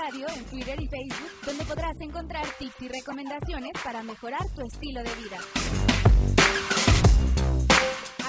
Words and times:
Radio 0.00 0.26
en 0.34 0.44
Twitter 0.46 0.80
y 0.80 0.88
Facebook, 0.88 1.30
donde 1.44 1.64
podrás 1.64 2.00
encontrar 2.00 2.46
tips 2.58 2.80
y 2.80 2.88
recomendaciones 2.88 3.72
para 3.84 4.02
mejorar 4.02 4.40
tu 4.56 4.62
estilo 4.62 5.02
de 5.02 5.10
vida. 5.16 5.36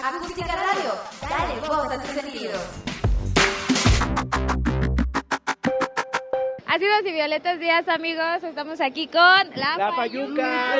Acústica 0.03 0.53
Radio, 0.53 0.91
dale 1.21 1.59
voz 1.61 1.91
a 1.91 2.01
tus 2.01 2.11
sentidos. 2.11 2.61
Ácidos 6.67 7.01
y 7.05 7.11
violetas 7.13 7.59
días, 7.59 7.87
amigos. 7.87 8.43
Estamos 8.43 8.81
aquí 8.81 9.07
con 9.07 9.21
La, 9.55 9.77
La. 9.77 9.93
Fayuca. 9.93 10.75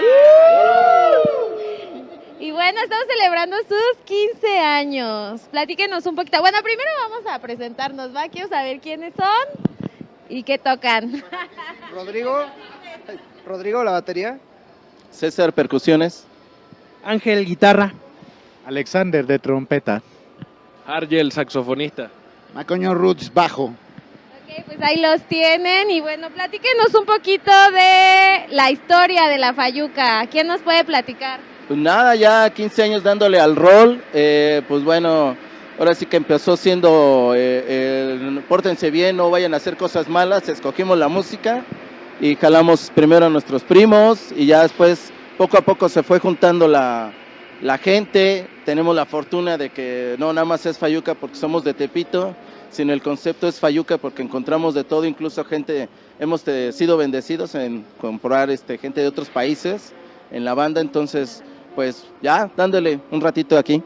Y 2.40 2.52
bueno, 2.52 2.82
estamos 2.84 3.06
celebrando 3.08 3.56
sus 3.60 4.04
15 4.04 4.60
años. 4.60 5.42
Platíquenos 5.52 6.06
un 6.06 6.16
poquito. 6.16 6.42
Bueno, 6.42 6.58
primero 6.64 6.90
vamos 7.10 7.32
a 7.32 7.40
presentarnos, 7.40 8.14
¿va? 8.14 8.28
Quiero 8.28 8.50
saber 8.50 8.82
quiénes 8.82 9.14
son 9.16 9.71
y 10.32 10.44
qué 10.44 10.58
tocan. 10.58 11.24
Rodrigo. 11.94 12.46
Rodrigo, 13.46 13.84
la 13.84 13.92
batería. 13.92 14.40
César 15.12 15.52
Percusiones. 15.54 16.26
Ángel, 17.04 17.46
guitarra. 17.46 17.94
Alexander 18.66 19.26
de 19.26 19.40
trompeta. 19.40 20.02
Argel, 20.86 21.32
saxofonista. 21.32 22.10
Macoño 22.54 22.94
Roots, 22.94 23.34
bajo. 23.34 23.66
Ok, 23.66 24.66
pues 24.66 24.78
ahí 24.82 25.02
los 25.02 25.22
tienen. 25.24 25.90
Y 25.92 26.00
bueno, 26.02 26.30
platíquenos 26.30 26.94
un 26.96 27.06
poquito 27.06 27.52
de 27.72 28.48
la 28.50 28.72
historia 28.72 29.28
de 29.28 29.38
la 29.38 29.54
Fayuca. 29.54 30.26
¿Quién 30.28 30.48
nos 30.48 30.62
puede 30.62 30.84
platicar? 30.84 31.40
Pues 31.68 31.80
nada, 31.80 32.16
ya 32.16 32.50
15 32.50 32.84
años 32.84 33.04
dándole 33.04 33.40
al 33.40 33.56
rol. 33.56 34.04
eh, 34.14 34.62
pues 34.68 34.84
bueno, 34.84 35.36
ahora 35.82 35.96
sí 35.96 36.06
que 36.06 36.18
empezó 36.18 36.56
siendo, 36.58 37.34
eh, 37.36 38.40
pórtense 38.48 38.92
bien, 38.92 39.18
no 39.18 39.32
vayan 39.32 39.56
a 39.56 39.58
hacer 39.58 39.78
cosas 39.78 40.08
malas. 40.08 40.48
Escogimos 40.48 40.96
la 40.96 41.08
música 41.08 41.66
y 42.20 42.36
jalamos 42.36 42.92
primero 42.94 43.26
a 43.26 43.30
nuestros 43.32 43.64
primos 43.64 44.32
y 44.36 44.46
ya 44.46 44.62
después, 44.62 45.12
poco 45.40 45.58
a 45.58 45.62
poco 45.62 45.90
se 45.90 46.04
fue 46.04 46.20
juntando 46.20 46.68
la, 46.68 47.12
gente. 47.82 48.48
Tenemos 48.64 48.96
la 48.96 49.08
fortuna 49.08 49.58
de 49.58 49.72
que 49.72 50.18
no 50.20 50.32
nada 50.32 50.46
más 50.46 50.68
es 50.68 50.78
Fayuca 50.78 51.16
porque 51.16 51.36
somos 51.36 51.64
de 51.64 51.74
Tepito, 51.74 52.36
sino 52.70 52.94
el 52.94 53.02
concepto 53.02 53.48
es 53.48 53.60
Fayuca 53.60 53.98
porque 53.98 54.22
encontramos 54.22 54.76
de 54.76 54.84
todo, 54.84 55.06
incluso 55.06 55.44
gente, 55.46 55.90
hemos 56.20 56.42
sido 56.74 56.96
bendecidos 56.96 57.56
en 57.56 57.84
comprar 58.00 58.52
este, 58.52 58.78
gente 58.78 59.02
de 59.02 59.08
otros 59.08 59.30
países 59.30 59.94
en 60.30 60.46
la 60.46 60.54
banda, 60.54 60.80
entonces 60.80 61.44
pues 61.74 62.06
ya 62.22 62.52
dándole 62.56 63.00
un 63.10 63.20
ratito 63.20 63.58
aquí. 63.58 63.82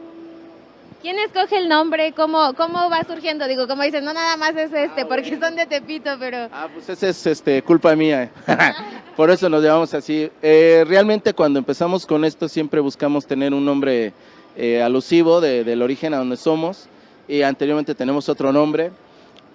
¿Quién 1.02 1.18
escoge 1.20 1.58
el 1.58 1.68
nombre? 1.68 2.12
¿Cómo, 2.12 2.52
cómo 2.54 2.90
va 2.90 3.04
surgiendo? 3.04 3.46
Digo, 3.46 3.68
como 3.68 3.82
dicen, 3.82 4.04
no 4.04 4.12
nada 4.12 4.36
más 4.36 4.56
es 4.56 4.72
este, 4.72 5.04
porque 5.04 5.38
son 5.38 5.54
de 5.54 5.66
Tepito, 5.66 6.10
pero... 6.18 6.48
Ah, 6.52 6.68
pues 6.72 6.88
esa 6.88 7.08
es 7.08 7.26
este, 7.26 7.62
culpa 7.62 7.94
mía. 7.94 8.30
Por 9.16 9.30
eso 9.30 9.48
nos 9.48 9.62
llamamos 9.62 9.94
así. 9.94 10.30
Eh, 10.42 10.84
realmente 10.88 11.32
cuando 11.32 11.58
empezamos 11.58 12.06
con 12.06 12.24
esto 12.24 12.48
siempre 12.48 12.80
buscamos 12.80 13.24
tener 13.26 13.54
un 13.54 13.64
nombre 13.64 14.12
eh, 14.56 14.82
alusivo 14.82 15.40
de- 15.40 15.62
del 15.64 15.80
origen 15.82 16.12
a 16.14 16.18
donde 16.18 16.36
somos. 16.36 16.88
Y 17.28 17.42
anteriormente 17.42 17.94
tenemos 17.94 18.28
otro 18.28 18.52
nombre. 18.52 18.90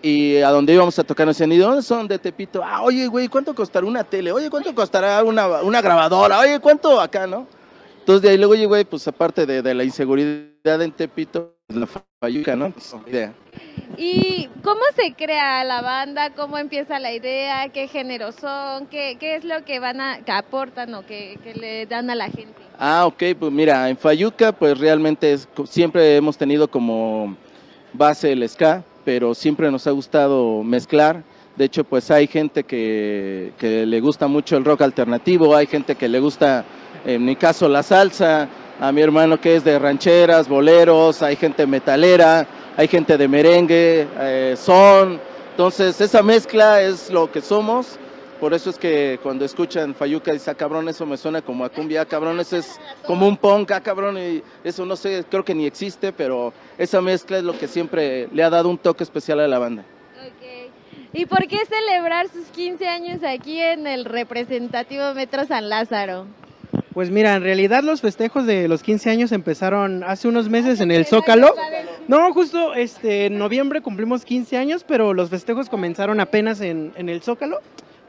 Y 0.02 0.38
a 0.38 0.50
donde 0.52 0.73
íbamos 0.73 0.97
a 1.00 1.03
tocar 1.03 1.28
nos 1.28 1.36
decían, 1.38 1.52
¿y 1.52 1.58
de 1.58 1.64
dónde 1.64 1.81
son 1.81 2.08
de 2.08 2.17
Tepito? 2.17 2.62
Ah, 2.64 2.81
oye, 2.81 3.08
güey, 3.08 3.28
¿cuánto 3.28 3.53
costará 3.53 3.86
una 3.86 4.03
tele? 4.03 4.31
Oye, 4.31 4.50
¿cuánto 4.50 4.73
costará 4.73 5.22
una, 5.23 5.62
una 5.64 5.81
grabadora? 5.81 6.39
Oye, 6.39 6.59
¿cuánto 6.59 7.00
acá, 7.02 7.28
no? 7.28 7.45
Entonces 8.00 8.22
de 8.22 8.30
ahí 8.30 8.38
luego, 8.38 8.53
oye, 8.53 8.66
güey, 8.66 8.84
pues 8.86 9.08
aparte 9.08 9.45
de, 9.45 9.62
de 9.62 9.73
la 9.75 9.84
inseguridad 9.84 10.51
en 10.64 10.92
Tepito, 10.92 11.56
la 11.70 11.88
fayuca, 12.22 12.56
¿no? 12.56 12.72
Pues, 12.72 12.95
idea. 13.08 13.34
¿Y 13.98 14.48
cómo 14.64 14.81
se 14.95 15.14
crea 15.14 15.64
la 15.64 15.81
banda? 15.81 16.30
¿Cómo 16.31 16.58
empieza 16.58 17.00
la 17.00 17.12
idea? 17.14 17.68
¿Qué 17.70 17.88
géneros 17.88 18.36
son? 18.36 18.88
¿Qué, 18.88 19.18
qué 19.20 19.36
es 19.36 19.44
lo 19.44 19.66
que 19.66 19.80
van 19.80 20.00
a, 20.00 20.19
que 20.24 20.31
aportan 20.31 20.94
o 20.94 21.06
que, 21.06 21.38
que 21.44 21.53
le 21.56 21.86
dan 21.88 22.09
a 22.09 22.16
la 22.16 22.30
gente? 22.30 22.53
Ah, 22.78 23.06
ok, 23.06 23.24
pues 23.40 23.52
mira, 23.52 23.90
en 23.90 23.97
Fayuca 23.97 24.52
pues 24.52 24.78
realmente 24.78 25.34
es- 25.34 25.47
siempre 25.66 26.16
hemos 26.16 26.38
tenido 26.38 26.68
como 26.69 27.36
base 27.94 28.31
el 28.31 28.47
ska, 28.47 28.84
pero 29.03 29.34
siempre 29.34 29.69
nos 29.72 29.86
ha 29.88 29.91
gustado 29.91 30.63
mezclar. 30.63 31.24
De 31.56 31.66
hecho, 31.66 31.84
pues 31.84 32.09
hay 32.12 32.28
gente 32.28 32.63
que, 32.63 33.52
que 33.59 33.86
le 33.86 34.00
gusta 34.00 34.28
mucho 34.28 34.57
el 34.57 34.63
rock 34.66 34.81
alternativo, 34.84 35.56
hay 35.56 35.68
gente 35.68 35.96
que 35.96 36.07
le 36.07 36.19
gusta, 36.19 36.63
en 37.06 37.25
mi 37.25 37.36
caso, 37.36 37.68
la 37.68 37.84
salsa, 37.84 38.47
a 38.81 38.92
mi 38.92 39.02
hermano 39.02 39.40
que 39.40 39.56
es 39.56 39.64
de 39.64 39.78
rancheras, 39.78 40.50
boleros, 40.50 41.22
hay 41.22 41.36
gente 41.36 41.68
metalera, 41.68 42.47
hay 42.75 42.88
gente 42.88 43.16
de 43.16 43.28
merengue, 43.28 44.08
eh, 44.19 44.56
son. 44.58 45.22
Entonces, 45.52 46.02
esa 46.02 46.24
mezcla 46.24 46.81
es 46.81 47.12
lo 47.12 47.31
que 47.31 47.42
somos. 47.42 48.00
Por 48.40 48.56
eso 48.56 48.72
es 48.72 48.80
que 48.80 49.19
cuando 49.22 49.46
escuchan 49.46 49.94
Fayuca 49.94 50.34
dice, 50.34 50.50
ah, 50.50 50.56
cabrón, 50.56 50.90
eso 50.90 51.06
me 51.06 51.16
suena 51.16 51.44
como 51.44 51.64
a 51.64 51.69
cumbia, 51.69 52.02
ah, 52.02 52.06
cabrón, 52.06 52.40
eso 52.40 52.58
es 52.58 52.80
como 53.06 53.28
un 53.28 53.38
punk, 53.38 53.69
ah, 53.69 53.81
cabrón, 53.81 54.18
y 54.18 54.42
eso 54.64 54.84
no 54.84 54.96
sé, 54.96 55.25
creo 55.30 55.46
que 55.46 55.53
ni 55.53 55.68
existe, 55.68 56.12
pero 56.12 56.52
esa 56.75 57.02
mezcla 57.02 57.38
es 57.38 57.44
lo 57.44 57.56
que 57.56 57.68
siempre 57.68 58.30
le 58.34 58.42
ha 58.42 58.50
dado 58.50 58.68
un 58.68 58.80
toque 58.80 59.03
especial 59.03 59.42
a 59.42 59.48
la 59.48 59.59
banda. 59.59 59.86
¿Y 61.13 61.28
por 61.28 61.48
qué 61.48 61.59
celebrar 61.66 62.30
sus 62.30 62.46
15 62.48 62.88
años 62.88 63.19
aquí 63.24 63.59
en 63.59 63.86
el 63.86 64.06
representativo 64.06 65.13
Metro 65.13 65.46
San 65.46 65.69
Lázaro? 65.69 66.25
Pues 66.94 67.09
mira, 67.09 67.36
en 67.36 67.44
realidad 67.44 67.84
los 67.84 68.02
festejos 68.02 68.46
de 68.46 68.68
los 68.68 68.84
15 68.84 69.09
años 69.09 69.32
empezaron 69.32 70.04
hace 70.04 70.28
unos 70.28 70.50
meses 70.50 70.80
en 70.82 70.92
el 70.92 71.06
Zócalo. 71.06 71.54
No, 72.08 72.34
justo 72.34 72.74
este, 72.74 73.28
en 73.28 73.38
noviembre 73.38 73.82
cumplimos 73.82 74.26
15 74.26 74.58
años, 74.58 74.84
pero 74.86 75.14
los 75.14 75.30
festejos 75.30 75.70
comenzaron 75.70 76.20
apenas 76.20 76.62
en, 76.62 76.94
en 76.96 77.10
el 77.10 77.22
Zócalo. 77.22 77.60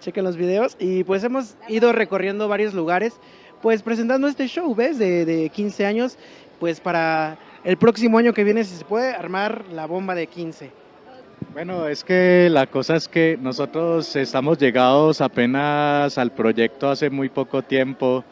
Chequen 0.00 0.24
los 0.24 0.36
videos. 0.36 0.76
Y 0.80 1.04
pues 1.04 1.22
hemos 1.22 1.56
ido 1.68 1.92
recorriendo 1.92 2.48
varios 2.48 2.74
lugares, 2.74 3.14
pues 3.60 3.82
presentando 3.82 4.26
este 4.26 4.48
show, 4.48 4.74
¿ves? 4.74 4.98
De, 4.98 5.24
de 5.24 5.48
15 5.48 5.86
años, 5.86 6.18
pues 6.58 6.80
para 6.80 7.38
el 7.64 7.76
próximo 7.76 8.18
año 8.18 8.32
que 8.32 8.42
viene, 8.42 8.64
si 8.64 8.76
se 8.76 8.84
puede, 8.84 9.12
armar 9.12 9.64
la 9.72 9.86
bomba 9.86 10.14
de 10.16 10.26
15. 10.26 10.82
Bueno, 11.52 11.86
es 11.86 12.02
que 12.02 12.48
la 12.50 12.66
cosa 12.66 12.96
es 12.96 13.08
que 13.08 13.38
nosotros 13.40 14.16
estamos 14.16 14.58
llegados 14.58 15.20
apenas 15.20 16.16
al 16.16 16.32
proyecto 16.32 16.88
hace 16.88 17.10
muy 17.10 17.28
poco 17.28 17.62
tiempo. 17.62 18.24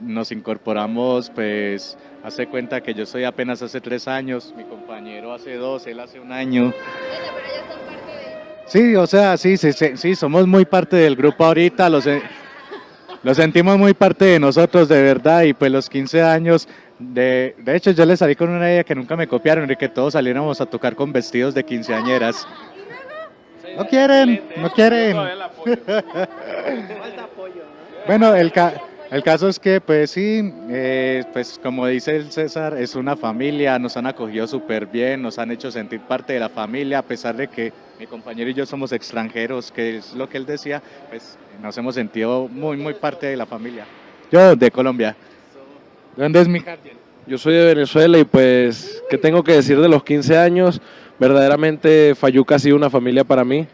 Nos 0.00 0.32
incorporamos, 0.32 1.30
pues, 1.30 1.96
hace 2.24 2.46
cuenta 2.46 2.80
que 2.80 2.94
yo 2.94 3.06
soy 3.06 3.24
apenas 3.24 3.62
hace 3.62 3.80
tres 3.80 4.08
años, 4.08 4.52
mi 4.56 4.64
compañero 4.64 5.32
hace 5.32 5.54
dos, 5.54 5.86
él 5.86 6.00
hace 6.00 6.18
un 6.18 6.32
año. 6.32 6.72
Sí, 8.66 8.94
o 8.96 9.06
sea, 9.06 9.36
sí, 9.36 9.56
sí, 9.56 9.72
sí, 9.72 9.96
sí, 9.96 10.14
somos 10.14 10.46
muy 10.46 10.64
parte 10.64 10.96
del 10.96 11.16
grupo 11.16 11.44
ahorita, 11.44 11.88
lo, 11.88 12.00
se- 12.00 12.22
lo 13.22 13.34
sentimos 13.34 13.78
muy 13.78 13.94
parte 13.94 14.24
de 14.26 14.38
nosotros 14.40 14.88
de 14.88 15.00
verdad 15.02 15.42
y 15.44 15.54
pues 15.54 15.70
los 15.72 15.88
15 15.88 16.22
años, 16.22 16.68
de, 16.98 17.54
de 17.58 17.76
hecho 17.76 17.92
yo 17.92 18.04
le 18.04 18.16
salí 18.16 18.34
con 18.34 18.50
una 18.50 18.68
idea 18.70 18.84
que 18.84 18.94
nunca 18.94 19.16
me 19.16 19.26
copiaron, 19.26 19.66
de 19.68 19.76
que 19.76 19.88
todos 19.88 20.12
saliéramos 20.14 20.60
a 20.60 20.66
tocar 20.66 20.94
con 20.94 21.12
vestidos 21.12 21.54
de 21.54 21.64
quinceañeras. 21.64 22.46
No 23.76 23.86
quieren, 23.86 24.40
no 24.56 24.70
quieren. 24.70 25.16
Bueno, 28.06 28.34
el, 28.34 28.50
ca- 28.52 28.72
el 29.10 29.22
caso 29.22 29.48
es 29.48 29.58
que, 29.58 29.80
pues 29.80 30.10
sí, 30.10 30.52
eh, 30.70 31.24
pues 31.32 31.58
como 31.62 31.86
dice 31.86 32.16
el 32.16 32.30
César, 32.30 32.76
es 32.76 32.94
una 32.94 33.16
familia, 33.16 33.78
nos 33.78 33.96
han 33.96 34.06
acogido 34.06 34.46
súper 34.46 34.86
bien, 34.86 35.22
nos 35.22 35.38
han 35.38 35.50
hecho 35.50 35.70
sentir 35.70 36.00
parte 36.00 36.34
de 36.34 36.40
la 36.40 36.50
familia, 36.50 36.98
a 36.98 37.02
pesar 37.02 37.36
de 37.36 37.48
que 37.48 37.72
mi 37.98 38.06
compañero 38.06 38.50
y 38.50 38.54
yo 38.54 38.66
somos 38.66 38.92
extranjeros, 38.92 39.72
que 39.72 39.96
es 39.96 40.14
lo 40.14 40.28
que 40.28 40.36
él 40.36 40.44
decía, 40.44 40.82
pues 41.08 41.38
nos 41.62 41.76
hemos 41.78 41.94
sentido 41.94 42.48
muy, 42.48 42.76
muy 42.76 42.94
parte 42.94 43.26
de 43.26 43.36
la 43.36 43.46
familia. 43.46 43.86
Yo 44.30 44.54
de 44.54 44.70
Colombia. 44.70 45.16
¿De 46.16 46.22
dónde 46.22 46.40
es 46.40 46.48
mi? 46.48 46.62
Yo 47.26 47.38
soy 47.38 47.54
de 47.54 47.74
Venezuela 47.74 48.18
y 48.18 48.24
pues, 48.24 49.02
¿qué 49.08 49.16
tengo 49.16 49.42
que 49.42 49.52
decir 49.52 49.80
de 49.80 49.88
los 49.88 50.04
15 50.04 50.36
años? 50.36 50.80
Verdaderamente 51.18 52.14
Fayuca 52.14 52.56
ha 52.56 52.58
sido 52.58 52.76
una 52.76 52.90
familia 52.90 53.24
para 53.24 53.44
mí 53.44 53.66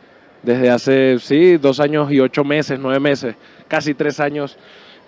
desde 0.44 0.70
hace, 0.70 1.19
sí, 1.19 1.56
dos 1.56 1.80
años 1.80 2.12
y 2.12 2.20
ocho 2.20 2.44
meses, 2.44 2.78
nueve 2.80 3.00
meses, 3.00 3.34
casi 3.66 3.94
tres 3.94 4.20
años 4.20 4.58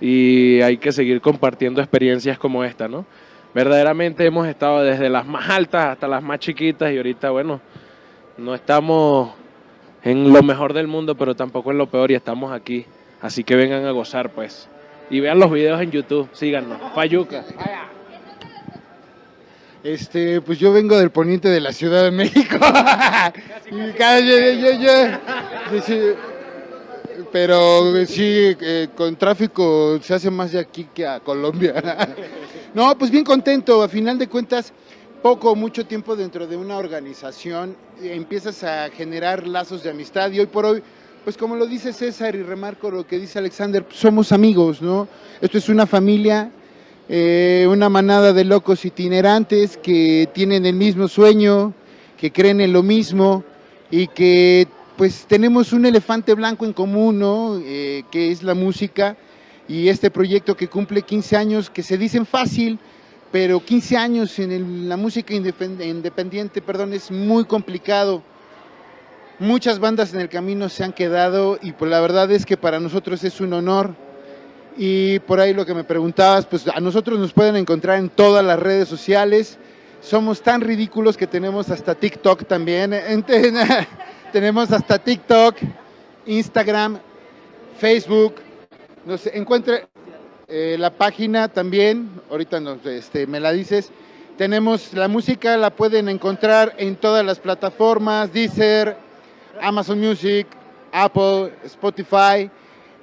y 0.00 0.60
hay 0.60 0.76
que 0.78 0.92
seguir 0.92 1.20
compartiendo 1.20 1.80
experiencias 1.80 2.38
como 2.38 2.64
esta, 2.64 2.88
¿no? 2.88 3.06
Verdaderamente 3.54 4.26
hemos 4.26 4.46
estado 4.46 4.82
desde 4.82 5.08
las 5.08 5.26
más 5.26 5.48
altas 5.48 5.86
hasta 5.86 6.06
las 6.06 6.22
más 6.22 6.38
chiquitas 6.40 6.92
y 6.92 6.96
ahorita, 6.98 7.30
bueno, 7.30 7.60
no 8.36 8.54
estamos 8.54 9.32
en 10.02 10.30
lo 10.32 10.42
mejor 10.42 10.74
del 10.74 10.86
mundo, 10.86 11.14
pero 11.14 11.34
tampoco 11.34 11.70
en 11.70 11.78
lo 11.78 11.86
peor 11.88 12.10
y 12.10 12.14
estamos 12.14 12.52
aquí. 12.52 12.84
Así 13.22 13.42
que 13.44 13.56
vengan 13.56 13.84
a 13.86 13.90
gozar, 13.92 14.30
pues. 14.30 14.68
Y 15.08 15.20
vean 15.20 15.38
los 15.38 15.50
videos 15.50 15.80
en 15.80 15.90
YouTube, 15.90 16.28
síganos. 16.32 16.78
Fayuca. 16.94 17.44
Este, 19.82 20.40
pues 20.40 20.58
yo 20.58 20.72
vengo 20.72 20.98
del 20.98 21.10
poniente 21.10 21.48
de 21.48 21.60
la 21.60 21.72
Ciudad 21.72 22.02
de 22.04 22.10
México. 22.10 22.56
Y 23.70 23.76
yo- 23.76 24.20
yo- 24.20 24.70
yo- 24.70 24.80
yo- 25.72 25.80
sí, 25.82 26.00
pero 27.30 28.06
sí, 28.06 28.56
eh, 28.60 28.88
con 28.96 29.16
tráfico 29.16 29.98
se 30.02 30.14
hace 30.14 30.30
más 30.30 30.52
de 30.52 30.60
aquí 30.60 30.88
que 30.94 31.06
a 31.06 31.20
Colombia. 31.20 31.74
No, 32.74 32.96
pues 32.98 33.10
bien 33.10 33.24
contento. 33.24 33.82
A 33.82 33.88
final 33.88 34.18
de 34.18 34.28
cuentas, 34.28 34.70
poco 35.22 35.52
o 35.52 35.54
mucho 35.54 35.86
tiempo 35.86 36.14
dentro 36.14 36.46
de 36.46 36.58
una 36.58 36.76
organización, 36.76 37.74
eh, 38.02 38.12
empiezas 38.14 38.62
a 38.64 38.90
generar 38.90 39.46
lazos 39.46 39.82
de 39.82 39.88
amistad 39.88 40.30
y 40.30 40.40
hoy 40.40 40.46
por 40.46 40.66
hoy 40.66 40.82
pues 41.26 41.36
como 41.36 41.56
lo 41.56 41.66
dice 41.66 41.92
César 41.92 42.36
y 42.36 42.42
remarco 42.44 42.88
lo 42.88 43.04
que 43.04 43.18
dice 43.18 43.40
Alexander, 43.40 43.84
somos 43.90 44.30
amigos, 44.30 44.80
¿no? 44.80 45.08
Esto 45.40 45.58
es 45.58 45.68
una 45.68 45.84
familia, 45.84 46.52
eh, 47.08 47.66
una 47.68 47.88
manada 47.88 48.32
de 48.32 48.44
locos 48.44 48.84
itinerantes 48.84 49.76
que 49.76 50.28
tienen 50.32 50.66
el 50.66 50.76
mismo 50.76 51.08
sueño, 51.08 51.74
que 52.16 52.30
creen 52.30 52.60
en 52.60 52.72
lo 52.72 52.84
mismo 52.84 53.42
y 53.90 54.06
que 54.06 54.68
pues 54.96 55.26
tenemos 55.26 55.72
un 55.72 55.84
elefante 55.86 56.34
blanco 56.34 56.64
en 56.64 56.72
común, 56.72 57.18
¿no? 57.18 57.58
Eh, 57.62 58.04
que 58.10 58.30
es 58.30 58.42
la 58.42 58.54
música 58.54 59.16
y 59.68 59.88
este 59.88 60.10
proyecto 60.10 60.56
que 60.56 60.68
cumple 60.68 61.02
15 61.02 61.36
años, 61.36 61.70
que 61.70 61.82
se 61.82 61.98
dicen 61.98 62.24
fácil, 62.24 62.78
pero 63.32 63.60
15 63.62 63.96
años 63.96 64.38
en 64.38 64.88
la 64.88 64.96
música 64.96 65.34
independ- 65.34 65.84
independiente, 65.84 66.62
perdón, 66.62 66.92
es 66.94 67.10
muy 67.10 67.44
complicado. 67.44 68.22
Muchas 69.38 69.78
bandas 69.78 70.14
en 70.14 70.20
el 70.20 70.30
camino 70.30 70.68
se 70.70 70.82
han 70.82 70.92
quedado 70.94 71.58
y 71.60 71.72
pues 71.72 71.90
la 71.90 72.00
verdad 72.00 72.30
es 72.30 72.46
que 72.46 72.56
para 72.56 72.80
nosotros 72.80 73.22
es 73.24 73.40
un 73.40 73.52
honor. 73.52 73.94
Y 74.78 75.18
por 75.20 75.40
ahí 75.40 75.52
lo 75.52 75.66
que 75.66 75.74
me 75.74 75.84
preguntabas, 75.84 76.46
pues 76.46 76.66
a 76.68 76.80
nosotros 76.80 77.18
nos 77.18 77.32
pueden 77.32 77.56
encontrar 77.56 77.98
en 77.98 78.08
todas 78.08 78.44
las 78.44 78.58
redes 78.58 78.88
sociales. 78.88 79.58
Somos 80.00 80.42
tan 80.42 80.60
ridículos 80.60 81.16
que 81.16 81.26
tenemos 81.26 81.70
hasta 81.70 81.94
TikTok 81.94 82.46
también. 82.46 82.94
Tenemos 84.32 84.72
hasta 84.72 84.98
TikTok, 84.98 85.56
Instagram, 86.26 86.98
Facebook. 87.78 88.34
Nos 89.04 89.26
encuentre 89.26 89.86
eh, 90.48 90.76
la 90.78 90.90
página 90.90 91.48
también, 91.48 92.10
ahorita 92.30 92.60
nos, 92.60 92.84
este, 92.86 93.26
me 93.26 93.40
la 93.40 93.52
dices. 93.52 93.90
Tenemos 94.36 94.92
la 94.94 95.08
música, 95.08 95.56
la 95.56 95.70
pueden 95.70 96.08
encontrar 96.08 96.74
en 96.76 96.96
todas 96.96 97.24
las 97.24 97.38
plataformas, 97.38 98.32
Deezer, 98.32 98.96
Amazon 99.62 100.00
Music, 100.00 100.46
Apple, 100.92 101.52
Spotify. 101.64 102.50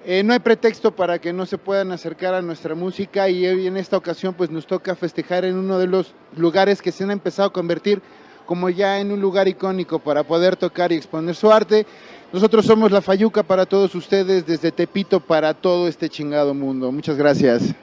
Eh, 0.05 0.21
no 0.23 0.33
hay 0.33 0.39
pretexto 0.39 0.93
para 0.93 1.19
que 1.19 1.31
no 1.31 1.45
se 1.45 1.57
puedan 1.57 1.93
acercar 1.93 2.33
a 2.33 2.41
nuestra 2.41 2.75
música 2.75 3.29
y 3.29 3.47
hoy 3.47 3.67
en 3.67 3.77
esta 3.77 3.95
ocasión 3.95 4.33
pues 4.33 4.49
nos 4.49 4.67
toca 4.67 4.95
festejar 4.95 5.45
en 5.45 5.55
uno 5.55 5.79
de 5.79 5.87
los 5.87 6.13
lugares 6.35 6.81
que 6.81 6.91
se 6.91 7.05
han 7.05 7.11
empezado 7.11 7.47
a 7.47 7.53
convertir 7.53 8.01
como 8.45 8.69
ya 8.69 8.99
en 8.99 9.11
un 9.11 9.21
lugar 9.21 9.47
icónico 9.47 9.99
para 9.99 10.23
poder 10.23 10.55
tocar 10.55 10.91
y 10.91 10.95
exponer 10.95 11.35
su 11.35 11.51
arte. 11.51 11.85
Nosotros 12.31 12.65
somos 12.65 12.91
la 12.91 13.01
Fayuca 13.01 13.43
para 13.43 13.65
todos 13.65 13.93
ustedes 13.95 14.45
desde 14.45 14.71
Tepito 14.71 15.19
para 15.19 15.53
todo 15.53 15.87
este 15.87 16.09
chingado 16.09 16.53
mundo. 16.53 16.91
Muchas 16.91 17.15
gracias. 17.15 17.73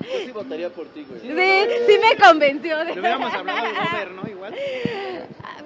Yo 0.00 0.24
sí 0.24 0.30
votaría 0.32 0.70
por 0.70 0.86
ti, 0.86 1.04
güey. 1.08 1.20
Sí, 1.20 1.72
sí 1.86 1.98
me 2.00 2.16
convenció. 2.24 2.78
de- 2.78 2.94
Le 2.94 3.00
hubiéramos 3.00 3.32
hablado 3.34 3.62
de 3.66 3.72
Uber, 3.72 4.10
¿no? 4.12 4.28
Igual. 4.30 4.54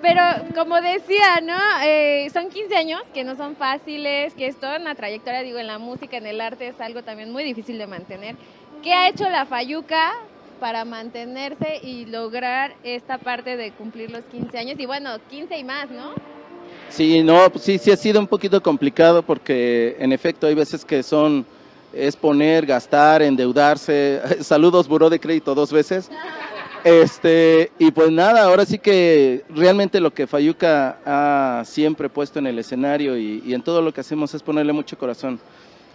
Pero 0.00 0.22
como 0.56 0.80
decía, 0.80 1.40
¿no? 1.42 1.56
Eh, 1.84 2.28
son 2.32 2.48
15 2.48 2.74
años 2.76 3.02
que 3.14 3.22
no 3.24 3.36
son 3.36 3.54
fáciles, 3.56 4.34
que 4.34 4.46
es 4.48 4.56
toda 4.56 4.78
una 4.78 4.94
trayectoria, 4.96 5.42
digo, 5.42 5.58
en 5.58 5.68
la 5.68 5.78
música, 5.78 6.16
en 6.16 6.26
el 6.26 6.40
arte, 6.40 6.68
es 6.68 6.80
algo 6.80 7.02
también 7.02 7.30
muy 7.30 7.44
difícil 7.44 7.78
de 7.78 7.86
mantener. 7.86 8.34
¿Qué 8.82 8.92
ha 8.92 9.08
hecho 9.08 9.28
la 9.28 9.46
Fayuca 9.46 10.12
para 10.62 10.84
mantenerse 10.84 11.80
y 11.82 12.04
lograr 12.04 12.72
esta 12.84 13.18
parte 13.18 13.56
de 13.56 13.72
cumplir 13.72 14.12
los 14.12 14.22
15 14.26 14.56
años? 14.56 14.78
Y 14.78 14.86
bueno, 14.86 15.10
15 15.28 15.58
y 15.58 15.64
más, 15.64 15.90
¿no? 15.90 16.12
Sí, 16.88 17.20
no, 17.24 17.50
sí, 17.56 17.78
sí 17.78 17.90
ha 17.90 17.96
sido 17.96 18.20
un 18.20 18.28
poquito 18.28 18.62
complicado 18.62 19.24
porque 19.24 19.96
en 19.98 20.12
efecto 20.12 20.46
hay 20.46 20.54
veces 20.54 20.84
que 20.84 21.02
son 21.02 21.44
es 21.92 22.14
poner, 22.14 22.64
gastar, 22.64 23.22
endeudarse. 23.22 24.22
Saludos, 24.40 24.86
buró 24.86 25.10
de 25.10 25.18
crédito 25.18 25.52
dos 25.52 25.72
veces. 25.72 26.08
Este, 26.84 27.72
y 27.80 27.90
pues 27.90 28.12
nada, 28.12 28.44
ahora 28.44 28.64
sí 28.64 28.78
que 28.78 29.42
realmente 29.48 29.98
lo 29.98 30.14
que 30.14 30.28
Fayuca 30.28 30.98
ha 31.04 31.64
siempre 31.64 32.08
puesto 32.08 32.38
en 32.38 32.46
el 32.46 32.60
escenario 32.60 33.16
y, 33.18 33.42
y 33.44 33.52
en 33.54 33.62
todo 33.62 33.82
lo 33.82 33.92
que 33.92 34.00
hacemos 34.00 34.32
es 34.32 34.44
ponerle 34.44 34.72
mucho 34.72 34.96
corazón. 34.96 35.40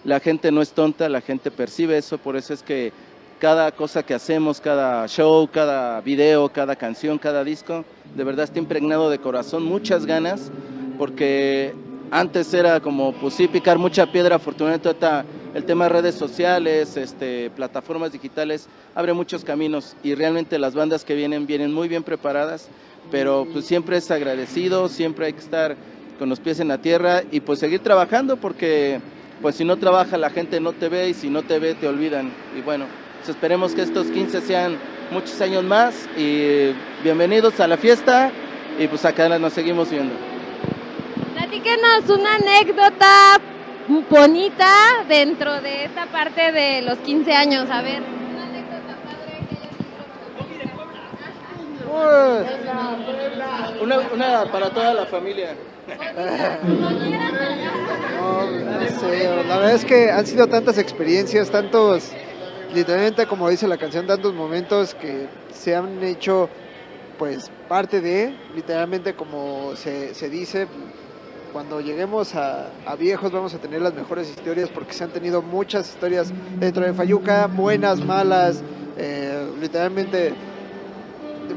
La 0.04 0.20
gente 0.20 0.52
no 0.52 0.62
es 0.62 0.74
tonta, 0.74 1.08
la 1.08 1.22
gente 1.22 1.52
percibe 1.52 1.98
eso, 1.98 2.18
por 2.18 2.36
eso 2.36 2.54
es 2.54 2.63
que 2.63 2.92
cada 3.39 3.72
cosa 3.72 4.04
que 4.04 4.13
hacemos, 4.13 4.60
cada 4.60 5.07
show, 5.07 5.48
cada 5.51 6.01
video, 6.01 6.50
cada 6.50 6.75
canción, 6.75 7.18
cada 7.18 7.44
disco, 7.44 7.86
de 8.16 8.24
verdad 8.24 8.45
está 8.45 8.60
impregnado 8.60 9.10
de 9.10 9.19
corazón, 9.19 9.63
muchas 9.63 10.06
ganas, 10.06 10.51
porque 10.98 11.74
antes 12.10 12.54
era 12.54 12.80
como, 12.80 13.13
pues 13.13 13.36
sí, 13.36 13.48
picar 13.48 13.78
mucha 13.78 14.12
piedra, 14.12 14.38
afortunadamente 14.38 14.88
ahorita 14.88 15.25
el 15.54 15.66
tema 15.66 15.86
de 15.86 15.89
redes 15.89 16.16
sociales, 16.16 16.98
este, 16.98 17.50
plataformas 17.51 18.12
digitales, 18.12 18.68
abre 18.95 19.13
muchos 19.13 19.44
caminos 19.44 19.95
y 20.04 20.16
realmente 20.16 20.57
las 20.57 20.74
bandas 20.74 21.04
que 21.04 21.16
vienen 21.16 21.45
vienen 21.45 21.74
muy 21.74 21.88
bien 21.88 22.04
preparadas, 22.04 22.69
pero 23.12 23.48
pues 23.51 23.66
siempre 23.66 23.98
es 23.98 24.10
agradecido, 24.10 24.89
siempre 24.89 25.28
hay 25.28 25.34
que 25.34 25.39
estar 25.39 25.75
con 26.18 26.30
los 26.30 26.39
pies 26.39 26.60
en 26.60 26.68
la 26.68 26.80
tierra 26.80 27.22
y 27.31 27.39
pues 27.39 27.60
seguir 27.60 27.81
trabajando 27.81 28.38
porque 28.38 29.00
pues 29.42 29.56
si 29.56 29.63
no 29.63 29.78
trabaja 29.78 30.18
la 30.18 30.31
gente 30.31 30.60
no 30.60 30.74
te 30.74 30.89
ve 30.89 31.10
y 31.10 31.13
si 31.13 31.30
no 31.30 31.44
te 31.44 31.60
ve 31.60 31.75
te 31.75 31.88
olvidan. 31.88 32.31
Y 32.57 32.62
bueno, 32.62 32.86
pues 33.27 33.35
esperemos 33.35 33.75
que 33.75 33.81
estos 33.81 34.07
15 34.07 34.39
sean 34.39 34.77
muchos 35.12 35.41
años 35.41 35.62
más 35.62 36.07
y 36.15 36.71
bienvenidos 37.03 37.59
a 37.59 37.68
la 37.68 37.75
fiesta 37.75 38.31
y 38.79 38.88
pues 38.88 39.03
acá 39.03 39.27
nos 39.38 39.51
seguimos 39.51 39.89
viendo. 39.89 40.15
Platíquenos 41.33 42.09
una 42.09 42.35
anécdota 42.35 43.41
bonita 44.09 45.03
dentro 45.09 45.59
de 45.59 45.83
esta 45.83 46.06
parte 46.06 46.53
de 46.53 46.83
los 46.83 47.00
15 47.00 47.33
años. 47.33 47.69
A 47.69 47.81
ver, 47.81 48.01
una 48.01 48.44
anécdota 48.44 48.95
padre 49.03 49.45
que. 49.50 49.57
Una, 53.83 53.97
una 54.13 54.45
para 54.50 54.69
toda 54.69 54.94
la 54.94 55.06
familia. 55.06 55.53
No, 58.18 58.51
no 58.51 58.88
sé, 59.00 59.29
la 59.47 59.57
verdad 59.57 59.74
es 59.74 59.83
que 59.83 60.12
han 60.12 60.25
sido 60.25 60.47
tantas 60.47 60.77
experiencias, 60.77 61.50
tantos, 61.50 62.13
literalmente 62.74 63.25
como 63.25 63.50
dice 63.50 63.68
la 63.68 63.78
canción, 63.78 64.08
tantos 64.08 64.34
momentos 64.34 64.94
que 64.96 65.28
se 65.54 65.75
han 65.75 66.04
hecho 66.04 66.50
pues 67.18 67.50
parte 67.68 68.02
de, 68.02 68.36
literalmente 68.56 69.14
como 69.14 69.75
se, 69.75 70.14
se 70.14 70.30
dice, 70.30 70.68
cuando 71.52 71.81
lleguemos 71.81 72.36
a, 72.36 72.69
a 72.86 72.96
viejos 72.96 73.31
vamos 73.31 73.54
a 73.54 73.58
tener 73.58 73.81
las 73.81 73.94
mejores 73.94 74.30
historias 74.30 74.69
porque 74.69 74.94
se 74.94 75.04
han 75.04 75.10
tenido 75.10 75.42
muchas 75.42 75.90
historias 75.90 76.31
dentro 76.60 76.86
de 76.86 76.94
Fayuca, 76.94 77.48
buenas, 77.48 78.04
malas, 78.04 78.62
eh, 78.98 79.48
literalmente 79.60 80.34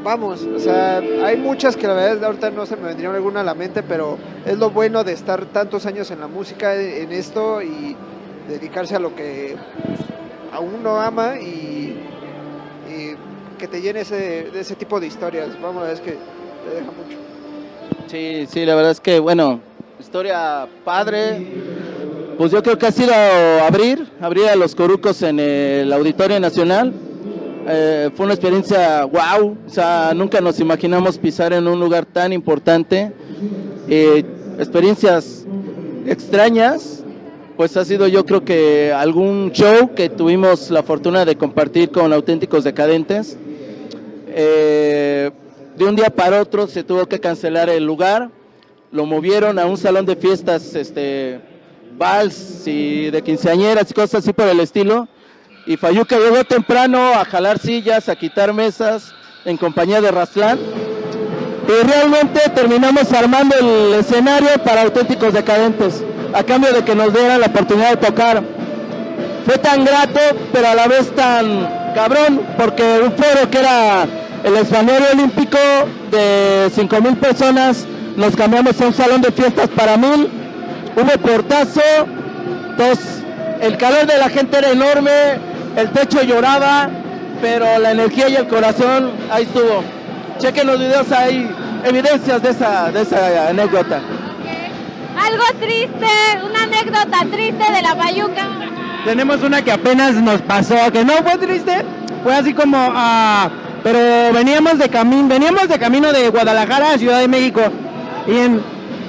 vamos, 0.02 0.42
o 0.44 0.58
sea, 0.58 0.98
hay 0.98 1.36
muchas 1.36 1.76
que 1.76 1.86
la 1.86 1.94
verdad 1.94 2.24
ahorita 2.24 2.50
no 2.50 2.64
se 2.64 2.76
me 2.76 2.88
vendría 2.88 3.10
alguna 3.10 3.40
a 3.40 3.44
la 3.44 3.54
mente, 3.54 3.82
pero 3.82 4.16
es 4.46 4.56
lo 4.56 4.70
bueno 4.70 5.04
de 5.04 5.12
estar 5.12 5.44
tantos 5.46 5.84
años 5.84 6.10
en 6.10 6.20
la 6.20 6.26
música, 6.26 6.74
en 6.74 7.12
esto 7.12 7.60
y 7.60 7.96
dedicarse 8.48 8.96
a 8.96 8.98
lo 8.98 9.14
que 9.14 9.56
a 10.52 10.60
uno 10.60 11.00
ama 11.00 11.38
y, 11.40 11.96
y 12.88 13.16
que 13.58 13.68
te 13.68 13.80
llene 13.80 14.00
ese, 14.00 14.50
de 14.50 14.60
ese 14.60 14.74
tipo 14.74 15.00
de 15.00 15.06
historias. 15.06 15.48
Vamos, 15.60 15.88
es 15.88 16.00
que 16.00 16.12
te 16.12 16.74
deja 16.74 16.90
mucho. 16.90 17.18
Sí, 18.08 18.46
sí, 18.48 18.66
la 18.66 18.74
verdad 18.74 18.92
es 18.92 19.00
que, 19.00 19.20
bueno, 19.20 19.60
historia 19.98 20.66
padre. 20.84 21.46
Pues 22.36 22.52
yo 22.52 22.62
creo 22.62 22.78
que 22.78 22.86
ha 22.86 22.92
sido 22.92 23.12
abrir, 23.62 24.10
abrir 24.20 24.46
a 24.46 24.56
los 24.56 24.74
corucos 24.74 25.22
en 25.22 25.38
el 25.38 25.92
Auditorio 25.92 26.40
Nacional. 26.40 26.92
Eh, 27.68 28.10
fue 28.16 28.24
una 28.24 28.34
experiencia 28.34 29.04
wow, 29.04 29.58
o 29.66 29.68
sea, 29.68 30.12
nunca 30.14 30.40
nos 30.40 30.58
imaginamos 30.58 31.18
pisar 31.18 31.52
en 31.52 31.68
un 31.68 31.78
lugar 31.78 32.06
tan 32.06 32.32
importante. 32.32 33.12
Eh, 33.88 34.24
experiencias 34.58 35.44
extrañas, 36.06 36.99
pues 37.60 37.76
ha 37.76 37.84
sido 37.84 38.08
yo 38.08 38.24
creo 38.24 38.42
que 38.42 38.90
algún 38.90 39.52
show 39.52 39.94
que 39.94 40.08
tuvimos 40.08 40.70
la 40.70 40.82
fortuna 40.82 41.26
de 41.26 41.36
compartir 41.36 41.90
con 41.90 42.10
auténticos 42.10 42.64
decadentes. 42.64 43.36
Eh, 44.28 45.30
de 45.76 45.84
un 45.84 45.94
día 45.94 46.08
para 46.08 46.40
otro 46.40 46.66
se 46.68 46.82
tuvo 46.82 47.04
que 47.04 47.20
cancelar 47.20 47.68
el 47.68 47.84
lugar, 47.84 48.30
lo 48.90 49.04
movieron 49.04 49.58
a 49.58 49.66
un 49.66 49.76
salón 49.76 50.06
de 50.06 50.16
fiestas, 50.16 50.74
este, 50.74 51.38
vals 51.98 52.66
y 52.66 53.10
de 53.10 53.20
quinceañeras 53.20 53.90
y 53.90 53.92
cosas 53.92 54.22
así 54.22 54.32
por 54.32 54.48
el 54.48 54.60
estilo. 54.60 55.06
Y 55.66 55.76
Fayuca 55.76 56.18
llegó 56.18 56.42
temprano 56.44 57.10
a 57.10 57.26
jalar 57.26 57.58
sillas, 57.58 58.08
a 58.08 58.16
quitar 58.16 58.54
mesas 58.54 59.12
en 59.44 59.58
compañía 59.58 60.00
de 60.00 60.10
Raslán. 60.10 60.58
Y 61.68 61.86
realmente 61.86 62.40
terminamos 62.54 63.12
armando 63.12 63.54
el 63.54 64.00
escenario 64.00 64.48
para 64.64 64.80
auténticos 64.80 65.34
decadentes, 65.34 66.02
a 66.32 66.42
cambio 66.44 66.72
de 66.72 66.84
que 66.84 66.94
nos 66.94 67.12
dieran 67.12 67.40
la 67.40 67.46
oportunidad 67.46 67.90
de 67.90 67.96
tocar. 67.96 68.42
Fue 69.46 69.58
tan 69.58 69.84
grato, 69.84 70.20
pero 70.52 70.68
a 70.68 70.74
la 70.74 70.86
vez 70.86 71.14
tan 71.14 71.68
cabrón, 71.94 72.40
porque 72.56 73.00
un 73.04 73.12
foro 73.12 73.50
que 73.50 73.58
era 73.58 74.06
el 74.44 74.56
escenario 74.56 75.08
olímpico 75.12 75.58
de 76.10 76.70
5 76.74 77.00
mil 77.00 77.16
personas, 77.16 77.86
nos 78.16 78.36
cambiamos 78.36 78.80
a 78.80 78.86
un 78.86 78.94
salón 78.94 79.22
de 79.22 79.32
fiestas 79.32 79.68
para 79.68 79.96
mil, 79.96 80.28
hubo 80.96 81.18
portazo, 81.20 81.80
entonces 82.70 83.22
el 83.60 83.76
calor 83.76 84.06
de 84.06 84.18
la 84.18 84.28
gente 84.28 84.58
era 84.58 84.70
enorme, 84.70 85.10
el 85.76 85.90
techo 85.90 86.22
lloraba, 86.22 86.88
pero 87.40 87.78
la 87.78 87.92
energía 87.92 88.28
y 88.28 88.36
el 88.36 88.48
corazón 88.48 89.12
ahí 89.30 89.44
estuvo. 89.44 89.82
Chequen 90.38 90.66
los 90.66 90.78
videos, 90.78 91.10
hay 91.12 91.50
evidencias 91.84 92.42
de 92.42 92.50
esa, 92.50 92.90
de 92.90 93.02
esa 93.02 93.48
anécdota. 93.48 94.00
Algo 95.18 95.44
triste, 95.58 96.06
una 96.44 96.62
anécdota 96.62 97.18
triste 97.30 97.72
de 97.72 97.82
la 97.82 97.94
Fayuca. 97.94 98.48
Tenemos 99.04 99.42
una 99.42 99.62
que 99.62 99.72
apenas 99.72 100.14
nos 100.14 100.42
pasó, 100.42 100.76
que 100.92 101.04
no 101.04 101.14
fue 101.14 101.38
triste, 101.38 101.84
fue 102.22 102.34
así 102.34 102.52
como, 102.52 102.76
ah, 102.78 103.48
pero 103.82 104.32
veníamos 104.34 104.78
de 104.78 104.88
camino, 104.88 105.28
veníamos 105.28 105.68
de 105.68 105.78
camino 105.78 106.12
de 106.12 106.28
Guadalajara 106.28 106.92
a 106.92 106.98
Ciudad 106.98 107.20
de 107.20 107.28
México 107.28 107.62
y 108.26 108.36
en, 108.36 108.62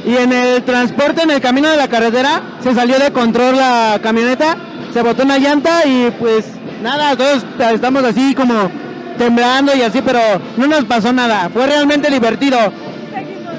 y 0.06 0.16
en 0.16 0.32
el 0.32 0.64
transporte, 0.64 1.24
en 1.24 1.32
el 1.32 1.42
camino 1.42 1.70
de 1.70 1.78
la 1.78 1.90
carretera, 1.90 2.42
se 2.62 2.74
salió 2.74 2.98
de 3.00 3.12
control 3.12 3.58
la 3.58 4.00
camioneta, 4.02 4.56
se 4.94 5.02
botó 5.02 5.24
una 5.24 5.38
llanta 5.38 5.86
y 5.86 6.10
pues 6.20 6.46
nada, 6.82 7.16
todos 7.16 7.46
estamos 7.74 8.04
así 8.06 8.34
como 8.34 8.72
temblando 9.18 9.76
y 9.76 9.82
así, 9.82 10.02
pero 10.02 10.20
no 10.58 10.68
nos 10.68 10.86
pasó 10.86 11.12
nada, 11.12 11.50
fue 11.54 11.68
realmente 11.68 12.10
divertido. 12.10 12.58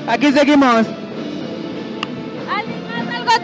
Aquí 0.08 0.32
seguimos. 0.32 0.86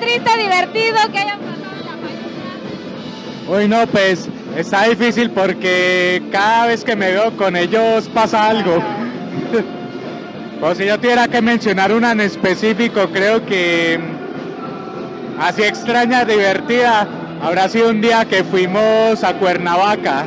¿Alguien 0.00 0.22
más 0.22 0.32
algo 0.32 0.42
triste, 0.42 0.42
divertido 0.42 0.96
que 1.12 1.18
haya 1.18 1.36
pasado 1.36 1.76
en 1.76 3.50
la? 3.50 3.56
Uy, 3.56 3.68
no, 3.68 3.86
pues 3.86 4.28
está 4.56 4.84
difícil 4.84 5.30
porque 5.30 6.22
cada 6.30 6.66
vez 6.66 6.84
que 6.84 6.96
me 6.96 7.10
veo 7.10 7.36
con 7.36 7.56
ellos 7.56 8.08
pasa 8.12 8.48
algo. 8.48 8.78
o 10.62 10.74
si 10.74 10.86
yo 10.86 10.98
tuviera 10.98 11.28
que 11.28 11.40
mencionar 11.40 11.92
una 11.92 12.12
en 12.12 12.20
específico, 12.20 13.08
creo 13.10 13.44
que 13.44 13.98
mm, 13.98 15.40
así 15.40 15.62
extraña, 15.62 16.24
divertida, 16.24 17.08
habrá 17.42 17.68
sido 17.68 17.90
un 17.90 18.00
día 18.00 18.24
que 18.24 18.44
fuimos 18.44 19.24
a 19.24 19.34
Cuernavaca. 19.34 20.24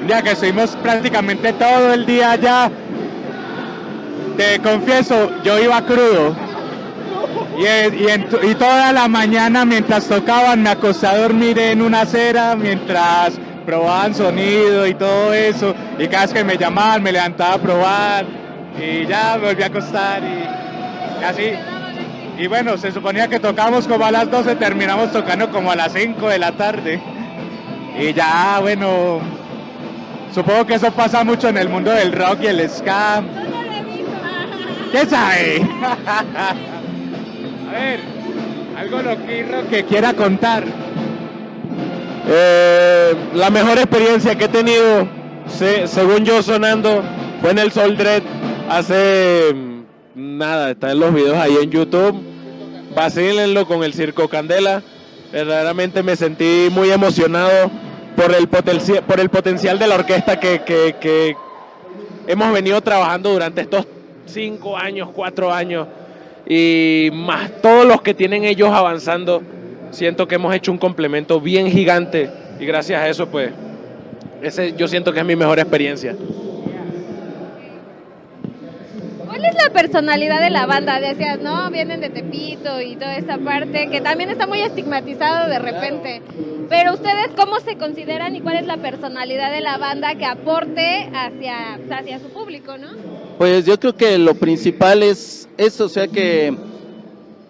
Un 0.00 0.06
día 0.06 0.22
que 0.22 0.32
estuvimos 0.32 0.76
prácticamente 0.76 1.52
todo 1.52 1.92
el 1.92 2.06
día 2.06 2.32
allá. 2.32 2.70
Te 4.36 4.58
confieso, 4.60 5.30
yo 5.44 5.58
iba 5.58 5.80
crudo. 5.82 6.51
Y, 7.62 8.46
y 8.50 8.54
toda 8.56 8.92
la 8.92 9.06
mañana 9.08 9.64
mientras 9.64 10.06
tocaban 10.08 10.62
me 10.62 10.70
acosté 10.70 11.06
a 11.06 11.16
dormir 11.16 11.58
en 11.58 11.80
una 11.80 12.00
acera 12.02 12.56
mientras 12.56 13.38
probaban 13.64 14.14
sonido 14.14 14.86
y 14.86 14.94
todo 14.94 15.32
eso. 15.32 15.74
Y 15.98 16.08
cada 16.08 16.22
vez 16.24 16.32
que 16.34 16.44
me 16.44 16.56
llamaban 16.56 17.02
me 17.02 17.12
levantaba 17.12 17.54
a 17.54 17.58
probar 17.58 18.26
y 18.80 19.06
ya 19.06 19.38
me 19.40 19.48
volví 19.48 19.62
a 19.62 19.66
acostar 19.66 20.22
y, 20.22 21.20
y 21.20 21.24
así. 21.24 21.52
Y 22.38 22.46
bueno, 22.46 22.76
se 22.76 22.90
suponía 22.90 23.28
que 23.28 23.38
tocábamos 23.38 23.86
como 23.86 24.04
a 24.04 24.10
las 24.10 24.30
12, 24.30 24.56
terminamos 24.56 25.12
tocando 25.12 25.50
como 25.50 25.70
a 25.70 25.76
las 25.76 25.92
5 25.92 26.28
de 26.28 26.38
la 26.38 26.52
tarde. 26.52 27.00
Y 27.98 28.12
ya, 28.12 28.58
bueno, 28.60 29.20
supongo 30.34 30.66
que 30.66 30.74
eso 30.74 30.90
pasa 30.92 31.22
mucho 31.24 31.48
en 31.48 31.58
el 31.58 31.68
mundo 31.68 31.92
del 31.92 32.12
rock 32.12 32.38
y 32.42 32.46
el 32.46 32.68
ska. 32.68 33.22
¿Qué 34.90 35.06
sabe? 35.06 35.68
A 37.74 37.80
ver, 37.80 38.00
algo 38.76 39.02
loquirro 39.02 39.68
que 39.70 39.84
quiera 39.84 40.12
contar. 40.12 40.64
Eh, 42.28 43.14
la 43.34 43.50
mejor 43.50 43.78
experiencia 43.78 44.36
que 44.36 44.44
he 44.44 44.48
tenido, 44.48 45.08
se- 45.48 45.86
según 45.86 46.24
yo 46.24 46.42
sonando, 46.42 47.02
fue 47.40 47.50
en 47.50 47.58
el 47.58 47.72
Sol 47.72 47.96
Dread 47.96 48.22
hace 48.68 49.52
mm, 49.54 50.38
nada, 50.38 50.70
está 50.72 50.92
en 50.92 51.00
los 51.00 51.14
videos 51.14 51.36
ahí 51.36 51.56
en 51.62 51.70
YouTube. 51.70 52.22
Vacílenlo 52.94 53.66
con 53.66 53.82
el 53.82 53.94
Circo 53.94 54.28
Candela. 54.28 54.82
Verdaderamente 55.32 56.02
me 56.02 56.14
sentí 56.14 56.68
muy 56.70 56.90
emocionado 56.90 57.70
por 58.16 58.34
el, 58.34 58.48
potencia- 58.48 59.00
por 59.00 59.18
el 59.18 59.30
potencial 59.30 59.78
de 59.78 59.86
la 59.86 59.94
orquesta 59.94 60.38
que, 60.38 60.60
que- 60.62 60.96
que 61.00 61.34
hemos 62.26 62.52
venido 62.52 62.80
trabajando 62.82 63.30
durante 63.32 63.62
estos 63.62 63.86
cinco 64.26 64.76
años, 64.76 65.08
cuatro 65.12 65.52
años. 65.52 65.88
Y 66.46 67.10
más 67.12 67.50
todos 67.62 67.86
los 67.86 68.02
que 68.02 68.14
tienen 68.14 68.44
ellos 68.44 68.70
avanzando 68.70 69.42
siento 69.90 70.26
que 70.26 70.36
hemos 70.36 70.54
hecho 70.54 70.72
un 70.72 70.78
complemento 70.78 71.40
bien 71.40 71.70
gigante 71.70 72.30
y 72.58 72.66
gracias 72.66 73.00
a 73.00 73.08
eso 73.08 73.28
pues 73.28 73.52
ese 74.42 74.74
yo 74.76 74.88
siento 74.88 75.12
que 75.12 75.20
es 75.20 75.26
mi 75.26 75.36
mejor 75.36 75.58
experiencia. 75.58 76.16
¿Cuál 79.24 79.44
es 79.46 79.54
la 79.54 79.70
personalidad 79.72 80.40
de 80.40 80.50
la 80.50 80.66
banda? 80.66 81.00
Decías, 81.00 81.40
no, 81.40 81.70
vienen 81.70 82.00
de 82.00 82.10
Tepito 82.10 82.80
y 82.80 82.96
toda 82.96 83.16
esa 83.16 83.38
parte, 83.38 83.88
que 83.90 84.00
también 84.00 84.30
está 84.30 84.46
muy 84.46 84.60
estigmatizado 84.60 85.48
de 85.48 85.58
repente. 85.58 86.22
Pero 86.68 86.92
ustedes, 86.94 87.28
¿cómo 87.36 87.58
se 87.60 87.76
consideran 87.76 88.36
y 88.36 88.40
cuál 88.40 88.56
es 88.56 88.66
la 88.66 88.76
personalidad 88.76 89.50
de 89.50 89.60
la 89.60 89.78
banda 89.78 90.14
que 90.16 90.26
aporte 90.26 91.10
hacia, 91.14 91.78
hacia 91.90 92.18
su 92.18 92.28
público, 92.28 92.76
no? 92.76 92.88
Pues 93.38 93.64
yo 93.64 93.80
creo 93.80 93.96
que 93.96 94.18
lo 94.18 94.34
principal 94.34 95.02
es 95.02 95.41
eso, 95.66 95.86
o 95.86 95.88
sea 95.88 96.08
que 96.08 96.54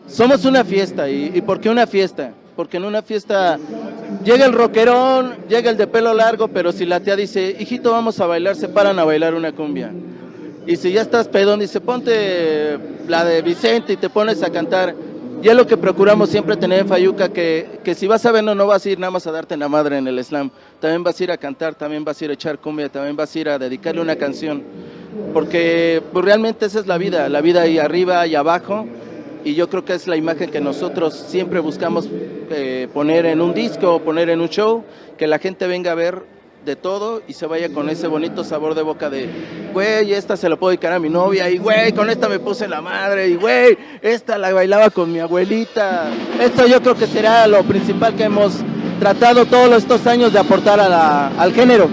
somos 0.09 0.45
una 0.45 0.65
fiesta. 0.65 1.09
¿Y, 1.09 1.33
y 1.35 1.41
por 1.43 1.61
qué 1.61 1.69
una 1.71 1.87
fiesta? 1.87 2.33
Porque 2.57 2.77
en 2.77 2.85
una 2.85 3.03
fiesta 3.03 3.59
llega 4.25 4.45
el 4.45 4.53
rockerón, 4.53 5.37
llega 5.49 5.71
el 5.71 5.77
de 5.77 5.87
pelo 5.87 6.13
largo, 6.15 6.49
pero 6.49 6.73
si 6.73 6.85
la 6.85 7.01
tía 7.01 7.17
dice, 7.17 7.57
hijito, 7.59 7.93
vamos 7.93 8.21
a 8.21 8.27
bailar, 8.27 8.57
se 8.57 8.69
paran 8.69 8.99
a 8.99 9.05
bailar 9.05 9.35
una 9.35 9.53
cumbia. 9.53 9.91
Y 10.67 10.77
si 10.77 10.93
ya 10.93 11.03
estás 11.03 11.29
pedón, 11.29 11.61
dice, 11.61 11.81
ponte 11.81 12.79
la 13.09 13.25
de 13.25 13.43
Vicente 13.43 13.95
y 13.95 13.97
te 13.97 14.09
pones 14.09 14.43
a 14.43 14.51
cantar. 14.51 14.95
Y 15.43 15.49
es 15.49 15.57
lo 15.57 15.67
que 15.67 15.77
procuramos 15.77 16.31
siempre 16.31 16.57
tener 16.57 16.79
en 16.79 16.89
Fayuca, 16.89 17.29
que, 17.31 17.81
que 17.83 17.97
si 17.97 18.07
vas 18.07 18.25
a 18.25 18.31
vernos 18.31 18.55
no 18.55 18.69
vas 18.69 18.87
a 18.87 18.91
ir 18.91 19.01
nada 19.01 19.11
más 19.11 19.27
a 19.27 19.33
darte 19.33 19.57
la 19.57 19.69
madre 19.69 19.99
en 19.99 20.07
el 20.07 20.25
slam, 20.25 20.53
también 20.79 21.03
vas 21.03 21.19
a 21.19 21.25
ir 21.25 21.33
a 21.33 21.37
cantar, 21.37 21.75
también 21.75 22.05
vas 22.05 22.21
a 22.21 22.25
ir 22.25 22.31
a 22.31 22.35
echar 22.35 22.61
cumbia, 22.61 22.89
también 22.89 23.17
vas 23.17 23.35
a 23.35 23.39
ir 23.41 23.49
a 23.49 23.59
dedicarle 23.59 24.01
una 24.01 24.15
canción. 24.15 24.63
Porque 25.35 26.01
pues, 26.13 26.25
realmente 26.25 26.67
esa 26.67 26.79
es 26.79 26.87
la 26.87 26.97
vida, 26.97 27.29
la 27.29 27.41
vida 27.41 27.63
ahí 27.63 27.81
arriba 27.81 28.25
y 28.29 28.37
abajo. 28.37 28.87
Y 29.45 29.55
yo 29.57 29.69
creo 29.69 29.85
que 29.85 29.95
es 29.95 30.07
la 30.07 30.17
imagen 30.17 30.49
que 30.49 30.61
nosotros 30.61 31.15
siempre 31.15 31.59
buscamos 31.59 32.09
eh, 32.51 32.87
poner 32.95 33.27
en 33.27 33.41
un 33.41 33.53
disco, 33.53 34.01
poner 34.01 34.31
en 34.31 34.41
un 34.41 34.49
show, 34.49 34.85
que 35.19 35.27
la 35.27 35.41
gente 35.41 35.67
venga 35.67 35.91
a 35.91 35.97
ver 35.97 36.23
de 36.65 36.77
todo 36.77 37.23
y 37.27 37.33
se 37.33 37.47
vaya 37.47 37.69
con 37.73 37.89
ese 37.91 38.07
bonito 38.07 38.45
sabor 38.45 38.75
de 38.75 38.83
boca 38.83 39.11
de, 39.11 39.29
güey, 39.73 40.13
esta 40.13 40.37
se 40.37 40.49
la 40.49 40.57
puedo 40.57 40.71
dedicar 40.71 40.93
a 40.93 40.99
mi 41.01 41.09
novia, 41.09 41.51
y 41.51 41.59
güey, 41.59 41.93
con 41.93 42.09
esta 42.09 42.29
me 42.29 42.39
puse 42.39 42.69
la 42.69 42.81
madre, 42.81 43.29
y 43.29 43.35
güey, 43.37 43.77
esta 44.01 44.39
la 44.39 44.53
bailaba 44.53 44.91
con 44.91 45.13
mi 45.13 45.19
abuelita. 45.19 46.05
Esto 46.41 46.67
yo 46.67 46.81
creo 46.81 46.95
que 46.95 47.07
será 47.07 47.47
lo 47.49 47.63
principal 47.65 48.15
que 48.15 48.25
hemos 48.25 48.53
tratado 49.01 49.45
todos 49.47 49.77
estos 49.77 50.07
años 50.07 50.33
de 50.33 50.39
aportar 50.39 50.79
a 50.79 50.89
la- 50.89 51.29
al 51.39 51.53
género. 51.53 51.89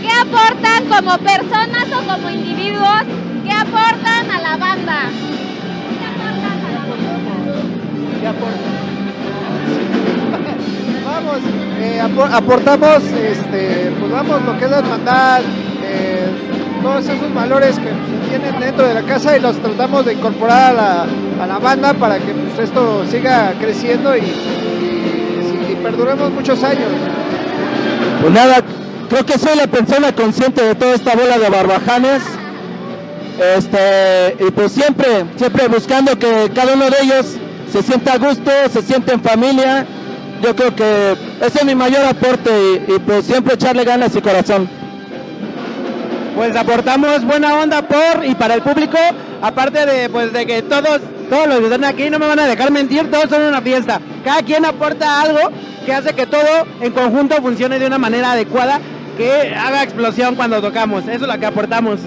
¿Qué 0.00 0.10
aportan 0.10 0.84
como 0.86 1.18
personas 1.18 1.86
o 1.92 2.06
como 2.10 2.30
individuos? 2.30 3.02
¿Qué 3.44 3.52
aportan 3.52 4.30
a 4.30 4.40
la 4.40 4.56
banda? 4.56 5.10
¿Qué 6.00 6.06
aportan 6.06 6.64
a 6.64 6.70
la 6.72 6.80
banda? 8.32 8.95
Eh, 11.80 12.00
apor- 12.02 12.30
aportamos, 12.30 13.02
este, 13.04 13.90
pues 13.98 14.12
lo 14.44 14.58
que 14.58 14.64
es 14.66 14.70
la 14.70 14.78
hermandad, 14.78 15.40
eh, 15.82 16.26
todos 16.82 17.04
esos 17.04 17.34
valores 17.34 17.76
que 17.78 17.88
tienen 18.28 18.60
dentro 18.60 18.86
de 18.86 18.94
la 18.94 19.02
casa 19.02 19.36
y 19.36 19.40
los 19.40 19.56
tratamos 19.56 20.04
de 20.04 20.12
incorporar 20.12 20.70
a 20.70 20.72
la, 20.74 21.06
a 21.42 21.46
la 21.46 21.58
banda 21.58 21.94
para 21.94 22.18
que 22.18 22.32
pues, 22.32 22.68
esto 22.68 23.04
siga 23.10 23.54
creciendo 23.58 24.14
y 24.16 24.22
perduremos 25.82 26.30
muchos 26.32 26.62
años. 26.62 26.88
Pues 28.20 28.32
nada, 28.32 28.56
creo 29.08 29.24
que 29.24 29.38
soy 29.38 29.56
la 29.56 29.66
persona 29.68 30.12
consciente 30.12 30.62
de 30.62 30.74
toda 30.74 30.94
esta 30.94 31.14
bola 31.14 31.38
de 31.38 31.48
barbajanes. 31.48 32.22
Este, 33.56 34.36
y 34.46 34.50
pues 34.50 34.72
siempre, 34.72 35.24
siempre 35.36 35.68
buscando 35.68 36.18
que 36.18 36.50
cada 36.54 36.74
uno 36.74 36.86
de 36.90 36.96
ellos 37.02 37.26
se 37.72 37.82
sienta 37.82 38.14
a 38.14 38.18
gusto, 38.18 38.50
se 38.72 38.82
sienta 38.82 39.12
en 39.12 39.22
familia. 39.22 39.86
Yo 40.42 40.54
creo 40.54 40.74
que 40.74 41.16
ese 41.40 41.58
es 41.58 41.64
mi 41.64 41.74
mayor 41.74 42.04
aporte 42.04 42.50
y, 42.88 42.92
y 42.92 42.98
pues 42.98 43.26
siempre 43.26 43.54
echarle 43.54 43.84
ganas 43.84 44.14
y 44.14 44.20
corazón. 44.20 44.68
Pues 46.36 46.54
aportamos 46.54 47.24
buena 47.24 47.54
onda 47.54 47.80
por 47.80 48.22
y 48.24 48.34
para 48.34 48.54
el 48.54 48.62
público, 48.62 48.98
aparte 49.40 49.86
de 49.86 50.10
pues 50.10 50.34
de 50.34 50.44
que 50.44 50.60
todos, 50.60 51.00
todos 51.30 51.48
los 51.48 51.58
que 51.60 51.64
están 51.64 51.84
aquí 51.84 52.10
no 52.10 52.18
me 52.18 52.26
van 52.26 52.38
a 52.40 52.46
dejar 52.46 52.70
mentir, 52.70 53.10
todos 53.10 53.30
son 53.30 53.40
una 53.42 53.62
fiesta. 53.62 54.00
Cada 54.22 54.42
quien 54.42 54.66
aporta 54.66 55.22
algo 55.22 55.40
que 55.86 55.94
hace 55.94 56.12
que 56.12 56.26
todo 56.26 56.66
en 56.82 56.92
conjunto 56.92 57.36
funcione 57.36 57.78
de 57.78 57.86
una 57.86 57.96
manera 57.96 58.32
adecuada, 58.32 58.80
que 59.16 59.54
haga 59.54 59.82
explosión 59.82 60.34
cuando 60.34 60.60
tocamos. 60.60 61.04
Eso 61.04 61.24
es 61.24 61.32
lo 61.32 61.40
que 61.40 61.46
aportamos. 61.46 62.00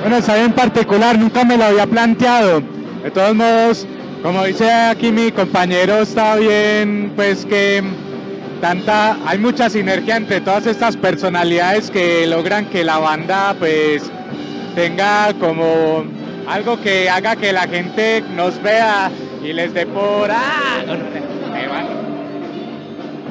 Bueno, 0.00 0.16
esa 0.16 0.42
en 0.42 0.52
particular 0.52 1.18
nunca 1.18 1.44
me 1.44 1.58
lo 1.58 1.64
había 1.64 1.86
planteado. 1.86 2.62
De 3.02 3.10
todos 3.10 3.34
modos, 3.34 3.86
como 4.22 4.44
dice 4.44 4.70
aquí 4.70 5.10
mi 5.10 5.32
compañero, 5.32 5.98
está 6.02 6.36
bien, 6.36 7.12
pues 7.16 7.44
que 7.44 7.82
tanta, 8.60 9.16
hay 9.26 9.38
mucha 9.38 9.68
sinergia 9.68 10.16
entre 10.16 10.40
todas 10.40 10.66
estas 10.66 10.96
personalidades 10.96 11.90
que 11.90 12.26
logran 12.26 12.66
que 12.66 12.84
la 12.84 12.98
banda, 12.98 13.54
pues, 13.58 14.04
tenga 14.76 15.32
como 15.34 16.04
algo 16.48 16.80
que 16.80 17.10
haga 17.10 17.34
que 17.36 17.52
la 17.52 17.66
gente 17.66 18.22
nos 18.36 18.62
vea 18.62 19.10
y 19.44 19.52
les 19.52 19.74
dé 19.74 19.86
por 19.86 20.30
¡ah! 20.30 20.84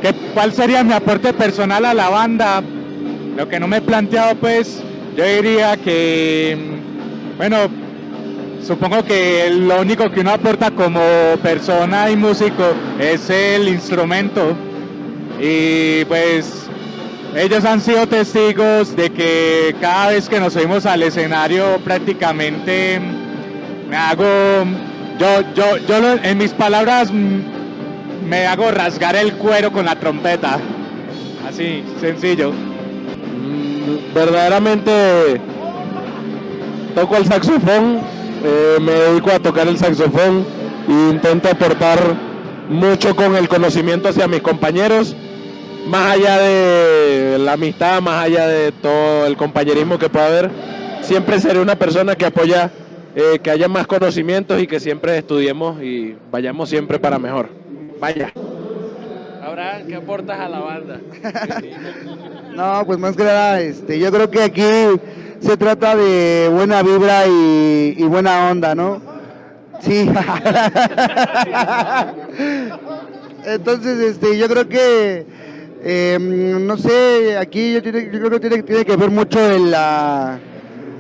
¿Qué- 0.02 0.14
¿Cuál 0.34 0.52
sería 0.54 0.84
mi 0.84 0.94
aporte 0.94 1.32
personal 1.32 1.86
a 1.86 1.94
la 1.94 2.10
banda? 2.10 2.62
Lo 3.38 3.48
que 3.48 3.60
no 3.60 3.68
me 3.68 3.78
he 3.78 3.82
planteado, 3.82 4.36
pues, 4.36 4.82
yo 5.16 5.24
diría 5.24 5.78
que, 5.78 6.58
bueno, 7.38 7.58
supongo 8.66 9.04
que 9.04 9.50
lo 9.52 9.82
único 9.82 10.10
que 10.12 10.22
uno 10.22 10.32
aporta 10.32 10.72
como 10.72 11.02
persona 11.42 12.10
y 12.10 12.16
músico 12.16 12.74
es 13.00 13.30
el 13.30 13.68
instrumento. 13.68 14.56
Y 15.40 16.06
pues 16.06 16.70
ellos 17.36 17.66
han 17.66 17.82
sido 17.82 18.08
testigos 18.08 18.96
de 18.96 19.10
que 19.10 19.76
cada 19.80 20.10
vez 20.10 20.28
que 20.28 20.40
nos 20.40 20.54
subimos 20.54 20.86
al 20.86 21.04
escenario 21.04 21.80
prácticamente 21.84 23.00
me 23.90 23.96
hago, 23.96 24.26
yo, 25.18 25.42
yo, 25.56 25.78
yo 25.88 26.18
en 26.24 26.38
mis 26.38 26.52
palabras 26.52 27.12
me 27.12 28.48
hago 28.48 28.72
rasgar 28.72 29.16
el 29.16 29.34
cuero 29.34 29.72
con 29.72 29.86
la 29.86 29.96
trompeta. 29.96 30.60
Así, 31.48 31.84
sencillo. 32.00 32.52
Mm, 32.52 34.14
verdaderamente 34.14 35.42
toco 36.96 37.18
el 37.18 37.26
saxofón, 37.26 38.02
eh, 38.44 38.78
me 38.82 38.92
dedico 38.92 39.32
a 39.32 39.40
tocar 39.40 39.68
el 39.68 39.78
saxofón 39.78 40.46
e 40.88 40.92
intento 41.12 41.50
aportar 41.50 42.00
mucho 42.70 43.16
con 43.16 43.36
el 43.36 43.48
conocimiento 43.48 44.10
hacia 44.10 44.28
mis 44.28 44.42
compañeros, 44.42 45.16
más 45.88 46.16
allá 46.16 46.38
de 46.40 47.38
la 47.40 47.54
amistad, 47.54 48.02
más 48.02 48.24
allá 48.24 48.48
de 48.48 48.72
todo 48.72 49.26
el 49.26 49.36
compañerismo 49.38 50.00
que 50.00 50.10
pueda 50.10 50.28
haber, 50.28 50.52
siempre 51.02 51.40
seré 51.40 51.60
una 51.60 51.76
persona 51.76 52.16
que 52.16 52.26
apoya 52.26 52.72
eh, 53.14 53.40
que 53.44 53.52
haya 53.52 53.68
más 53.68 53.88
conocimientos 53.88 54.62
y 54.62 54.68
que 54.68 54.80
siempre 54.80 55.18
estudiemos 55.18 55.82
y 55.84 56.16
vayamos 56.32 56.70
siempre 56.70 56.98
para 56.98 57.20
mejor. 57.20 57.50
Vaya. 58.00 58.32
Abraham, 59.44 59.88
¿qué 59.88 59.96
aportas 59.96 60.40
a 60.40 60.48
la 60.48 60.60
banda? 60.60 61.02
no, 62.56 62.86
pues 62.86 62.98
más 63.00 63.18
que 63.18 63.24
nada, 63.24 63.60
este, 63.60 64.00
yo 64.00 64.12
creo 64.12 64.32
que 64.32 64.42
aquí 64.42 64.62
se 65.42 65.58
trata 65.58 65.96
de 65.96 66.50
buena 66.52 66.84
vibra 66.84 67.26
y, 67.28 68.04
buena 68.04 68.52
onda, 68.52 68.76
¿no? 68.76 69.02
Sí. 69.82 70.08
Entonces, 73.46 74.00
este, 74.00 74.38
yo 74.38 74.48
creo 74.48 74.70
que, 74.70 75.26
em, 75.84 76.68
no 76.68 76.78
sé, 76.78 77.38
aquí 77.40 77.74
yo, 77.74 77.82
creo 77.82 78.30
que 78.30 78.40
tiene, 78.40 78.62
tiene, 78.62 78.86
que 78.86 78.96
ver 78.96 79.10
mucho 79.10 79.40
en 79.40 79.72
la, 79.72 80.38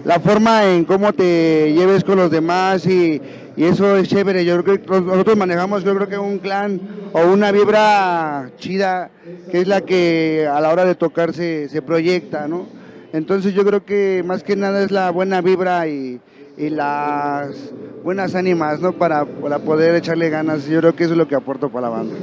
la 0.03 0.19
forma 0.19 0.65
en 0.65 0.86
cómo 0.86 1.13
te 1.13 1.71
lleves 1.74 2.03
con 2.03 2.17
los 2.17 2.31
demás 2.31 2.88
y, 2.88 3.21
y 3.55 3.63
eso 3.65 3.95
es 3.95 4.10
chévere. 4.10 4.43
Yo 4.43 4.63
creo 4.63 4.81
que 4.81 4.88
nosotros 4.88 5.38
manejamos, 5.38 5.83
yo 5.83 5.95
creo 5.95 6.10
que 6.10 6.17
un 6.17 6.39
clan 6.39 6.81
o 7.13 7.21
una 7.27 7.51
vibra 7.51 8.50
chida, 8.57 9.12
que 9.51 9.62
es 9.62 9.67
la 9.67 9.81
que 9.81 10.50
a 10.51 10.60
la 10.60 10.71
hora 10.71 10.83
de 10.83 10.95
tocar 10.95 11.31
se, 11.31 11.69
se 11.69 11.83
proyecta, 11.83 12.48
¿no? 12.48 12.80
Entonces 13.13 13.53
yo 13.53 13.65
creo 13.65 13.84
que 13.84 14.24
más 14.25 14.44
que 14.44 14.56
nada 14.56 14.84
es 14.84 14.91
la 14.91 15.12
buena 15.12 15.41
vibra 15.41 15.88
y, 15.88 16.20
las 16.58 17.56
buenas 18.03 18.36
ánimas, 18.36 18.80
¿no? 18.82 18.94
Para, 18.94 19.25
para, 19.25 19.60
poder 19.60 19.96
echarle 19.96 20.30
ganas. 20.30 20.68
Yo 20.68 20.80
creo 20.80 20.96
que 20.96 21.06
eso 21.06 21.13
es 21.13 21.18
lo 21.18 21.27
que 21.27 21.34
aporto 21.34 21.70
para 21.70 21.89
la 21.89 21.89
banda. 21.89 22.15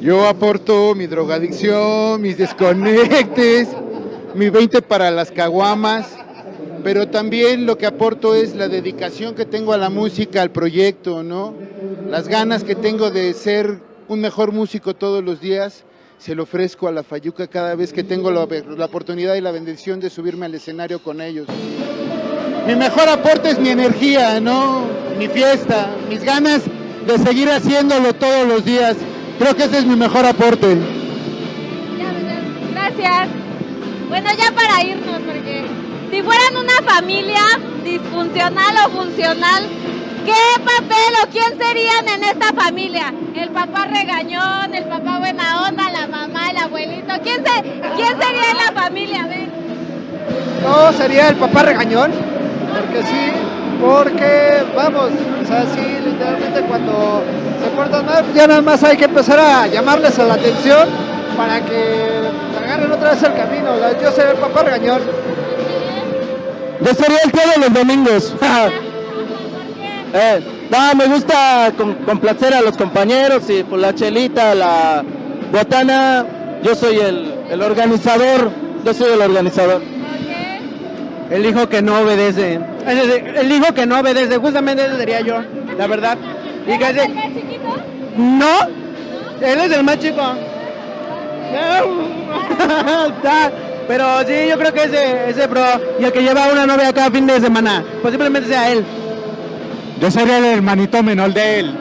Yo 0.00 0.28
aporto 0.28 0.94
mi 0.94 1.08
drogadicción, 1.08 2.22
mis 2.22 2.38
desconectes, 2.38 3.68
mi 4.36 4.48
20 4.48 4.80
para 4.82 5.10
las 5.10 5.32
caguamas, 5.32 6.16
pero 6.84 7.08
también 7.08 7.66
lo 7.66 7.76
que 7.76 7.86
aporto 7.86 8.36
es 8.36 8.54
la 8.54 8.68
dedicación 8.68 9.34
que 9.34 9.44
tengo 9.44 9.72
a 9.72 9.78
la 9.78 9.90
música, 9.90 10.40
al 10.40 10.52
proyecto, 10.52 11.24
¿no? 11.24 11.54
Las 12.08 12.28
ganas 12.28 12.62
que 12.62 12.76
tengo 12.76 13.10
de 13.10 13.34
ser 13.34 13.80
un 14.06 14.20
mejor 14.20 14.52
músico 14.52 14.94
todos 14.94 15.24
los 15.24 15.40
días 15.40 15.84
se 16.18 16.34
lo 16.34 16.42
ofrezco 16.42 16.88
a 16.88 16.92
la 16.92 17.02
Fayuca 17.02 17.46
cada 17.46 17.74
vez 17.74 17.92
que 17.92 18.02
tengo 18.02 18.30
la, 18.30 18.42
oportunidad 18.84 19.34
y 19.34 19.40
la 19.40 19.52
bendición 19.52 20.00
de 20.00 20.10
subirme 20.10 20.46
al 20.46 20.54
escenario 20.54 21.00
con 21.00 21.20
ellos. 21.20 21.46
Mi 22.66 22.74
mejor 22.74 23.08
aporte 23.08 23.50
es 23.50 23.58
mi 23.58 23.70
energía, 23.70 24.40
¿no? 24.40 24.84
Mi 25.18 25.28
fiesta, 25.28 25.90
mis 26.08 26.22
ganas 26.22 26.62
de 27.06 27.18
seguir 27.18 27.48
haciéndolo 27.48 28.12
todos 28.14 28.46
los 28.46 28.64
días. 28.64 28.96
Creo 29.38 29.54
que 29.54 29.64
ese 29.64 29.78
es 29.78 29.86
mi 29.86 29.96
mejor 29.96 30.26
aporte. 30.26 30.76
Gracias. 32.72 33.28
Bueno, 34.08 34.28
ya 34.36 34.52
para 34.52 34.82
irnos, 34.82 35.20
porque 35.24 35.64
si 36.10 36.22
fueran 36.22 36.56
una 36.56 36.92
familia 36.92 37.42
disfuncional 37.84 38.74
o 38.86 38.90
funcional, 38.90 39.64
¿Qué 40.28 40.60
papel 40.60 41.12
o 41.24 41.28
quién 41.30 41.58
serían 41.58 42.06
en 42.06 42.22
esta 42.22 42.52
familia? 42.52 43.14
El 43.34 43.48
papá 43.48 43.86
regañón, 43.86 44.74
el 44.74 44.84
papá 44.84 45.20
buena 45.20 45.62
onda, 45.66 45.90
la 45.90 46.06
mamá, 46.06 46.50
el 46.50 46.58
abuelito. 46.58 47.14
¿Quién, 47.22 47.42
se, 47.42 47.62
quién 47.96 48.20
sería 48.20 48.50
en 48.50 48.58
la 48.58 48.82
familia? 48.82 49.26
No, 50.62 50.92
sería 50.92 51.28
el 51.28 51.36
papá 51.36 51.62
regañón, 51.62 52.12
porque 52.12 53.06
sí, 53.06 53.32
porque 53.80 54.64
vamos, 54.76 55.12
o 55.42 55.46
sea, 55.46 55.62
sí, 55.74 55.98
literalmente 56.04 56.60
cuando 56.60 57.22
se 57.64 57.70
portan 57.70 58.04
mal, 58.04 58.24
ya 58.34 58.46
nada 58.46 58.60
más 58.60 58.84
hay 58.84 58.98
que 58.98 59.06
empezar 59.06 59.40
a 59.40 59.66
llamarles 59.66 60.18
a 60.18 60.24
la 60.24 60.34
atención 60.34 60.90
para 61.38 61.58
que 61.62 62.20
agarren 62.62 62.92
otra 62.92 63.12
vez 63.12 63.22
el 63.22 63.32
camino. 63.32 63.70
Yo 64.02 64.12
sería 64.12 64.32
el 64.32 64.36
papá 64.36 64.62
regañón. 64.62 65.00
Yo 66.84 66.92
sería 66.92 67.18
el 67.24 67.32
tío 67.32 67.50
de 67.50 67.60
los 67.60 67.72
domingos. 67.72 68.34
Eh, 70.12 70.68
no, 70.70 70.94
me 70.94 71.06
gusta 71.06 71.72
complacer 72.06 72.54
a 72.54 72.62
los 72.62 72.76
compañeros 72.76 73.48
y 73.50 73.62
por 73.62 73.78
la 73.78 73.94
chelita, 73.94 74.54
la 74.54 75.04
botana, 75.52 76.24
yo 76.62 76.74
soy 76.74 76.98
el, 76.98 77.62
organizador, 77.62 78.50
yo 78.84 78.94
soy 78.94 79.12
el 79.12 79.20
organizador. 79.20 79.82
El 81.30 81.44
hijo 81.44 81.68
que 81.68 81.82
no 81.82 82.00
obedece. 82.00 82.58
El 82.86 83.52
hijo 83.52 83.74
que 83.74 83.84
no 83.84 84.00
obedece, 84.00 84.38
justamente 84.38 84.86
ese 84.86 84.96
sería 84.96 85.20
yo, 85.20 85.42
la 85.76 85.86
verdad. 85.86 86.16
¿Y 86.66 86.72
¿Es 86.72 86.80
el 86.80 87.14
más 87.14 87.26
chiquito? 87.26 87.76
No, 88.16 88.60
él 89.42 89.60
es 89.60 89.72
el 89.72 89.84
más 89.84 89.98
chico. 89.98 90.22
Pero 93.88 94.04
sí, 94.26 94.48
yo 94.48 94.58
creo 94.58 94.72
que 94.72 94.84
ese, 94.84 95.30
ese 95.30 95.46
bro, 95.46 95.62
y 95.98 96.04
el 96.04 96.12
que 96.12 96.22
lleva 96.22 96.52
una 96.52 96.66
novia 96.66 96.92
cada 96.92 97.10
fin 97.10 97.26
de 97.26 97.40
semana, 97.40 97.82
posiblemente 98.02 98.48
sea 98.48 98.70
él. 98.70 98.84
Yo 100.00 100.10
sería 100.12 100.38
el 100.38 100.44
hermanito 100.44 101.02
menor 101.02 101.34
de 101.34 101.60
él. 101.60 101.74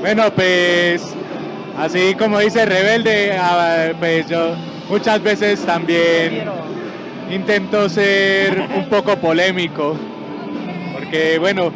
bueno, 0.00 0.30
pues 0.32 1.02
así 1.78 2.14
como 2.14 2.38
dice 2.38 2.64
Rebelde, 2.64 3.36
ah, 3.36 3.88
pues 3.98 4.28
yo 4.28 4.54
muchas 4.88 5.20
veces 5.20 5.60
también 5.66 6.44
intento 7.28 7.88
ser 7.88 8.60
un 8.76 8.88
poco 8.88 9.16
polémico. 9.16 9.96
Porque 10.94 11.38
bueno, 11.40 11.72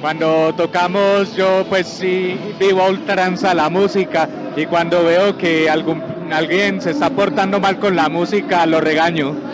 cuando 0.00 0.54
tocamos 0.54 1.36
yo 1.36 1.66
pues 1.68 1.86
sí 1.86 2.38
vivo 2.58 2.82
a 2.82 2.88
ultranza 2.88 3.52
la 3.52 3.68
música 3.68 4.28
y 4.56 4.64
cuando 4.64 5.04
veo 5.04 5.36
que 5.36 5.68
algún, 5.68 6.02
alguien 6.32 6.80
se 6.80 6.92
está 6.92 7.10
portando 7.10 7.60
mal 7.60 7.78
con 7.78 7.94
la 7.96 8.08
música 8.08 8.64
lo 8.64 8.80
regaño. 8.80 9.47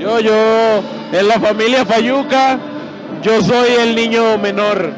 Yo, 0.00 0.18
yo, 0.18 0.82
en 1.12 1.28
la 1.28 1.38
familia 1.38 1.84
Fayuca, 1.84 2.58
yo 3.22 3.42
soy 3.42 3.68
el 3.82 3.94
niño 3.94 4.38
menor. 4.38 4.90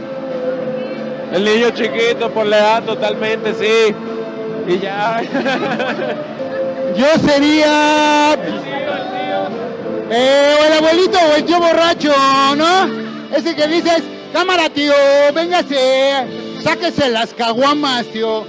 El 1.32 1.44
niño 1.44 1.70
chiquito 1.70 2.30
por 2.30 2.46
la 2.46 2.58
edad 2.58 2.82
totalmente, 2.84 3.52
sí. 3.52 3.92
Y 4.68 4.78
ya. 4.78 5.20
yo 6.96 7.06
sería... 7.28 8.34
Eh, 10.08 10.56
el 10.66 10.72
abuelito 10.74 11.18
o 11.18 11.34
el 11.34 11.44
tío 11.46 11.58
borracho, 11.58 12.14
¿no? 12.56 13.36
Ese 13.36 13.56
que 13.56 13.66
dices, 13.66 14.04
cámara 14.32 14.68
tío, 14.68 14.94
véngase, 15.34 16.26
sáquese 16.62 17.08
las 17.08 17.34
caguamas, 17.34 18.06
tío. 18.06 18.46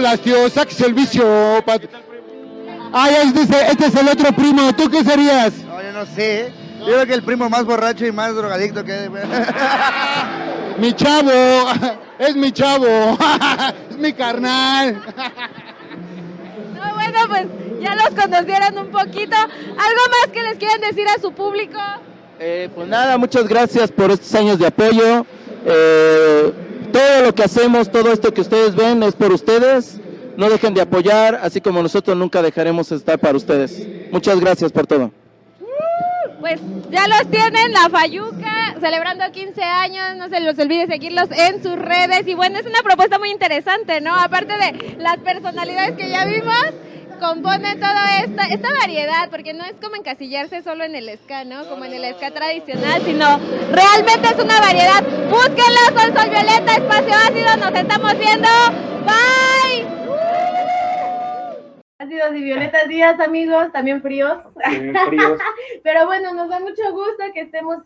las 0.00 0.18
tío, 0.18 0.50
sáquese 0.50 0.86
el 0.86 0.94
vicio. 0.94 1.62
Ah, 2.92 3.08
este, 3.10 3.42
este 3.70 3.86
es 3.86 3.94
el 3.94 4.08
otro 4.08 4.32
primo. 4.32 4.74
¿Tú 4.74 4.90
qué 4.90 5.02
serías? 5.02 5.54
No, 5.64 5.82
yo 5.82 5.92
no 5.92 6.06
sé. 6.06 6.52
Yo 6.80 6.86
creo 6.86 7.06
que 7.06 7.14
el 7.14 7.22
primo 7.22 7.48
más 7.48 7.64
borracho 7.64 8.04
y 8.04 8.12
más 8.12 8.34
drogadicto 8.34 8.84
que... 8.84 9.08
mi 10.78 10.92
chavo, 10.92 11.30
es 12.18 12.36
mi 12.36 12.52
chavo, 12.52 12.86
es 13.90 13.96
mi 13.96 14.12
carnal. 14.12 15.00
No, 16.74 16.94
bueno, 16.94 17.18
pues 17.28 17.46
ya 17.80 17.94
los 17.94 18.20
conocieron 18.20 18.78
un 18.78 18.90
poquito. 18.90 19.36
¿Algo 19.36 20.02
más 20.10 20.32
que 20.32 20.42
les 20.42 20.56
quieran 20.58 20.80
decir 20.80 21.06
a 21.08 21.20
su 21.20 21.32
público? 21.32 21.78
Eh, 22.40 22.68
pues 22.74 22.88
nada, 22.88 23.16
muchas 23.16 23.46
gracias 23.46 23.90
por 23.90 24.10
estos 24.10 24.34
años 24.34 24.58
de 24.58 24.66
apoyo. 24.66 25.24
Eh, 25.64 26.52
todo 26.92 27.22
lo 27.22 27.34
que 27.34 27.44
hacemos, 27.44 27.90
todo 27.90 28.12
esto 28.12 28.34
que 28.34 28.40
ustedes 28.40 28.74
ven 28.74 29.02
es 29.04 29.14
por 29.14 29.32
ustedes 29.32 30.01
no 30.42 30.50
dejen 30.50 30.74
de 30.74 30.80
apoyar, 30.80 31.38
así 31.40 31.60
como 31.60 31.80
nosotros 31.80 32.16
nunca 32.16 32.42
dejaremos 32.42 32.88
de 32.88 32.96
estar 32.96 33.16
para 33.16 33.36
ustedes. 33.36 33.80
Muchas 34.10 34.40
gracias 34.40 34.72
por 34.72 34.88
todo. 34.88 35.12
Pues 36.40 36.60
ya 36.90 37.06
los 37.06 37.30
tienen, 37.30 37.72
la 37.72 37.88
Fayuca, 37.88 38.74
celebrando 38.80 39.22
15 39.30 39.62
años, 39.62 40.16
no 40.16 40.28
se 40.28 40.40
los 40.40 40.58
olvide 40.58 40.88
seguirlos 40.88 41.28
en 41.30 41.62
sus 41.62 41.76
redes. 41.76 42.26
Y 42.26 42.34
bueno, 42.34 42.58
es 42.58 42.66
una 42.66 42.82
propuesta 42.82 43.20
muy 43.20 43.30
interesante, 43.30 44.00
¿no? 44.00 44.16
Aparte 44.16 44.54
de 44.54 44.96
las 44.98 45.18
personalidades 45.18 45.96
que 45.96 46.10
ya 46.10 46.24
vimos, 46.24 46.56
compone 47.20 47.76
toda 47.76 48.18
esta, 48.24 48.42
esta 48.46 48.68
variedad, 48.80 49.30
porque 49.30 49.54
no 49.54 49.64
es 49.64 49.74
como 49.80 49.94
encasillarse 49.94 50.64
solo 50.64 50.82
en 50.82 50.96
el 50.96 51.08
ska, 51.18 51.44
¿no? 51.44 51.68
Como 51.68 51.84
en 51.84 51.94
el 51.94 52.16
ska 52.16 52.32
tradicional, 52.32 53.00
sino 53.04 53.38
realmente 53.70 54.26
es 54.26 54.44
una 54.44 54.58
variedad. 54.58 55.04
Búsquenlo, 55.30 56.00
Sol 56.00 56.12
Sol 56.16 56.30
Violeta, 56.30 56.74
Espacio 56.74 57.14
Ácido, 57.14 57.56
nos 57.58 57.80
estamos 57.80 58.18
viendo. 58.18 58.48
Bye. 59.06 59.41
Ácidos 62.02 62.34
y 62.34 62.42
violetas 62.42 62.88
días, 62.88 63.20
amigos, 63.20 63.70
también 63.70 64.02
fríos. 64.02 64.38
También 64.60 64.96
fríos. 65.06 65.38
Pero 65.84 66.04
bueno, 66.06 66.34
nos 66.34 66.48
da 66.48 66.58
mucho 66.58 66.82
gusto 66.90 67.22
que 67.32 67.42
estemos 67.42 67.78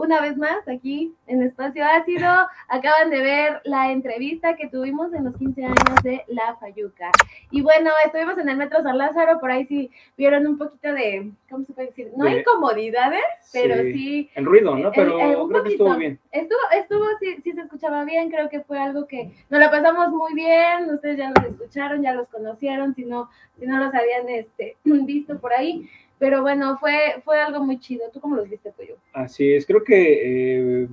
una 0.00 0.20
vez 0.20 0.36
más 0.36 0.66
aquí 0.68 1.14
en 1.26 1.42
Espacio 1.42 1.84
Ácido. 1.84 2.28
Acaban 2.68 3.10
de 3.10 3.20
ver 3.20 3.60
la 3.64 3.90
entrevista 3.92 4.56
que 4.56 4.68
tuvimos 4.68 5.12
en 5.12 5.24
los 5.24 5.36
15 5.36 5.64
años 5.64 6.02
de 6.02 6.24
La 6.28 6.56
Fayuca. 6.56 7.10
Y 7.50 7.62
bueno, 7.62 7.90
estuvimos 8.04 8.38
en 8.38 8.48
el 8.48 8.56
Metro 8.56 8.82
San 8.82 8.98
Lázaro, 8.98 9.40
por 9.40 9.50
ahí 9.50 9.66
sí 9.66 9.90
vieron 10.16 10.46
un 10.46 10.58
poquito 10.58 10.92
de, 10.92 11.30
¿cómo 11.50 11.64
se 11.64 11.72
puede 11.72 11.88
decir? 11.88 12.10
No 12.16 12.24
De- 12.24 12.40
incomodidades, 12.40 13.20
pero 13.52 13.76
sí... 13.82 14.30
El 14.34 14.44
ruido, 14.46 14.76
¿no? 14.76 14.90
Pero 14.92 15.18
el- 15.20 15.36
un 15.36 15.48
creo 15.48 15.62
que 15.64 15.70
estuvo 15.72 15.88
poquito. 15.88 15.98
bien. 15.98 16.18
Estuvo, 16.32 16.58
estuvo, 16.72 17.04
sí, 17.20 17.36
sí 17.42 17.52
se 17.52 17.60
escuchaba 17.62 18.04
bien, 18.04 18.30
creo 18.30 18.48
que 18.48 18.60
fue 18.60 18.78
algo 18.78 19.06
que 19.06 19.30
nos 19.50 19.60
la 19.60 19.70
pasamos 19.70 20.10
muy 20.10 20.34
bien, 20.34 20.88
ustedes 20.92 21.18
ya 21.18 21.32
los 21.34 21.44
escucharon, 21.44 22.02
ya 22.02 22.12
los 22.14 22.28
conocieron, 22.28 22.94
si 22.94 23.04
no, 23.04 23.28
si 23.58 23.66
no 23.66 23.78
los 23.78 23.92
habían 23.94 24.28
este, 24.28 24.76
visto 24.84 25.38
por 25.40 25.52
ahí, 25.52 25.88
pero 26.20 26.42
bueno, 26.42 26.76
fue, 26.78 27.20
fue 27.24 27.40
algo 27.40 27.64
muy 27.64 27.80
chido. 27.80 28.04
¿Tú 28.12 28.20
cómo 28.20 28.36
los 28.36 28.48
viste, 28.48 28.70
Pollo? 28.70 28.96
Así 29.14 29.54
es, 29.54 29.66
creo 29.66 29.82
que 29.82 30.82
eh, 30.82 30.88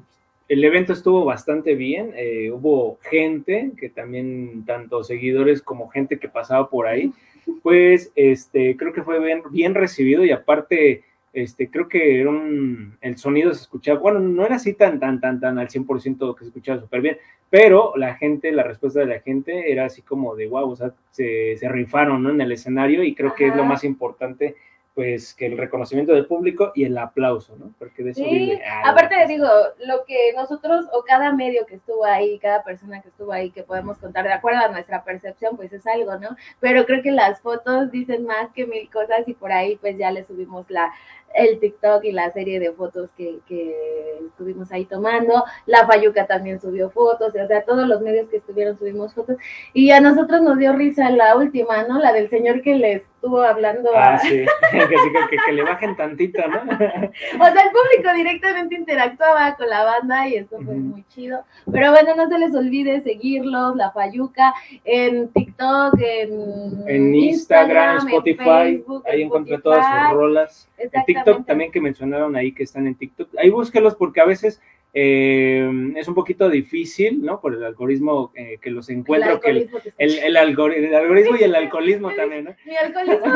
el 0.48 0.64
evento 0.64 0.94
estuvo 0.94 1.26
bastante 1.26 1.76
bien. 1.76 2.14
eh, 2.16 2.50
hubo 2.50 2.98
gente 3.02 3.74
que 3.78 3.90
también, 3.90 4.64
tanto 4.66 5.04
seguidores 5.04 5.62
como 5.62 5.90
gente 5.90 6.18
que 6.18 6.30
pasaba 6.30 6.70
por 6.70 6.88
ahí, 6.88 7.12
pues 7.62 8.12
este, 8.16 8.78
creo 8.78 8.94
que 8.94 9.04
fue 9.04 9.20
bien, 9.20 9.44
bien 9.52 9.76
recibido 9.76 10.24
y 10.24 10.32
aparte, 10.32 11.04
este, 11.34 11.70
creo 11.70 11.90
que 11.90 12.22
era 12.22 12.30
un, 12.30 12.98
el 13.02 13.18
sonido 13.18 13.54
se 13.54 13.64
escuchaba, 13.64 14.00
bueno, 14.00 14.20
no 14.20 14.46
era 14.46 14.56
así 14.56 14.74
tan, 14.76 14.98
tan, 14.98 15.20
tan, 15.20 15.42
tan 15.42 15.60
al 15.60 15.68
100% 15.68 16.36
que 16.36 16.46
se 16.46 16.48
escuchaba 16.48 16.80
súper 16.80 17.02
bien, 17.02 17.18
pero 17.50 17.92
la 17.98 18.16
gente, 18.16 18.54
la 18.54 18.64
respuesta 18.64 19.02
de 19.02 19.08
la 19.08 19.20
gente 19.20 19.74
era 19.74 19.86
así 19.86 20.02
como 20.02 20.38
de 20.38 20.48
wow, 20.48 20.72
o 20.72 20.76
sea, 20.78 20.94
se, 21.12 21.58
se 21.58 21.68
rifaron 21.68 22.24
¿no? 22.24 22.30
en 22.30 22.40
el 22.40 22.54
escenario 22.54 23.04
y 23.04 23.14
creo 23.14 23.36
que 23.36 23.48
es 23.48 23.56
lo 23.56 23.64
Ajá. 23.64 23.72
más 23.72 23.84
importante 23.84 24.56
pues 24.98 25.36
que 25.36 25.46
el 25.46 25.60
reconocimiento 25.60 26.12
del 26.12 26.26
público 26.26 26.72
y 26.74 26.84
el 26.84 26.98
aplauso, 26.98 27.56
¿no? 27.56 27.72
Porque 27.78 28.02
de 28.02 28.10
eso 28.10 28.24
Sí, 28.24 28.30
vive. 28.32 28.64
Ah, 28.66 28.90
aparte 28.90 29.14
digo, 29.28 29.46
lo 29.86 30.04
que 30.06 30.34
nosotros 30.36 30.88
o 30.92 31.04
cada 31.04 31.32
medio 31.34 31.68
que 31.68 31.76
estuvo 31.76 32.04
ahí, 32.04 32.40
cada 32.40 32.64
persona 32.64 33.00
que 33.04 33.10
estuvo 33.10 33.32
ahí 33.32 33.52
que 33.52 33.62
podemos 33.62 34.00
contar 34.00 34.26
de 34.26 34.34
acuerdo 34.34 34.62
a 34.62 34.70
nuestra 34.70 35.04
percepción, 35.04 35.56
pues 35.56 35.72
es 35.72 35.86
algo, 35.86 36.18
¿no? 36.18 36.30
Pero 36.62 36.84
creo 36.88 37.04
que 37.04 37.12
las 37.12 37.40
fotos 37.42 37.92
dicen 37.92 38.26
más 38.26 38.52
que 38.56 38.66
mil 38.66 38.90
cosas 38.90 39.28
y 39.28 39.36
por 39.36 39.52
ahí 39.52 39.76
pues 39.76 40.00
ya 40.00 40.10
le 40.10 40.24
subimos 40.24 40.66
la 40.68 40.92
el 41.36 41.60
TikTok 41.60 42.04
y 42.04 42.12
la 42.12 42.32
serie 42.32 42.60
de 42.60 42.72
fotos 42.72 43.12
que, 43.16 43.40
que 43.48 44.20
estuvimos 44.26 44.72
ahí 44.72 44.86
tomando. 44.86 45.44
La 45.68 45.86
Fayuca 45.86 46.26
también 46.26 46.60
subió 46.60 46.90
fotos, 46.90 47.30
o 47.36 47.48
sea, 47.48 47.64
todos 47.64 47.88
los 47.88 48.02
medios 48.02 48.28
que 48.30 48.38
estuvieron 48.38 48.78
subimos 48.80 49.14
fotos. 49.14 49.38
Y 49.74 49.92
a 49.92 50.00
nosotros 50.00 50.42
nos 50.42 50.58
dio 50.58 50.74
risa 50.74 51.10
la 51.12 51.36
última, 51.36 51.84
¿no? 51.84 52.00
La 52.00 52.14
del 52.14 52.30
señor 52.30 52.62
que 52.62 52.76
le 52.76 53.06
estuvo 53.28 53.42
hablando 53.42 53.90
Ah, 53.96 54.20
que, 54.24 54.30
sí, 54.30 54.46
que, 54.72 55.30
que- 55.30 55.44
que 55.46 55.52
le 55.52 55.64
bajen 55.64 55.96
tantito, 55.96 56.42
¿no? 56.48 56.58
o 56.62 56.66
sea, 56.66 57.64
el 57.64 57.72
público 57.72 58.14
directamente 58.16 58.76
interactuaba 58.76 59.56
con 59.56 59.70
la 59.70 59.84
banda 59.84 60.28
y 60.28 60.36
eso 60.36 60.58
fue 60.64 60.76
muy 60.76 61.04
chido. 61.10 61.44
Pero 61.72 61.92
bueno, 61.92 62.16
no 62.16 62.28
se 62.30 62.40
les 62.40 62.56
olvide 62.56 63.02
seguirlos, 63.02 63.76
La 63.76 63.92
Fayuca, 63.92 64.54
en 64.86 65.30
TikTok, 65.30 65.96
en, 66.00 66.84
En 66.88 67.16
Instagram, 67.16 67.98
en 68.02 68.08
Spotify, 68.08 68.44
Facebook, 68.44 69.04
ahí 69.08 69.22
en 69.24 69.62
todas 69.62 69.86
sus 69.86 70.14
rolas. 70.14 70.70
En 70.78 71.04
TikTok 71.06 71.46
también 71.46 71.72
que 71.72 71.82
mencionaron 71.82 72.36
ahí 72.36 72.54
que 72.54 72.64
están 72.64 72.88
en 72.88 72.96
TikTok. 72.96 73.30
Ahí 73.38 73.50
búsquelos 73.50 73.96
porque 73.96 74.22
a 74.22 74.26
veces 74.26 74.62
eh, 75.00 75.94
es 75.96 76.08
un 76.08 76.16
poquito 76.16 76.50
difícil, 76.50 77.24
¿no? 77.24 77.40
Por 77.40 77.54
el 77.54 77.64
algoritmo 77.64 78.32
eh, 78.34 78.58
que 78.60 78.72
los 78.72 78.90
encuentro, 78.90 79.40
que 79.40 79.52
el, 79.52 79.58
algoritmo 79.58 79.80
que 79.80 79.94
el, 80.04 80.12
el 80.18 80.24
el 80.26 80.96
algoritmo 80.96 81.36
y 81.40 81.44
el 81.44 81.54
alcoholismo 81.54 82.12
también, 82.14 82.46
¿no? 82.46 82.56
Mi 82.66 82.76
alcoholismo, 82.76 83.34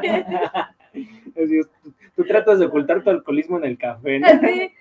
¿qué? 0.00 0.24
Tú, 1.82 1.90
tú 2.14 2.24
tratas 2.24 2.60
de 2.60 2.66
ocultar 2.66 3.02
tu 3.02 3.10
alcoholismo 3.10 3.58
en 3.58 3.64
el 3.64 3.76
café, 3.76 4.20
¿no? 4.20 4.28
Así, 4.28 4.72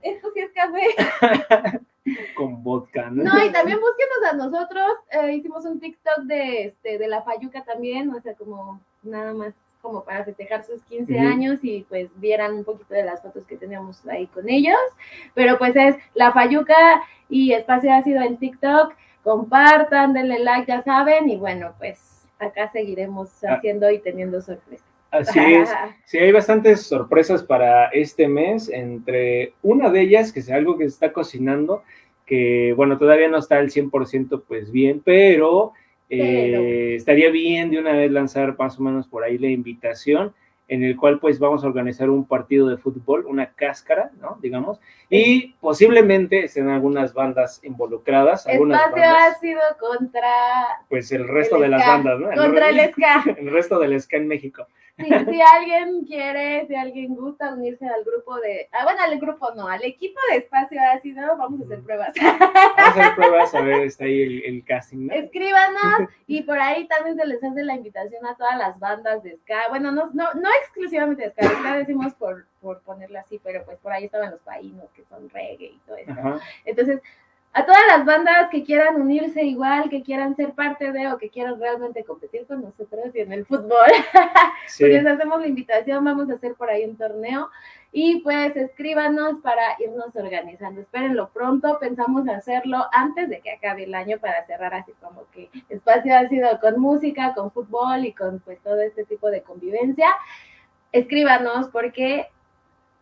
esto 0.00 0.30
sí 0.32 0.40
es 0.40 0.50
café. 0.52 1.80
Con 2.34 2.62
vodka, 2.62 3.10
¿no? 3.10 3.22
No, 3.22 3.44
y 3.44 3.52
también 3.52 3.78
búsquenos 3.78 4.32
a 4.32 4.36
nosotros. 4.36 4.86
eh, 5.10 5.34
hicimos 5.34 5.66
un 5.66 5.78
TikTok 5.78 6.20
de, 6.24 6.64
este, 6.64 6.96
de 6.96 7.08
la 7.08 7.20
Fayuca 7.20 7.62
también, 7.62 8.08
o 8.08 8.20
sea, 8.22 8.32
como 8.34 8.80
nada 9.02 9.34
más 9.34 9.52
como 9.82 10.04
para 10.04 10.24
festejar 10.24 10.64
sus 10.64 10.80
15 10.84 11.12
Ujú. 11.12 11.26
años 11.26 11.58
y 11.62 11.84
pues 11.88 12.08
vieran 12.20 12.54
un 12.54 12.64
poquito 12.64 12.94
de 12.94 13.02
las 13.02 13.20
fotos 13.20 13.44
que 13.44 13.56
teníamos 13.56 14.06
ahí 14.06 14.26
con 14.28 14.48
ellos. 14.48 14.78
Pero 15.34 15.58
pues 15.58 15.74
es 15.76 15.96
la 16.14 16.32
Fayuca 16.32 17.02
y 17.28 17.52
Espacio 17.52 17.92
Ácido 17.92 18.22
en 18.22 18.36
TikTok. 18.38 18.94
Compartan, 19.24 20.12
denle 20.14 20.38
like, 20.38 20.66
ya 20.70 20.82
saben. 20.82 21.28
Y 21.28 21.36
bueno, 21.36 21.74
pues 21.78 22.28
acá 22.38 22.70
seguiremos 22.70 23.42
Ah. 23.44 23.54
haciendo 23.54 23.90
y 23.90 23.98
teniendo 23.98 24.40
sorpresas. 24.40 24.86
Así 25.10 25.38
es. 25.38 25.68
Sí, 26.06 26.18
hay 26.18 26.30
bastantes 26.32 26.82
sorpresas 26.82 27.42
para 27.42 27.86
este 27.88 28.28
mes, 28.28 28.68
entre 28.68 29.54
una 29.62 29.90
de 29.90 30.00
ellas, 30.02 30.32
que 30.32 30.40
es 30.40 30.50
algo 30.50 30.78
que 30.78 30.84
se 30.84 30.90
está 30.94 31.12
cocinando, 31.12 31.82
que 32.24 32.72
bueno, 32.76 32.98
todavía 32.98 33.28
no 33.28 33.38
está 33.38 33.56
al 33.58 33.70
100% 33.70 34.42
pues 34.46 34.70
bien, 34.70 35.02
pero, 35.04 35.72
eh, 36.08 36.94
estaría 36.94 37.30
bien 37.30 37.70
de 37.70 37.78
una 37.78 37.92
vez 37.92 38.10
lanzar 38.10 38.56
más 38.58 38.78
o 38.78 38.82
menos 38.82 39.06
por 39.06 39.24
ahí 39.24 39.38
la 39.38 39.48
invitación, 39.48 40.32
en 40.72 40.82
el 40.82 40.96
cual 40.96 41.20
pues 41.20 41.38
vamos 41.38 41.62
a 41.62 41.66
organizar 41.66 42.08
un 42.08 42.26
partido 42.26 42.66
de 42.66 42.78
fútbol, 42.78 43.26
una 43.26 43.52
cáscara, 43.52 44.10
¿no? 44.22 44.38
Digamos, 44.40 44.80
y 45.10 45.52
posiblemente 45.60 46.44
estén 46.44 46.70
algunas 46.70 47.12
bandas 47.12 47.60
involucradas, 47.62 48.46
algunas 48.46 48.80
Espacio 48.80 49.02
bandas, 49.02 49.36
Ácido 49.36 49.60
contra... 49.78 50.32
pues 50.88 51.12
el 51.12 51.28
resto 51.28 51.56
el 51.56 51.62
de 51.62 51.68
las 51.68 51.86
bandas, 51.86 52.18
¿no? 52.18 52.28
Contra 52.34 52.70
el 52.70 52.90
ska. 52.90 53.22
el 53.38 53.50
resto 53.50 53.78
del 53.78 54.00
ska 54.00 54.16
en 54.16 54.28
México. 54.28 54.66
Si, 54.98 55.04
si 55.04 55.40
alguien 55.40 56.04
quiere, 56.04 56.66
si 56.66 56.74
alguien 56.74 57.14
gusta 57.16 57.54
unirse 57.54 57.86
al 57.86 58.04
grupo 58.04 58.38
de, 58.40 58.68
ah, 58.72 58.84
bueno, 58.84 59.00
al 59.02 59.18
grupo 59.18 59.48
no, 59.56 59.66
al 59.66 59.82
equipo 59.84 60.20
de 60.30 60.38
espacio 60.38 60.78
ácido, 60.94 61.36
vamos 61.38 61.62
a 61.62 61.64
hacer 61.64 61.82
pruebas. 61.82 62.12
Vamos 62.14 62.76
a 62.76 62.88
hacer 62.88 63.14
pruebas, 63.16 63.54
a 63.54 63.62
ver, 63.62 63.82
está 63.82 64.04
ahí 64.04 64.22
el, 64.22 64.44
el 64.44 64.64
casting, 64.64 65.06
¿no? 65.06 65.14
Escríbanos 65.14 66.08
y 66.26 66.42
por 66.42 66.58
ahí 66.58 66.86
también 66.88 67.16
se 67.16 67.26
les 67.26 67.42
hace 67.42 67.62
la 67.62 67.74
invitación 67.74 68.24
a 68.26 68.36
todas 68.36 68.56
las 68.58 68.78
bandas 68.78 69.22
de 69.22 69.36
ska. 69.38 69.68
Bueno, 69.70 69.92
no, 69.92 70.10
no, 70.12 70.34
no 70.34 70.48
exclusivamente 70.62 71.22
de 71.24 71.30
ska, 71.30 71.48
ska 71.48 71.76
decimos 71.76 72.14
por, 72.14 72.46
por 72.60 72.80
ponerlo 72.82 73.18
así, 73.18 73.40
pero 73.42 73.64
pues 73.64 73.78
por 73.78 73.92
ahí 73.92 74.04
estaban 74.06 74.30
los 74.30 74.40
paínos 74.40 74.90
que 74.94 75.04
son 75.04 75.28
reggae 75.30 75.66
y 75.66 75.80
todo 75.86 75.96
eso. 75.96 76.12
Ajá. 76.12 76.40
Entonces, 76.64 77.00
a 77.54 77.66
todas 77.66 77.82
las 77.86 78.06
bandas 78.06 78.48
que 78.50 78.64
quieran 78.64 78.98
unirse 78.98 79.42
igual, 79.44 79.90
que 79.90 80.02
quieran 80.02 80.34
ser 80.36 80.52
parte 80.52 80.90
de 80.90 81.08
o 81.08 81.18
que 81.18 81.28
quieran 81.28 81.60
realmente 81.60 82.02
competir 82.02 82.46
con 82.46 82.62
nosotros 82.62 83.14
y 83.14 83.20
en 83.20 83.32
el 83.32 83.44
fútbol, 83.44 83.86
Sí. 84.66 84.84
pues 84.84 84.92
les 84.94 85.06
hacemos 85.06 85.38
la 85.38 85.46
invitación, 85.48 86.02
vamos 86.02 86.30
a 86.30 86.34
hacer 86.34 86.54
por 86.54 86.70
ahí 86.70 86.84
un 86.84 86.96
torneo 86.96 87.50
y 87.94 88.20
pues 88.22 88.56
escríbanos 88.56 89.40
para 89.42 89.76
irnos 89.80 90.16
organizando. 90.16 90.80
Espérenlo 90.80 91.28
pronto, 91.28 91.78
pensamos 91.78 92.26
hacerlo 92.26 92.86
antes 92.90 93.28
de 93.28 93.40
que 93.40 93.50
acabe 93.50 93.84
el 93.84 93.94
año 93.94 94.18
para 94.18 94.46
cerrar 94.46 94.72
así 94.72 94.92
como 95.02 95.26
que 95.30 95.50
espacio 95.68 96.16
ha 96.16 96.26
sido 96.28 96.58
con 96.58 96.80
música, 96.80 97.34
con 97.34 97.52
fútbol 97.52 98.06
y 98.06 98.14
con 98.14 98.40
pues 98.40 98.60
todo 98.60 98.80
este 98.80 99.04
tipo 99.04 99.30
de 99.30 99.42
convivencia. 99.42 100.08
Escríbanos 100.92 101.68
porque 101.68 102.26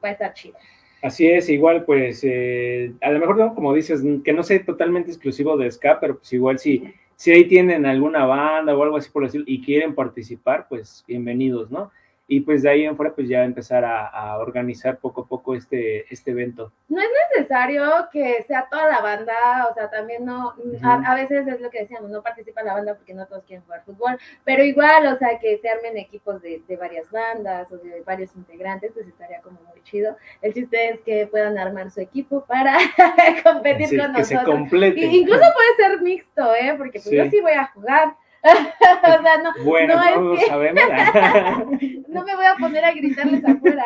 va 0.03 0.09
a 0.09 0.12
estar 0.12 0.33
chido. 0.33 0.57
Así 1.03 1.26
es, 1.26 1.48
igual 1.48 1.85
pues 1.85 2.20
eh, 2.24 2.92
a 3.00 3.11
lo 3.11 3.18
mejor 3.18 3.38
no, 3.38 3.55
como 3.55 3.72
dices, 3.72 4.03
que 4.22 4.33
no 4.33 4.42
sea 4.42 4.64
totalmente 4.64 5.11
exclusivo 5.11 5.57
de 5.57 5.70
ska, 5.70 5.98
pero 5.98 6.18
pues 6.18 6.33
igual 6.33 6.59
si, 6.59 6.92
si 7.16 7.33
ahí 7.33 7.46
tienen 7.46 7.87
alguna 7.87 8.26
banda 8.26 8.76
o 8.76 8.83
algo 8.83 8.96
así 8.96 9.11
por 9.11 9.24
decirlo 9.24 9.46
y 9.48 9.62
quieren 9.62 9.94
participar, 9.94 10.66
pues 10.68 11.03
bienvenidos, 11.09 11.70
¿no? 11.70 11.90
Y 12.32 12.42
pues 12.42 12.62
de 12.62 12.70
ahí 12.70 12.84
en 12.84 12.96
fuera 12.96 13.12
pues 13.12 13.28
ya 13.28 13.42
empezar 13.44 13.84
a, 13.84 14.06
a 14.06 14.38
organizar 14.38 14.98
poco 14.98 15.22
a 15.22 15.26
poco 15.26 15.56
este, 15.56 16.06
este 16.14 16.30
evento. 16.30 16.70
No 16.88 17.00
es 17.00 17.08
necesario 17.34 17.82
que 18.12 18.40
sea 18.44 18.68
toda 18.70 18.86
la 18.88 19.00
banda, 19.00 19.34
o 19.68 19.74
sea, 19.74 19.90
también 19.90 20.24
no, 20.24 20.54
a, 20.80 20.94
a 21.10 21.14
veces 21.16 21.44
es 21.48 21.60
lo 21.60 21.70
que 21.70 21.80
decíamos, 21.80 22.08
no 22.08 22.22
participa 22.22 22.62
la 22.62 22.74
banda 22.74 22.94
porque 22.94 23.14
no 23.14 23.26
todos 23.26 23.42
quieren 23.42 23.64
jugar 23.64 23.82
fútbol, 23.84 24.16
pero 24.44 24.62
igual, 24.62 25.08
o 25.08 25.18
sea, 25.18 25.40
que 25.40 25.58
se 25.58 25.68
armen 25.68 25.98
equipos 25.98 26.40
de, 26.40 26.62
de 26.68 26.76
varias 26.76 27.10
bandas 27.10 27.66
o 27.72 27.78
de 27.78 28.00
varios 28.06 28.34
integrantes, 28.36 28.92
pues 28.94 29.08
estaría 29.08 29.40
como 29.40 29.58
muy 29.68 29.82
chido. 29.82 30.16
El 30.40 30.54
chiste 30.54 30.90
es 30.90 31.00
que 31.00 31.26
puedan 31.26 31.58
armar 31.58 31.90
su 31.90 32.00
equipo 32.00 32.44
para 32.46 32.76
competir 33.42 33.88
Sí, 33.88 33.98
con 33.98 34.14
que 34.14 34.22
se 34.24 34.34
nosotros. 34.34 34.56
complete. 34.56 35.00
Y- 35.00 35.20
incluso 35.22 35.42
puede 35.52 35.74
ser 35.88 36.00
mixto, 36.00 36.54
¿eh? 36.54 36.74
Porque 36.78 37.00
pues 37.00 37.04
Sí. 37.10 37.16
yo 37.16 37.24
sí 37.28 37.40
voy 37.40 37.52
a 37.52 37.66
jugar. 37.74 38.14
o 38.42 39.22
sea, 39.22 39.37
no, 39.42 39.64
Bueno, 39.64 39.94
no, 39.96 40.20
no 40.20 40.35
es 40.35 40.40
que- 40.40 40.46
sabemos. 40.46 40.83
no 42.09 42.24
me 42.24 42.35
voy 42.37 42.46
a 42.46 42.57
poner 42.59 42.85
a 42.85 42.92
gritarles 42.92 43.44
afuera. 43.44 43.85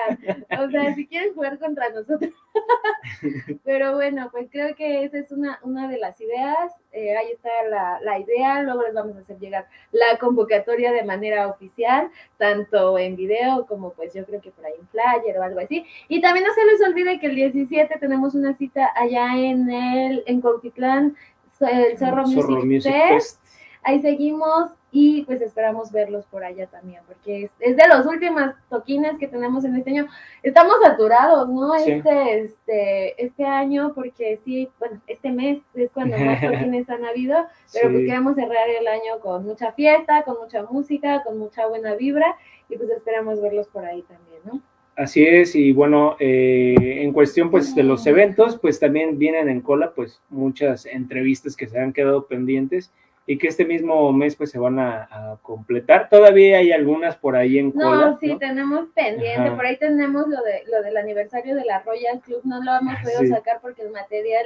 O 0.60 0.70
sea, 0.70 0.94
si 0.94 1.06
quieren 1.06 1.34
jugar 1.34 1.58
contra 1.58 1.88
nosotros. 1.90 2.30
Pero 3.64 3.94
bueno, 3.94 4.28
pues 4.30 4.48
creo 4.50 4.74
que 4.76 5.04
esa 5.04 5.18
es 5.18 5.32
una, 5.32 5.58
una 5.62 5.88
de 5.88 5.98
las 5.98 6.20
ideas. 6.20 6.72
Eh, 6.92 7.16
ahí 7.16 7.32
está 7.32 7.48
la, 7.68 7.98
la 8.02 8.18
idea. 8.18 8.62
Luego 8.62 8.82
les 8.82 8.94
vamos 8.94 9.16
a 9.16 9.20
hacer 9.20 9.38
llegar 9.38 9.66
la 9.92 10.18
convocatoria 10.18 10.92
de 10.92 11.02
manera 11.04 11.48
oficial, 11.48 12.10
tanto 12.38 12.96
en 12.98 13.16
video 13.16 13.66
como 13.66 13.92
pues 13.92 14.14
yo 14.14 14.24
creo 14.24 14.40
que 14.40 14.50
por 14.52 14.64
ahí 14.66 14.74
en 14.78 14.86
flyer 14.88 15.38
o 15.38 15.42
algo 15.42 15.60
así. 15.60 15.84
Y 16.08 16.20
también 16.20 16.46
no 16.46 16.52
se 16.54 16.64
les 16.64 16.80
olvide 16.88 17.18
que 17.18 17.26
el 17.26 17.34
17 17.34 17.98
tenemos 17.98 18.34
una 18.34 18.54
cita 18.56 18.90
allá 18.94 19.36
en 19.36 19.70
el 19.70 20.22
en 20.26 20.40
Cuautitlán, 20.40 21.16
el 21.60 21.98
Zorro, 21.98 22.26
Zorro 22.26 22.50
Music, 22.56 22.64
Music 22.64 22.92
Fest. 22.92 23.40
Fest. 23.40 23.43
Ahí 23.84 24.00
seguimos 24.00 24.70
y 24.90 25.22
pues 25.22 25.40
esperamos 25.42 25.90
verlos 25.90 26.24
por 26.26 26.44
allá 26.44 26.68
también, 26.68 27.02
porque 27.06 27.44
es, 27.44 27.50
es 27.58 27.76
de 27.76 27.82
los 27.88 28.06
últimos 28.06 28.54
toquines 28.70 29.18
que 29.18 29.26
tenemos 29.26 29.64
en 29.64 29.74
este 29.74 29.90
año. 29.90 30.06
Estamos 30.42 30.76
saturados, 30.82 31.48
¿no? 31.48 31.76
Sí. 31.80 31.90
Este, 31.90 32.40
este, 32.40 33.24
este 33.24 33.44
año, 33.44 33.92
porque 33.94 34.38
sí, 34.44 34.70
bueno, 34.78 35.00
este 35.08 35.32
mes 35.32 35.58
es 35.74 35.90
cuando 35.90 36.16
más 36.16 36.40
toquines 36.40 36.88
han 36.88 37.04
habido, 37.04 37.46
pero 37.72 37.90
pues 37.90 38.02
Sí. 38.02 38.06
queremos 38.06 38.36
cerrar 38.36 38.68
el 38.68 38.86
año 38.86 39.18
con 39.20 39.44
mucha 39.44 39.72
fiesta, 39.72 40.22
con 40.22 40.38
mucha 40.40 40.62
música, 40.62 41.22
con 41.24 41.38
mucha 41.38 41.66
buena 41.66 41.94
vibra 41.94 42.36
y 42.68 42.76
pues 42.76 42.88
esperamos 42.90 43.42
verlos 43.42 43.66
por 43.68 43.84
ahí 43.84 44.02
también, 44.02 44.40
¿no? 44.44 44.60
Así 44.96 45.26
es, 45.26 45.56
y 45.56 45.72
bueno, 45.72 46.14
eh, 46.20 46.76
en 47.02 47.12
cuestión 47.12 47.50
pues 47.50 47.74
de 47.74 47.82
los 47.82 48.06
eventos, 48.06 48.56
pues 48.60 48.78
también 48.78 49.18
vienen 49.18 49.48
en 49.48 49.60
cola 49.60 49.92
pues 49.92 50.20
muchas 50.30 50.86
entrevistas 50.86 51.56
que 51.56 51.66
se 51.66 51.80
han 51.80 51.92
quedado 51.92 52.28
pendientes 52.28 52.92
y 53.26 53.38
que 53.38 53.48
este 53.48 53.64
mismo 53.64 54.12
mes 54.12 54.36
pues 54.36 54.50
se 54.50 54.58
van 54.58 54.78
a, 54.78 55.08
a 55.10 55.38
completar. 55.42 56.08
Todavía 56.10 56.58
hay 56.58 56.72
algunas 56.72 57.16
por 57.16 57.36
ahí 57.36 57.58
en 57.58 57.70
cola. 57.72 58.10
No, 58.10 58.18
sí, 58.18 58.36
tenemos 58.38 58.88
pendiente. 58.94 59.48
Ajá. 59.48 59.56
Por 59.56 59.64
ahí 59.66 59.76
tenemos 59.78 60.28
lo 60.28 60.42
de 60.42 60.62
lo 60.70 60.82
del 60.82 60.96
aniversario 60.96 61.54
de 61.54 61.64
la 61.64 61.80
Royal 61.80 62.20
Club. 62.20 62.40
No 62.44 62.62
lo 62.62 62.76
hemos 62.76 63.00
podido 63.02 63.20
Sí. 63.20 63.28
sacar 63.28 63.60
porque 63.62 63.82
el 63.82 63.90
material 63.90 64.44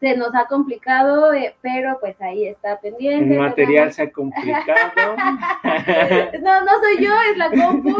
se 0.00 0.16
nos 0.16 0.34
ha 0.34 0.46
complicado, 0.46 1.32
eh, 1.32 1.54
pero 1.62 1.98
pues 2.00 2.20
ahí 2.20 2.46
está 2.46 2.78
pendiente. 2.80 3.34
El 3.34 3.40
material 3.40 3.92
se 3.92 4.02
ha 4.02 4.10
complicado. 4.12 5.16
No, 6.42 6.64
no 6.64 6.70
soy 6.82 7.04
yo, 7.04 7.12
es 7.30 7.36
la 7.36 7.50
compu. 7.50 7.96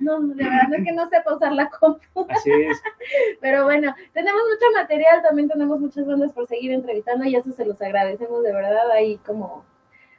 no, 0.00 0.20
de 0.20 0.44
verdad, 0.44 0.68
no 0.68 0.76
es 0.76 0.84
que 0.84 0.92
no 0.92 1.08
sepa 1.08 1.34
usar 1.34 1.52
la 1.52 1.68
compu. 1.68 2.26
Así 2.28 2.50
es. 2.50 2.82
Pero 3.40 3.64
bueno, 3.64 3.94
tenemos 4.12 4.40
mucho 4.42 4.72
material, 4.74 5.22
también 5.22 5.48
tenemos 5.48 5.80
muchas 5.80 6.06
bandas 6.06 6.32
por 6.32 6.46
seguir 6.46 6.72
entrevistando 6.72 7.24
y 7.24 7.36
eso 7.36 7.52
se 7.52 7.64
los 7.64 7.80
agradecemos 7.80 8.42
de 8.42 8.52
verdad. 8.52 8.90
Ahí 8.90 9.18
como, 9.26 9.64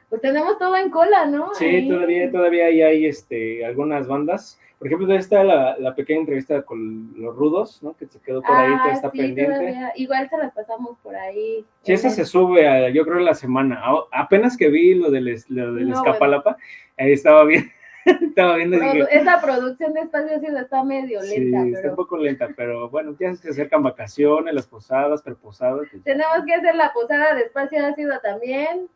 pues 0.08 0.20
tenemos 0.22 0.58
todo 0.58 0.76
en 0.76 0.90
cola, 0.90 1.26
¿no? 1.26 1.54
Sí, 1.54 1.64
Ahí. 1.66 1.88
todavía, 1.88 2.30
todavía 2.30 2.66
hay 2.66 3.06
este, 3.06 3.64
algunas 3.64 4.06
bandas. 4.06 4.58
Por 4.78 4.86
ejemplo, 4.86 5.12
está 5.12 5.42
la, 5.42 5.76
la 5.78 5.94
pequeña 5.96 6.20
entrevista 6.20 6.62
con 6.62 7.12
los 7.16 7.34
rudos, 7.34 7.82
¿no? 7.82 7.96
Que 7.96 8.06
se 8.06 8.20
quedó 8.20 8.40
por 8.42 8.54
ahí, 8.54 8.68
todavía 8.70 8.92
Ah, 8.92 8.94
está 8.94 9.10
sí, 9.10 9.18
pendiente. 9.18 9.52
todavía. 9.52 9.92
Igual 9.96 10.30
se 10.30 10.38
las 10.38 10.52
pasamos 10.54 10.96
por 11.02 11.16
ahí. 11.16 11.64
Sí, 11.82 11.92
esa 11.92 12.10
se 12.10 12.24
sube, 12.24 12.68
a, 12.68 12.88
yo 12.90 13.04
creo, 13.04 13.18
la 13.18 13.34
semana. 13.34 13.82
A- 13.84 14.04
apenas 14.22 14.56
que 14.56 14.68
vi 14.68 14.94
lo 14.94 15.10
del, 15.10 15.36
lo 15.48 15.74
del 15.74 15.88
No, 15.88 15.96
Escapalapa, 15.96 16.56
ahí 16.96 17.10
estaba 17.12 17.42
bien, 17.44 17.72
estaba 18.06 18.54
viendo 18.54 18.76
dije, 18.78 19.00
Produ- 19.02 19.08
Esa 19.10 19.40
producción 19.40 19.94
de 19.94 20.00
espacio 20.02 20.38
Ciudad 20.38 20.62
está 20.62 20.84
medio 20.84 21.20
sí, 21.22 21.40
lenta, 21.40 21.58
está 21.66 21.78
pero 21.80 21.90
un 21.90 21.96
poco 21.96 22.16
lenta, 22.16 22.48
pero 22.56 22.88
bueno, 22.88 23.16
ya 23.18 23.34
se 23.34 23.48
acercan 23.50 23.82
vacaciones, 23.82 24.54
las 24.54 24.68
posadas, 24.68 25.22
preposadas. 25.22 25.88
pues, 25.90 26.04
tenemos 26.04 26.44
que 26.46 26.54
hacer 26.54 26.76
la 26.76 26.92
posada 26.92 27.34
de 27.34 27.42
espacio 27.42 27.84
ácido 27.84 28.14
también. 28.22 28.88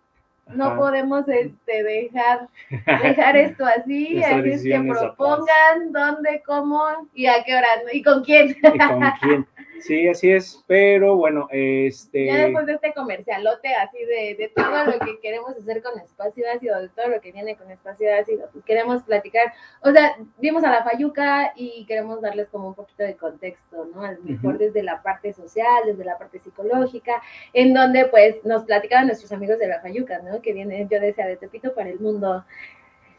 No 0.48 0.66
Ajá. 0.66 0.76
podemos 0.76 1.28
este, 1.28 1.82
dejar, 1.82 2.48
dejar 2.68 3.36
esto 3.36 3.64
así, 3.64 4.20
es 4.44 4.62
que 4.62 4.80
propongan 4.80 5.92
dónde, 5.92 6.42
cómo 6.44 6.82
y 7.14 7.26
a 7.26 7.42
qué 7.44 7.54
hora 7.54 7.68
¿no? 7.84 7.90
y 7.92 8.02
con 8.02 8.22
quién. 8.22 8.50
¿Y 8.50 8.78
con 8.78 9.00
quién? 9.20 9.46
Sí, 9.82 10.06
así 10.06 10.30
es, 10.30 10.62
pero 10.68 11.16
bueno, 11.16 11.48
este... 11.50 12.26
Ya 12.26 12.36
después 12.36 12.66
de 12.66 12.74
este 12.74 12.94
comercialote 12.94 13.74
así 13.74 13.98
de, 13.98 14.36
de 14.38 14.52
todo 14.54 14.84
lo 14.84 14.98
que 15.00 15.18
queremos 15.20 15.56
hacer 15.56 15.82
con 15.82 15.98
espacio 15.98 16.46
ácido, 16.54 16.80
de 16.80 16.88
todo 16.90 17.08
lo 17.08 17.20
que 17.20 17.32
viene 17.32 17.56
con 17.56 17.68
espacio 17.68 18.08
ácido, 18.14 18.48
pues 18.52 18.64
queremos 18.64 19.02
platicar, 19.02 19.52
o 19.80 19.90
sea, 19.90 20.16
vimos 20.38 20.62
a 20.62 20.70
la 20.70 20.84
Fayuca 20.84 21.52
y 21.56 21.84
queremos 21.86 22.20
darles 22.20 22.48
como 22.48 22.68
un 22.68 22.74
poquito 22.74 23.02
de 23.02 23.16
contexto, 23.16 23.88
¿no? 23.92 24.04
A 24.04 24.12
lo 24.12 24.22
mejor 24.22 24.56
desde 24.56 24.84
la 24.84 25.02
parte 25.02 25.32
social, 25.32 25.82
desde 25.84 26.04
la 26.04 26.16
parte 26.16 26.38
psicológica, 26.38 27.20
en 27.52 27.74
donde 27.74 28.06
pues 28.06 28.36
nos 28.44 28.62
platicaban 28.62 29.08
nuestros 29.08 29.32
amigos 29.32 29.58
de 29.58 29.66
la 29.66 29.80
Fayuca, 29.80 30.20
¿no? 30.20 30.40
Que 30.40 30.52
vienen, 30.52 30.88
yo 30.88 31.00
decía, 31.00 31.26
de 31.26 31.36
Tepito 31.36 31.74
para 31.74 31.90
el 31.90 31.98
mundo. 31.98 32.44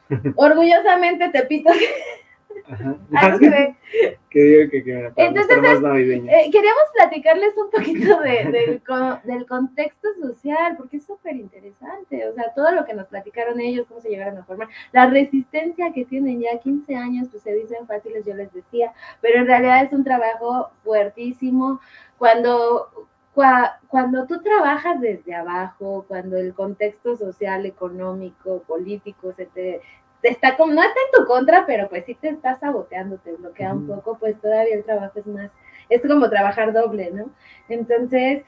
Orgullosamente 0.38 1.28
Tepito. 1.28 1.71
Ajá. 2.70 2.96
Algo 3.16 3.39
que 3.39 3.48
digo 4.42 4.72
que, 4.72 4.84
que 4.84 5.12
para 5.16 5.28
Entonces, 5.28 5.58
más. 5.62 6.00
Eh, 6.02 6.50
queríamos 6.52 6.84
platicarles 6.94 7.54
un 7.58 7.70
poquito 7.70 8.20
de- 8.22 8.46
del, 8.52 8.82
co- 8.84 9.20
del 9.24 9.46
contexto 9.46 10.08
social, 10.20 10.76
porque 10.78 10.98
es 10.98 11.06
súper 11.06 11.36
interesante, 11.36 12.28
o 12.28 12.34
sea, 12.34 12.52
todo 12.56 12.72
lo 12.72 12.86
que 12.86 12.94
nos 12.96 13.08
platicaron 13.08 13.60
ellos, 13.60 13.86
cómo 13.88 14.02
se 14.02 14.10
llegaron 14.10 14.38
a 14.39 14.44
formar, 14.44 14.70
la 14.92 15.08
resistencia 15.10 15.94
que 15.94 16.06
tienen 16.06 16.39
ya 16.42 16.58
15 16.60 16.96
años, 16.96 17.28
pues 17.30 17.44
se 17.44 17.54
dicen 17.54 17.86
fáciles, 17.88 18.26
yo 18.26 18.34
les 18.34 18.52
decía, 18.52 18.94
pero 19.22 19.39
en 19.39 19.46
realidad 19.48 19.84
es 19.84 19.94
un 19.94 20.04
trabajo 20.04 20.70
fuertísimo, 20.84 21.80
cuando, 22.18 22.89
cua- 23.36 23.78
cuando 23.88 24.26
tú 24.26 24.42
trabajas 24.42 25.00
desde 25.02 25.36
abajo, 25.36 26.06
cuando 26.08 26.38
el 26.38 26.54
contexto 26.54 27.16
social, 27.18 27.66
económico, 27.66 28.63
político 28.63 29.32
se 29.34 29.46
te... 29.46 29.82
te 30.23 30.29
está 30.29 30.55
como, 30.55 30.73
no 30.73 30.81
está 30.81 30.95
en 30.95 31.21
tu 31.21 31.27
contra, 31.27 31.65
pero 31.65 31.89
pues 31.89 32.05
sí 32.05 32.15
te 32.15 32.29
está 32.29 32.55
saboteando, 32.55 33.17
te 33.17 33.33
bloquea 33.33 33.73
un 33.73 33.86
poco, 33.86 34.17
pues 34.17 34.39
todavía 34.39 34.73
el 34.73 34.86
trabajo 34.86 35.19
es 35.19 35.27
más, 35.27 35.51
es 35.89 36.01
como 36.01 36.29
trabajar 36.29 36.71
doble, 36.71 37.12
¿no? 37.12 37.29
Entonces, 37.67 38.43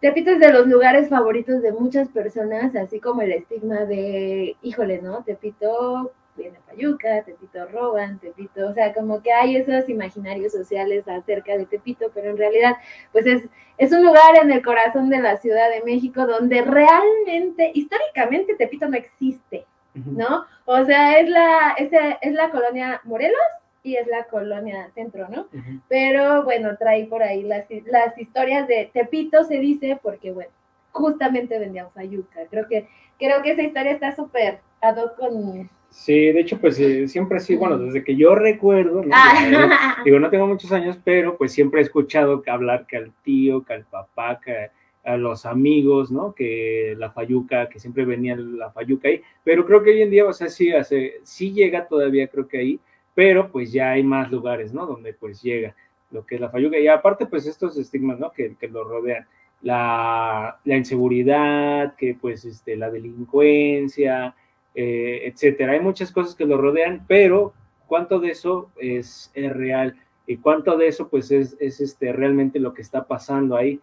Tepito 0.00 0.32
es 0.32 0.40
de 0.40 0.52
los 0.52 0.66
lugares 0.66 1.08
favoritos 1.08 1.62
de 1.62 1.72
muchas 1.72 2.08
personas, 2.08 2.74
así 2.74 2.98
como 2.98 3.22
el 3.22 3.30
estigma 3.30 3.84
de, 3.84 4.56
híjole, 4.60 5.00
¿no? 5.00 5.22
Tepito 5.22 6.10
viene 6.36 6.58
Payuca, 6.66 7.22
Tepito 7.22 7.66
roban, 7.66 8.18
Tepito, 8.18 8.68
o 8.68 8.74
sea, 8.74 8.92
como 8.92 9.22
que 9.22 9.32
hay 9.32 9.54
esos 9.54 9.88
imaginarios 9.88 10.50
sociales 10.50 11.06
acerca 11.06 11.56
de 11.56 11.66
Tepito, 11.66 12.10
pero 12.12 12.30
en 12.30 12.38
realidad, 12.38 12.74
pues 13.12 13.24
es, 13.24 13.48
es 13.76 13.92
un 13.92 14.04
lugar 14.04 14.36
en 14.42 14.50
el 14.50 14.64
corazón 14.64 15.10
de 15.10 15.20
la 15.20 15.36
Ciudad 15.36 15.70
de 15.70 15.84
México 15.84 16.26
donde 16.26 16.62
realmente, 16.62 17.70
históricamente, 17.72 18.56
Tepito 18.56 18.88
no 18.88 18.96
existe, 18.96 19.64
¿no? 20.06 20.44
O 20.64 20.84
sea, 20.84 21.18
es 21.18 21.28
la, 21.28 21.74
es, 21.78 21.90
es 22.20 22.32
la 22.32 22.50
colonia 22.50 23.00
Morelos 23.04 23.38
y 23.82 23.96
es 23.96 24.06
la 24.06 24.24
colonia 24.24 24.90
Centro, 24.94 25.28
¿no? 25.28 25.48
Pero 25.88 26.44
bueno, 26.44 26.76
trae 26.76 27.06
por 27.06 27.22
ahí 27.22 27.42
las, 27.42 27.64
las 27.86 28.16
historias 28.18 28.68
de 28.68 28.90
Tepito, 28.92 29.44
se 29.44 29.58
dice, 29.58 29.98
porque 30.02 30.32
bueno, 30.32 30.50
justamente 30.92 31.58
vendían 31.58 31.90
Fayuca. 31.92 32.40
Creo 32.50 32.66
que, 32.68 32.88
creo 33.18 33.42
que 33.42 33.52
esa 33.52 33.62
historia 33.62 33.92
está 33.92 34.14
súper 34.14 34.60
ad 34.80 34.96
hoc 34.96 35.16
con... 35.16 35.70
Sí, 35.90 36.32
de 36.32 36.40
hecho, 36.40 36.60
pues 36.60 36.78
eh, 36.80 37.08
siempre 37.08 37.40
sí, 37.40 37.56
bueno, 37.56 37.78
desde 37.78 38.04
que 38.04 38.14
yo 38.14 38.34
recuerdo, 38.34 39.02
¿no? 39.02 39.10
Ah. 39.12 39.32
Eh, 39.42 40.02
digo, 40.04 40.18
no 40.18 40.28
tengo 40.28 40.46
muchos 40.46 40.70
años, 40.70 40.98
pero 41.02 41.38
pues 41.38 41.52
siempre 41.52 41.80
he 41.80 41.84
escuchado 41.84 42.42
que 42.42 42.50
hablar 42.50 42.86
que 42.86 42.98
al 42.98 43.12
tío, 43.22 43.64
que 43.64 43.72
al 43.72 43.84
papá, 43.84 44.38
que 44.44 44.70
a 45.08 45.16
los 45.16 45.46
amigos, 45.46 46.10
¿no? 46.10 46.34
Que 46.34 46.94
la 46.98 47.10
fayuca, 47.10 47.68
que 47.68 47.80
siempre 47.80 48.04
venía 48.04 48.36
la 48.36 48.70
fayuca 48.70 49.08
ahí, 49.08 49.22
pero 49.42 49.64
creo 49.64 49.82
que 49.82 49.90
hoy 49.90 50.02
en 50.02 50.10
día, 50.10 50.26
o 50.26 50.32
sea, 50.32 50.48
sí, 50.48 50.70
hace, 50.72 51.20
sí 51.22 51.52
llega 51.52 51.88
todavía, 51.88 52.28
creo 52.28 52.46
que 52.46 52.58
ahí, 52.58 52.80
pero 53.14 53.50
pues 53.50 53.72
ya 53.72 53.92
hay 53.92 54.02
más 54.02 54.30
lugares, 54.30 54.72
¿no? 54.72 54.86
Donde 54.86 55.14
pues 55.14 55.42
llega 55.42 55.74
lo 56.10 56.24
que 56.24 56.36
es 56.36 56.40
la 56.40 56.50
fayuca, 56.50 56.78
y 56.78 56.88
aparte 56.88 57.26
pues 57.26 57.46
estos 57.46 57.76
estigmas, 57.76 58.18
¿no? 58.18 58.32
Que, 58.32 58.56
lo 58.68 58.84
rodean, 58.84 59.26
la, 59.62 60.60
la 60.64 60.76
inseguridad, 60.76 61.96
que 61.96 62.14
pues 62.20 62.44
este, 62.44 62.76
la 62.76 62.90
delincuencia, 62.90 64.34
eh, 64.74 65.22
etcétera. 65.24 65.72
Hay 65.72 65.80
muchas 65.80 66.12
cosas 66.12 66.34
que 66.34 66.46
lo 66.46 66.56
rodean, 66.58 67.04
pero 67.08 67.52
cuánto 67.86 68.20
de 68.20 68.30
eso 68.30 68.70
es, 68.76 69.30
es 69.34 69.52
real 69.52 69.96
y 70.26 70.36
cuánto 70.36 70.76
de 70.76 70.88
eso 70.88 71.08
pues 71.08 71.30
es, 71.30 71.56
es 71.58 71.80
este, 71.80 72.12
realmente 72.12 72.60
lo 72.60 72.74
que 72.74 72.82
está 72.82 73.06
pasando 73.06 73.56
ahí. 73.56 73.80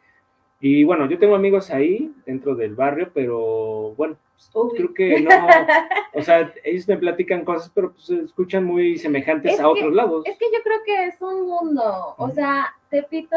Y 0.59 0.83
bueno, 0.83 1.07
yo 1.09 1.19
tengo 1.19 1.35
amigos 1.35 1.69
ahí 1.69 2.13
dentro 2.25 2.55
del 2.55 2.75
barrio, 2.75 3.11
pero 3.13 3.93
bueno, 3.95 4.15
pues, 4.53 4.73
creo 4.75 4.93
que 4.93 5.21
no, 5.21 5.29
o 6.13 6.21
sea, 6.21 6.51
ellos 6.63 6.87
me 6.87 6.97
platican 6.97 7.43
cosas, 7.43 7.71
pero 7.75 7.91
pues 7.91 8.05
se 8.05 8.21
escuchan 8.21 8.63
muy 8.63 8.97
semejantes 8.97 9.53
Es 9.53 9.59
a 9.59 9.63
que- 9.63 9.67
otros 9.69 9.93
lados. 9.93 10.25
Es 10.25 10.37
que 10.37 10.45
yo 10.53 10.59
creo 10.63 10.77
que 10.85 11.05
es 11.07 11.21
un 11.21 11.47
mundo, 11.47 12.15
o 12.17 12.29
sea, 12.31 12.73
Tepito, 12.89 13.35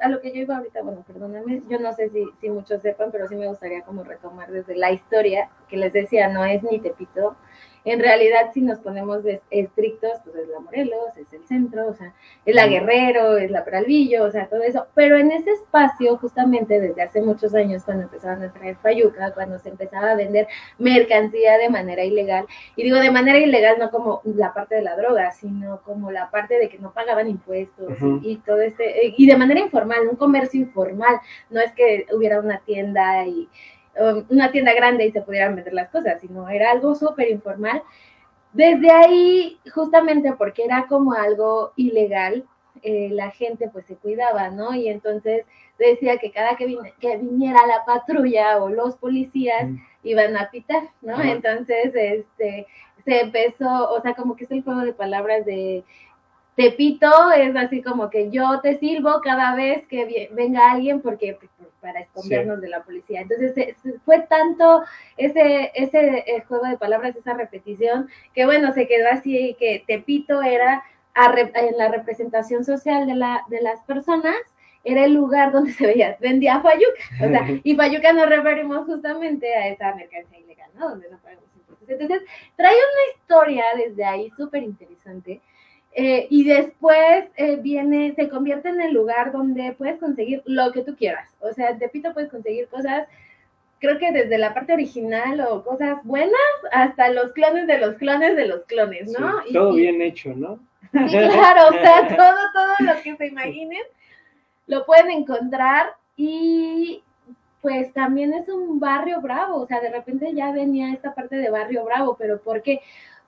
a 0.00 0.08
lo 0.08 0.20
que 0.20 0.32
yo 0.32 0.40
iba 0.42 0.56
ahorita, 0.56 0.82
bueno, 0.82 1.04
perdóname, 1.06 1.62
yo 1.68 1.78
no 1.78 1.92
sé 1.92 2.08
si, 2.08 2.24
si 2.40 2.48
muchos 2.50 2.80
sepan, 2.80 3.10
pero 3.12 3.28
sí 3.28 3.36
me 3.36 3.46
gustaría 3.48 3.82
como 3.82 4.02
retomar 4.02 4.50
desde 4.50 4.74
la 4.74 4.90
historia, 4.90 5.50
que 5.68 5.76
les 5.76 5.92
decía, 5.92 6.28
no 6.28 6.44
es 6.44 6.62
ni 6.62 6.78
Tepito, 6.80 7.36
En 7.84 8.00
realidad, 8.00 8.50
si 8.54 8.62
nos 8.62 8.78
ponemos 8.78 9.20
estrictos, 9.50 10.12
pues 10.24 10.36
es 10.36 10.48
la 10.48 10.60
Morelos, 10.60 11.16
es 11.18 11.30
el 11.34 11.44
centro, 11.46 11.88
o 11.88 11.94
sea, 11.94 12.14
es 12.46 12.54
la 12.54 12.66
Guerrero, 12.66 13.36
es 13.36 13.50
la 13.50 13.64
Peralvillo, 13.64 14.24
o 14.24 14.30
sea, 14.30 14.48
todo 14.48 14.62
eso. 14.62 14.86
Pero 14.94 15.18
en 15.18 15.30
ese 15.30 15.50
espacio, 15.50 16.16
justamente 16.16 16.80
desde 16.80 17.02
hace 17.02 17.20
muchos 17.20 17.54
años, 17.54 17.84
cuando 17.84 18.04
empezaban 18.04 18.42
a 18.42 18.52
traer 18.52 18.76
fayuca, 18.76 19.34
cuando 19.34 19.58
se 19.58 19.68
empezaba 19.68 20.12
a 20.12 20.16
vender 20.16 20.48
mercancía 20.78 21.58
de 21.58 21.68
manera 21.68 22.04
ilegal, 22.04 22.46
y 22.74 22.84
digo 22.84 22.98
de 22.98 23.10
manera 23.10 23.38
ilegal 23.38 23.76
no 23.78 23.90
como 23.90 24.22
la 24.24 24.54
parte 24.54 24.76
de 24.76 24.82
la 24.82 24.96
droga, 24.96 25.30
sino 25.32 25.82
como 25.82 26.10
la 26.10 26.30
parte 26.30 26.58
de 26.58 26.68
que 26.70 26.78
no 26.78 26.92
pagaban 26.92 27.28
impuestos 27.28 27.92
y, 28.22 28.36
todo 28.38 28.62
este, 28.62 29.14
y 29.16 29.26
de 29.26 29.36
manera 29.36 29.60
informal, 29.60 30.08
un 30.08 30.16
comercio 30.16 30.60
informal, 30.60 31.20
no 31.50 31.60
es 31.60 31.72
que 31.72 32.06
hubiera 32.12 32.40
una 32.40 32.58
tienda 32.60 33.26
y 33.26 33.48
una 34.28 34.50
tienda 34.50 34.72
grande 34.74 35.06
y 35.06 35.12
se 35.12 35.22
pudieran 35.22 35.54
vender 35.54 35.72
las 35.72 35.90
cosas, 35.90 36.20
sino 36.20 36.48
era 36.48 36.72
algo 36.72 36.94
súper 36.94 37.30
informal. 37.30 37.82
Desde 38.52 38.90
ahí, 38.90 39.58
justamente 39.72 40.32
porque 40.32 40.64
era 40.64 40.86
como 40.88 41.12
algo 41.12 41.72
ilegal, 41.76 42.44
eh, 42.82 43.08
la 43.10 43.30
gente 43.30 43.68
pues 43.72 43.86
se 43.86 43.96
cuidaba, 43.96 44.50
¿no? 44.50 44.74
Y 44.74 44.88
entonces 44.88 45.44
decía 45.78 46.18
que 46.18 46.32
cada 46.32 46.56
que, 46.56 46.76
que 47.00 47.16
viniera 47.16 47.66
la 47.66 47.84
patrulla 47.84 48.62
o 48.62 48.68
los 48.68 48.96
policías 48.96 49.70
mm. 49.70 49.76
iban 50.04 50.36
a 50.36 50.50
pitar, 50.50 50.82
¿no? 51.00 51.20
Entonces, 51.22 51.92
este, 51.94 52.66
se 53.04 53.20
empezó, 53.20 53.90
o 53.90 54.00
sea, 54.02 54.14
como 54.14 54.36
que 54.36 54.44
es 54.44 54.50
el 54.50 54.62
juego 54.62 54.80
de 54.80 54.92
palabras 54.92 55.44
de 55.44 55.84
Tepito 56.56 57.32
es 57.32 57.56
así 57.56 57.82
como 57.82 58.10
que 58.10 58.30
yo 58.30 58.60
te 58.60 58.78
sirvo 58.78 59.20
cada 59.22 59.56
vez 59.56 59.86
que 59.88 60.28
venga 60.32 60.70
alguien 60.70 61.00
porque 61.00 61.36
pues, 61.38 61.50
para 61.84 62.00
escondernos 62.00 62.62
de 62.62 62.70
la 62.70 62.82
policía. 62.82 63.20
Entonces 63.20 63.76
fue 64.06 64.20
tanto 64.20 64.82
ese, 65.18 65.70
ese 65.74 66.24
eh, 66.26 66.42
juego 66.48 66.66
de 66.66 66.78
palabras, 66.78 67.14
esa 67.14 67.34
repetición, 67.34 68.08
que 68.34 68.46
bueno, 68.46 68.72
se 68.72 68.88
quedó 68.88 69.08
así 69.10 69.54
que 69.58 69.84
Tepito 69.86 70.40
era 70.40 70.82
en 71.14 71.76
la 71.76 71.88
representación 71.88 72.64
social 72.64 73.06
de, 73.06 73.14
la, 73.14 73.44
de 73.48 73.60
las 73.60 73.82
personas, 73.82 74.34
era 74.82 75.04
el 75.04 75.12
lugar 75.12 75.52
donde 75.52 75.72
se 75.72 75.86
veía, 75.86 76.16
vendía 76.20 76.60
Fayuca. 76.60 77.02
O 77.22 77.28
sea, 77.28 77.46
y 77.62 77.76
Fayuca 77.76 78.14
nos 78.14 78.30
referimos 78.30 78.86
justamente 78.86 79.54
a 79.54 79.68
esa 79.68 79.94
mercancía 79.94 80.40
ilegal, 80.40 80.70
¿no? 80.74 80.88
Donde 80.88 81.10
no 81.10 81.18
pagamos 81.18 81.44
impuestos. 81.54 81.88
Entonces, 81.88 82.22
trae 82.56 82.74
una 82.74 83.14
historia 83.14 83.64
desde 83.76 84.04
ahí 84.04 84.30
súper 84.38 84.62
interesante 84.62 85.42
eh, 85.96 86.26
y 86.28 86.42
después 86.42 87.24
eh, 87.36 87.56
viene, 87.56 88.14
se 88.16 88.28
convierte 88.28 88.68
en 88.68 88.80
el 88.80 88.92
lugar 88.92 89.30
donde 89.30 89.72
puedes 89.78 89.98
conseguir 90.00 90.42
lo 90.44 90.72
que 90.72 90.82
tú 90.82 90.96
quieras. 90.96 91.30
O 91.38 91.52
sea, 91.52 91.70
en 91.70 91.78
Tepito 91.78 92.12
puedes 92.12 92.30
conseguir 92.30 92.66
cosas, 92.66 93.06
creo 93.78 93.98
que 93.98 94.10
desde 94.10 94.36
la 94.38 94.52
parte 94.54 94.72
original 94.72 95.40
o 95.42 95.62
cosas 95.62 95.98
buenas 96.02 96.34
hasta 96.72 97.10
los 97.10 97.32
clones 97.32 97.68
de 97.68 97.78
los 97.78 97.94
clones 97.94 98.34
de 98.34 98.46
los 98.46 98.64
clones, 98.64 99.12
¿no? 99.16 99.42
todo 99.52 99.72
bien 99.72 100.02
hecho, 100.02 100.34
¿no? 100.34 100.58
claro, 100.90 101.68
o 101.68 101.72
sea, 101.72 102.08
todo, 102.16 102.38
todo 102.52 102.74
lo 102.80 103.02
que 103.02 103.16
se 103.16 103.26
imaginen 103.26 103.82
lo 104.66 104.84
pueden 104.86 105.10
encontrar 105.10 105.92
y 106.16 107.02
pues 107.60 107.92
también 107.92 108.34
es 108.34 108.48
un 108.48 108.80
barrio 108.80 109.20
bravo, 109.20 109.56
o 109.56 109.66
sea, 109.66 109.80
de 109.80 109.90
repente 109.90 110.34
ya 110.34 110.50
venía 110.52 110.92
esta 110.92 111.14
parte 111.14 111.36
de 111.36 111.50
barrio 111.50 111.84
bravo, 111.84 112.16
pero 112.18 112.40
¿por 112.40 112.62
qué? 112.62 112.80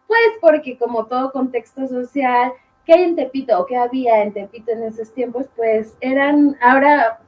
Pues 0.07 0.33
porque 0.41 0.79
como 0.79 1.07
todo 1.07 1.33
contexto 1.33 1.87
social 1.89 2.53
que 2.85 2.95
hay 2.95 3.03
en 3.03 3.17
Tepito 3.17 3.59
o 3.59 3.67
que 3.67 3.77
había 3.77 4.23
en 4.23 4.33
Tepito 4.33 4.71
en 4.71 4.85
esos 4.85 5.13
tiempos, 5.13 5.47
pues 5.57 5.97
eran, 6.01 6.57
ahora 6.61 7.21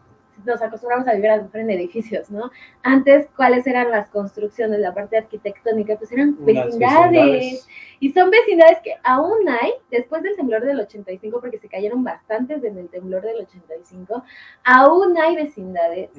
nos 0.45 0.63
acostumbramos 0.63 1.07
a 1.09 1.15
vivir 1.15 1.31
a 1.31 1.49
en 1.53 1.71
edificios, 1.71 2.31
¿no? 2.31 2.51
Antes, 2.83 3.29
¿cuáles 3.37 3.67
eran 3.67 3.91
las 3.91 4.09
construcciones, 4.09 4.79
la 4.81 4.95
parte 4.95 5.19
arquitectónica? 5.19 5.97
Pues 5.97 6.13
eran 6.13 6.37
vecindades. 6.45 7.67
Y 8.01 8.13
son 8.13 8.31
vecindades 8.31 8.79
que 8.83 8.95
aún 9.03 9.49
hay, 9.49 9.73
después 9.91 10.23
del 10.23 10.37
temblor 10.37 10.65
del 10.65 10.81
85, 10.81 11.41
porque 11.41 11.59
se 11.59 11.69
cayeron 11.69 12.05
bastantes 12.05 12.63
en 12.65 12.79
el 12.79 12.89
temblor 12.89 13.23
del 13.23 13.41
85, 13.43 14.23
aún 14.65 15.19
hay 15.19 15.37
vecindades. 15.37 16.11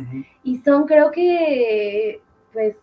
Y 0.43 0.58
son, 0.60 0.86
creo 0.86 1.12
que, 1.12 2.22
pues, 2.52 2.76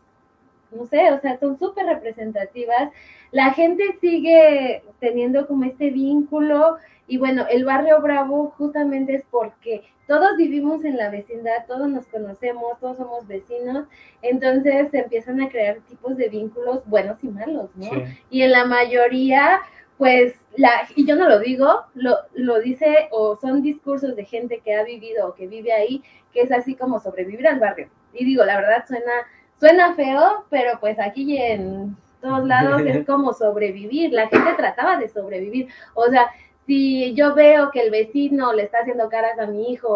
no 0.71 0.87
sé, 0.87 1.13
o 1.13 1.21
sea, 1.21 1.39
son 1.39 1.59
súper 1.59 1.87
representativas 1.87 2.91
la 3.33 3.53
gente 3.53 3.85
sigue 4.01 4.83
teniendo 5.01 5.47
como 5.47 5.65
este 5.65 5.91
vínculo 5.91 6.79
y 7.09 7.19
bueno, 7.19 7.45
el 7.51 7.65
barrio 7.65 8.01
Bravo 8.01 8.55
justamente 8.57 9.15
es 9.15 9.25
porque 9.31 9.83
todos 10.07 10.37
vivimos 10.37 10.85
en 10.85 10.97
la 10.97 11.11
vecindad, 11.11 11.67
todos 11.67 11.89
nos 11.89 12.07
conocemos, 12.07 12.79
todos 12.81 12.97
somos 12.97 13.27
vecinos, 13.27 13.87
entonces 14.23 14.91
se 14.91 15.01
empiezan 15.01 15.41
a 15.41 15.49
crear 15.49 15.81
tipos 15.89 16.17
de 16.17 16.29
vínculos 16.29 16.87
buenos 16.87 17.23
y 17.23 17.29
malos, 17.29 17.71
¿no? 17.75 17.91
Y 18.31 18.43
en 18.43 18.53
la 18.53 18.65
mayoría, 18.65 19.61
pues, 19.99 20.35
la, 20.57 20.71
y 20.95 21.07
yo 21.07 21.17
no 21.17 21.29
lo 21.29 21.39
digo, 21.39 21.83
lo, 21.95 22.17
lo 22.35 22.61
dice 22.61 23.09
o 23.11 23.37
son 23.37 23.63
discursos 23.63 24.17
de 24.17 24.25
gente 24.25 24.61
que 24.65 24.75
ha 24.75 24.85
vivido 24.85 25.29
o 25.29 25.35
que 25.35 25.47
vive 25.47 25.73
ahí, 25.73 26.03
que 26.33 26.43
es 26.43 26.53
así 26.53 26.75
como 26.75 27.01
sobrevivir 27.01 27.47
al 27.47 27.61
barrio. 27.61 27.89
Y 28.15 28.25
digo, 28.25 28.45
la 28.45 28.57
verdad 28.57 28.85
suena, 28.87 29.13
suena 29.59 29.95
feo, 29.95 30.45
pero 30.51 30.79
pues 30.81 30.99
aquí 30.99 31.37
en 31.39 31.97
todos 32.21 32.45
lados 32.47 32.83
es 32.85 33.05
como 33.07 33.33
sobrevivir, 33.33 34.13
la 34.13 34.29
gente 34.29 34.55
trataba 34.55 34.97
de 34.97 35.09
sobrevivir, 35.09 35.69
o 35.95 36.07
sea, 36.09 36.31
si 36.67 37.15
yo 37.15 37.35
veo 37.35 37.71
que 37.71 37.81
el 37.81 37.91
vecino 37.91 38.53
le 38.53 38.65
está 38.65 38.79
haciendo 38.79 39.09
caras 39.09 39.39
a 39.39 39.47
mi 39.47 39.73
hijo 39.73 39.89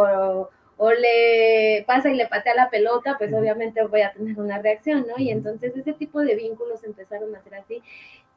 o, 0.79 0.93
le 0.93 1.85
pasa 1.87 2.09
y 2.09 2.15
le 2.15 2.27
patea 2.27 2.55
la 2.55 2.71
pelota, 2.71 3.17
pues 3.19 3.35
obviamente 3.35 3.85
voy 3.85 4.01
a 4.01 4.13
tener 4.13 4.39
una 4.41 4.63
reacción, 4.63 5.07
¿no? 5.07 5.23
Y 5.23 5.31
entonces 5.31 5.77
ese 5.77 5.93
tipo 5.93 6.21
de 6.21 6.35
vínculos 6.37 6.83
empezaron 6.85 7.37
a 7.37 7.43
ser 7.43 7.57
así. 7.57 7.83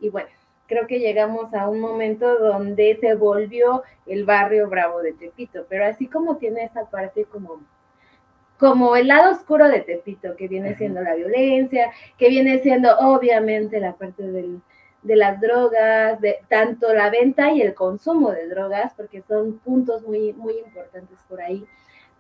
Y 0.02 0.10
bueno, 0.10 0.28
creo 0.68 0.86
que 0.86 1.00
llegamos 1.00 1.54
a 1.54 1.70
un 1.70 1.80
momento 1.80 2.38
donde 2.40 2.98
se 3.00 3.16
volvió 3.16 3.84
el 4.06 4.26
barrio 4.26 4.68
bravo 4.68 5.02
de 5.02 5.14
Tepito, 5.14 5.66
pero 5.70 5.86
así 5.86 6.08
como 6.08 6.36
tiene 6.36 6.66
esta 6.66 6.84
parte 6.86 7.24
como 7.24 7.62
como 8.64 8.96
el 8.96 9.10
lado 9.10 9.32
oscuro 9.32 9.68
de 9.68 9.82
Tepito, 9.82 10.38
que 10.38 10.48
viene 10.48 10.74
siendo 10.76 11.02
la 11.02 11.16
violencia, 11.16 11.92
que 12.18 12.30
viene 12.30 12.60
siendo 12.60 12.98
obviamente 12.98 13.78
la 13.82 13.92
parte 13.92 14.24
del, 14.24 14.62
de 15.02 15.18
las 15.18 15.42
drogas, 15.42 16.22
de 16.22 16.38
tanto 16.48 16.94
la 16.94 17.10
venta 17.10 17.52
y 17.52 17.62
el 17.62 17.74
consumo 17.74 18.32
de 18.32 18.48
drogas, 18.48 18.94
porque 18.96 19.22
son 19.22 19.60
puntos 19.60 20.04
muy, 20.04 20.32
muy 20.32 20.60
importantes 20.60 21.20
por 21.28 21.42
ahí. 21.42 21.66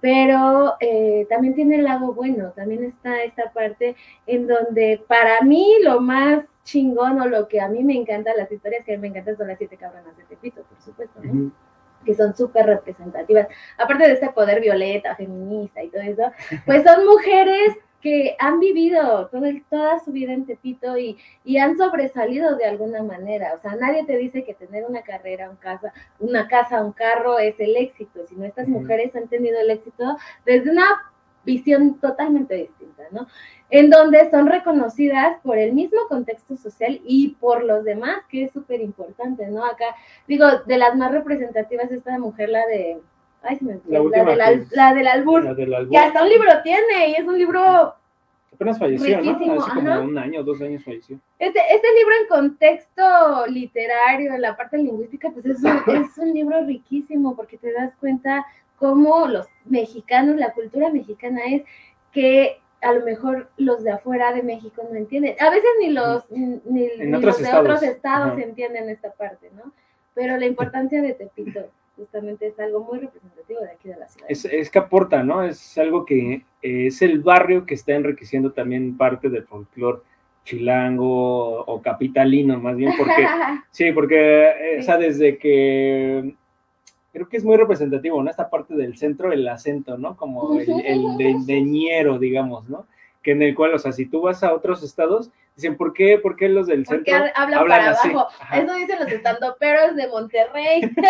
Pero 0.01 0.73
eh, 0.81 1.25
también 1.29 1.55
tiene 1.55 1.77
el 1.77 1.85
lado 1.85 2.11
bueno, 2.13 2.51
también 2.51 2.83
está 2.83 3.23
esta 3.23 3.53
parte 3.53 3.95
en 4.27 4.45
donde 4.45 5.01
para 5.07 5.39
mí 5.43 5.77
lo 5.81 6.01
más 6.01 6.43
chingón 6.65 7.21
o 7.21 7.25
lo 7.25 7.47
que 7.47 7.61
a 7.61 7.69
mí 7.69 7.85
me 7.85 7.95
encanta, 7.95 8.35
las 8.35 8.51
historias 8.51 8.83
que 8.83 8.95
a 8.95 8.97
mí 8.97 9.01
me 9.03 9.07
encantan 9.07 9.37
son 9.37 9.47
las 9.47 9.57
siete 9.57 9.77
cabronas 9.77 10.17
de 10.17 10.25
Tepito, 10.25 10.63
por 10.63 10.81
supuesto, 10.81 11.21
¿no? 11.23 11.53
Que 12.03 12.15
son 12.15 12.35
súper 12.35 12.65
representativas, 12.65 13.47
aparte 13.77 14.07
de 14.07 14.13
este 14.13 14.29
poder 14.29 14.61
violeta, 14.61 15.15
feminista 15.15 15.83
y 15.83 15.89
todo 15.89 16.01
eso, 16.01 16.31
pues 16.65 16.83
son 16.83 17.05
mujeres 17.05 17.77
que 18.03 18.35
han 18.37 18.59
vivido 18.59 19.27
todo 19.27 19.43
toda 19.69 19.97
su 20.01 20.11
vida 20.11 20.33
en 20.33 20.45
Tepito 20.45 20.97
y, 20.97 21.17
y, 21.45 21.57
han 21.57 21.77
sobresalido 21.77 22.57
de 22.57 22.65
alguna 22.65 23.01
manera. 23.01 23.53
O 23.55 23.61
sea, 23.61 23.77
nadie 23.77 24.03
te 24.03 24.17
dice 24.17 24.43
que 24.43 24.53
tener 24.53 24.83
una 24.83 25.03
carrera, 25.03 25.49
un 25.49 25.55
casa, 25.55 25.93
una 26.19 26.49
casa, 26.49 26.83
un 26.83 26.91
carro 26.91 27.39
es 27.39 27.57
el 27.59 27.77
éxito, 27.77 28.27
sino 28.27 28.43
estas 28.43 28.67
mujeres 28.67 29.15
han 29.15 29.29
tenido 29.29 29.57
el 29.57 29.69
éxito 29.69 30.17
desde 30.45 30.69
una 30.69 31.13
visión 31.45 31.99
totalmente 31.99 32.55
distinta, 32.55 33.03
¿no? 33.11 33.27
En 33.75 33.89
donde 33.89 34.29
son 34.29 34.45
reconocidas 34.45 35.37
por 35.41 35.57
el 35.57 35.73
mismo 35.73 35.99
contexto 36.07 36.55
social 36.55 37.01
y 37.05 37.29
por 37.39 37.63
los 37.63 37.83
demás, 37.83 38.17
que 38.29 38.43
es 38.43 38.51
súper 38.51 38.81
importante, 38.81 39.47
¿no? 39.47 39.65
Acá, 39.65 39.95
digo, 40.27 40.45
de 40.67 40.77
las 40.77 40.95
más 40.95 41.11
representativas, 41.11 41.91
esta 41.91 42.19
mujer, 42.19 42.49
la 42.49 42.67
de, 42.67 42.99
ay, 43.41 43.55
se 43.57 43.65
me 43.65 43.79
la, 43.87 43.99
la, 44.35 44.49
del, 44.51 44.67
la, 44.71 44.93
del 44.93 45.07
albur, 45.07 45.43
la 45.43 45.53
del 45.55 45.73
albur, 45.73 45.89
que 45.89 45.97
hasta 45.97 46.21
un 46.21 46.29
libro 46.29 46.51
tiene, 46.63 47.09
y 47.09 47.13
es 47.15 47.25
un 47.25 47.37
libro 47.37 47.95
Apenas 48.53 48.77
falleció, 48.77 49.21
¿no? 49.21 49.31
Hace 49.31 49.71
como 49.73 50.01
un 50.01 50.17
año, 50.19 50.43
dos 50.43 50.61
años 50.61 50.83
falleció. 50.83 51.19
Este, 51.39 51.59
este 51.59 51.87
libro 51.95 52.13
en 52.21 52.27
contexto 52.27 53.47
literario, 53.47 54.35
en 54.35 54.41
la 54.41 54.55
parte 54.55 54.77
lingüística, 54.77 55.31
pues 55.31 55.45
es 55.45 55.63
un, 55.63 55.81
es 55.95 56.17
un 56.17 56.31
libro 56.31 56.63
riquísimo 56.63 57.35
porque 57.35 57.57
te 57.57 57.73
das 57.73 57.91
cuenta 57.99 58.45
cómo 58.77 59.27
los 59.27 59.47
mexicanos, 59.65 60.35
la 60.35 60.53
cultura 60.53 60.91
mexicana 60.91 61.41
es 61.49 61.63
que 62.11 62.59
a 62.83 62.93
lo 62.93 63.05
mejor 63.05 63.49
los 63.57 63.83
de 63.83 63.91
afuera 63.91 64.33
de 64.33 64.43
México 64.43 64.83
no 64.89 64.95
entienden. 64.97 65.35
A 65.39 65.49
veces 65.49 65.69
ni 65.79 65.89
los, 65.89 66.29
ni, 66.31 66.89
los 66.97 67.37
de 67.41 67.53
otros 67.53 67.83
estados 67.83 68.37
entienden 68.39 68.89
esta 68.89 69.11
parte, 69.11 69.49
¿no? 69.55 69.71
Pero 70.13 70.37
la 70.37 70.45
importancia 70.45 71.01
de 71.01 71.13
Tepito 71.13 71.61
justamente 71.95 72.47
es 72.47 72.59
algo 72.59 72.81
muy 72.81 72.99
representativo 72.99 73.61
de 73.61 73.71
aquí 73.71 73.89
de 73.89 73.97
la 73.97 74.07
ciudad. 74.07 74.27
Es, 74.29 74.45
es 74.45 74.69
que 74.69 74.79
aporta, 74.79 75.23
¿no? 75.23 75.43
Es 75.43 75.77
algo 75.77 76.05
que 76.05 76.43
es 76.61 77.01
el 77.01 77.19
barrio 77.19 77.65
que 77.65 77.75
está 77.75 77.93
enriqueciendo 77.93 78.51
también 78.51 78.97
parte 78.97 79.29
del 79.29 79.43
folclore 79.43 80.01
chilango 80.43 81.63
o 81.63 81.81
capitalino, 81.81 82.59
más 82.59 82.75
bien, 82.75 82.93
porque, 82.97 83.25
sí, 83.71 83.91
porque, 83.91 84.47
eh, 84.49 84.79
o 84.79 84.83
sea, 84.83 84.97
desde 84.97 85.37
que 85.37 86.35
creo 87.13 87.29
que 87.29 87.37
es 87.37 87.45
muy 87.45 87.55
representativo, 87.55 88.21
¿no? 88.21 88.29
Esta 88.29 88.49
parte 88.49 88.73
del 88.75 88.97
centro, 88.97 89.31
el 89.31 89.47
acento, 89.47 89.97
¿no? 89.97 90.17
Como 90.17 90.59
el, 90.59 90.69
el 90.85 91.45
de, 91.45 92.17
digamos, 92.19 92.67
¿no? 92.67 92.85
que 93.23 93.31
en 93.31 93.41
el 93.41 93.55
cual, 93.55 93.73
o 93.73 93.79
sea, 93.79 93.93
si 93.93 94.05
tú 94.05 94.21
vas 94.21 94.43
a 94.43 94.53
otros 94.53 94.83
estados, 94.83 95.31
dicen, 95.55 95.77
¿por 95.77 95.93
qué, 95.93 96.19
por 96.19 96.35
qué 96.35 96.49
los 96.49 96.67
del 96.67 96.83
Porque 96.83 97.09
centro 97.09 97.31
hablan 97.35 97.67
para 97.67 97.89
abajo. 97.91 98.27
Eso 98.53 98.75
dicen 98.75 98.99
los 98.99 99.11
estandoperos 99.11 99.95
de 99.95 100.07
Monterrey. 100.09 100.81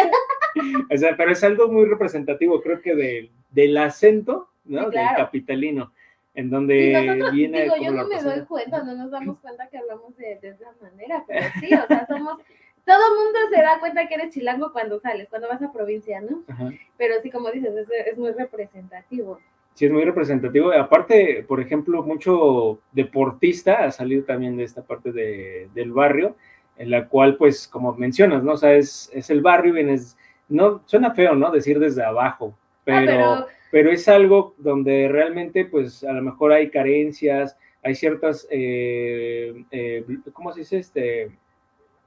O 0.94 0.96
sea, 0.96 1.18
pero 1.18 1.32
es 1.32 1.44
algo 1.44 1.68
muy 1.68 1.86
representativo, 1.86 2.62
creo 2.62 2.80
que 2.80 2.94
de, 2.94 3.32
del 3.50 3.76
acento, 3.76 4.50
¿no? 4.66 4.84
Sí, 4.84 4.92
claro. 4.92 5.08
Del 5.08 5.26
capitalino, 5.26 5.92
en 6.36 6.46
Y 6.46 6.50
donde 6.52 6.94
nosotros, 6.94 7.32
viene 7.32 7.64
digo, 7.64 7.76
yo 7.82 7.92
no 7.92 8.08
me 8.08 8.22
doy 8.22 8.46
cuenta, 8.46 8.84
no 8.84 8.94
nos 8.94 9.10
damos 9.10 9.40
cuenta 9.40 9.68
que 9.70 9.80
hablamos 9.80 10.16
de, 10.16 10.38
de 10.40 10.50
esa 10.50 10.72
manera, 10.80 11.24
pero 11.28 11.48
sí, 11.60 11.74
o 11.74 11.88
sea, 11.88 12.06
somos, 12.06 12.38
todo 12.86 13.16
mundo 13.24 13.40
se 13.54 13.62
da 13.62 13.80
cuenta 13.80 14.08
que 14.08 14.16
eres 14.16 14.34
chilango 14.34 14.72
cuando 14.72 15.00
sales, 15.00 15.28
cuando 15.30 15.48
vas 15.48 15.62
a 15.62 15.72
provincia, 15.72 16.20
¿no? 16.22 16.44
Ajá. 16.48 16.72
Pero 16.98 17.16
sí, 17.22 17.30
como 17.32 17.50
dices, 17.52 17.74
es, 17.76 17.88
es 18.12 18.18
muy 18.18 18.32
representativo. 18.32 19.40
Sí, 19.74 19.86
es 19.86 19.92
muy 19.92 20.04
representativo. 20.04 20.72
Aparte, 20.72 21.44
por 21.48 21.60
ejemplo, 21.60 22.04
mucho 22.04 22.80
deportista 22.92 23.86
ha 23.86 23.92
salido 23.92 24.24
también 24.24 24.56
de 24.58 24.64
esta 24.66 24.84
parte 24.84 25.12
de- 25.12 25.70
del 25.74 25.92
barrio, 25.92 26.36
en 26.78 26.92
la 26.92 27.08
cual, 27.08 27.38
pues, 27.38 27.68
como 27.68 27.94
mencionas, 27.94 28.44
¿no? 28.44 28.54
O 28.54 28.58
sea, 28.58 28.74
es, 28.76 29.10
es 29.14 29.30
el 29.30 29.42
barrio, 29.42 29.74
vienes, 29.74 30.18
no, 30.50 30.82
suena 30.86 31.12
feo, 31.16 31.36
¿no? 31.36 31.52
Decir 31.52 31.80
desde 31.80 32.04
abajo, 32.04 32.56
pero, 32.84 33.06
pero- 33.06 33.48
pero 33.72 33.92
es 33.92 34.08
algo 34.08 34.54
donde 34.60 35.08
realmente, 35.08 35.66
pues, 35.66 36.04
a 36.04 36.12
lo 36.14 36.22
mejor 36.22 36.52
hay 36.52 36.70
carencias, 36.70 37.58
hay 37.82 37.96
ciertas, 37.96 38.48
eh, 38.52 39.64
eh, 39.72 40.06
¿cómo 40.34 40.52
se 40.54 40.60
dice? 40.60 40.78
Este, 40.78 41.32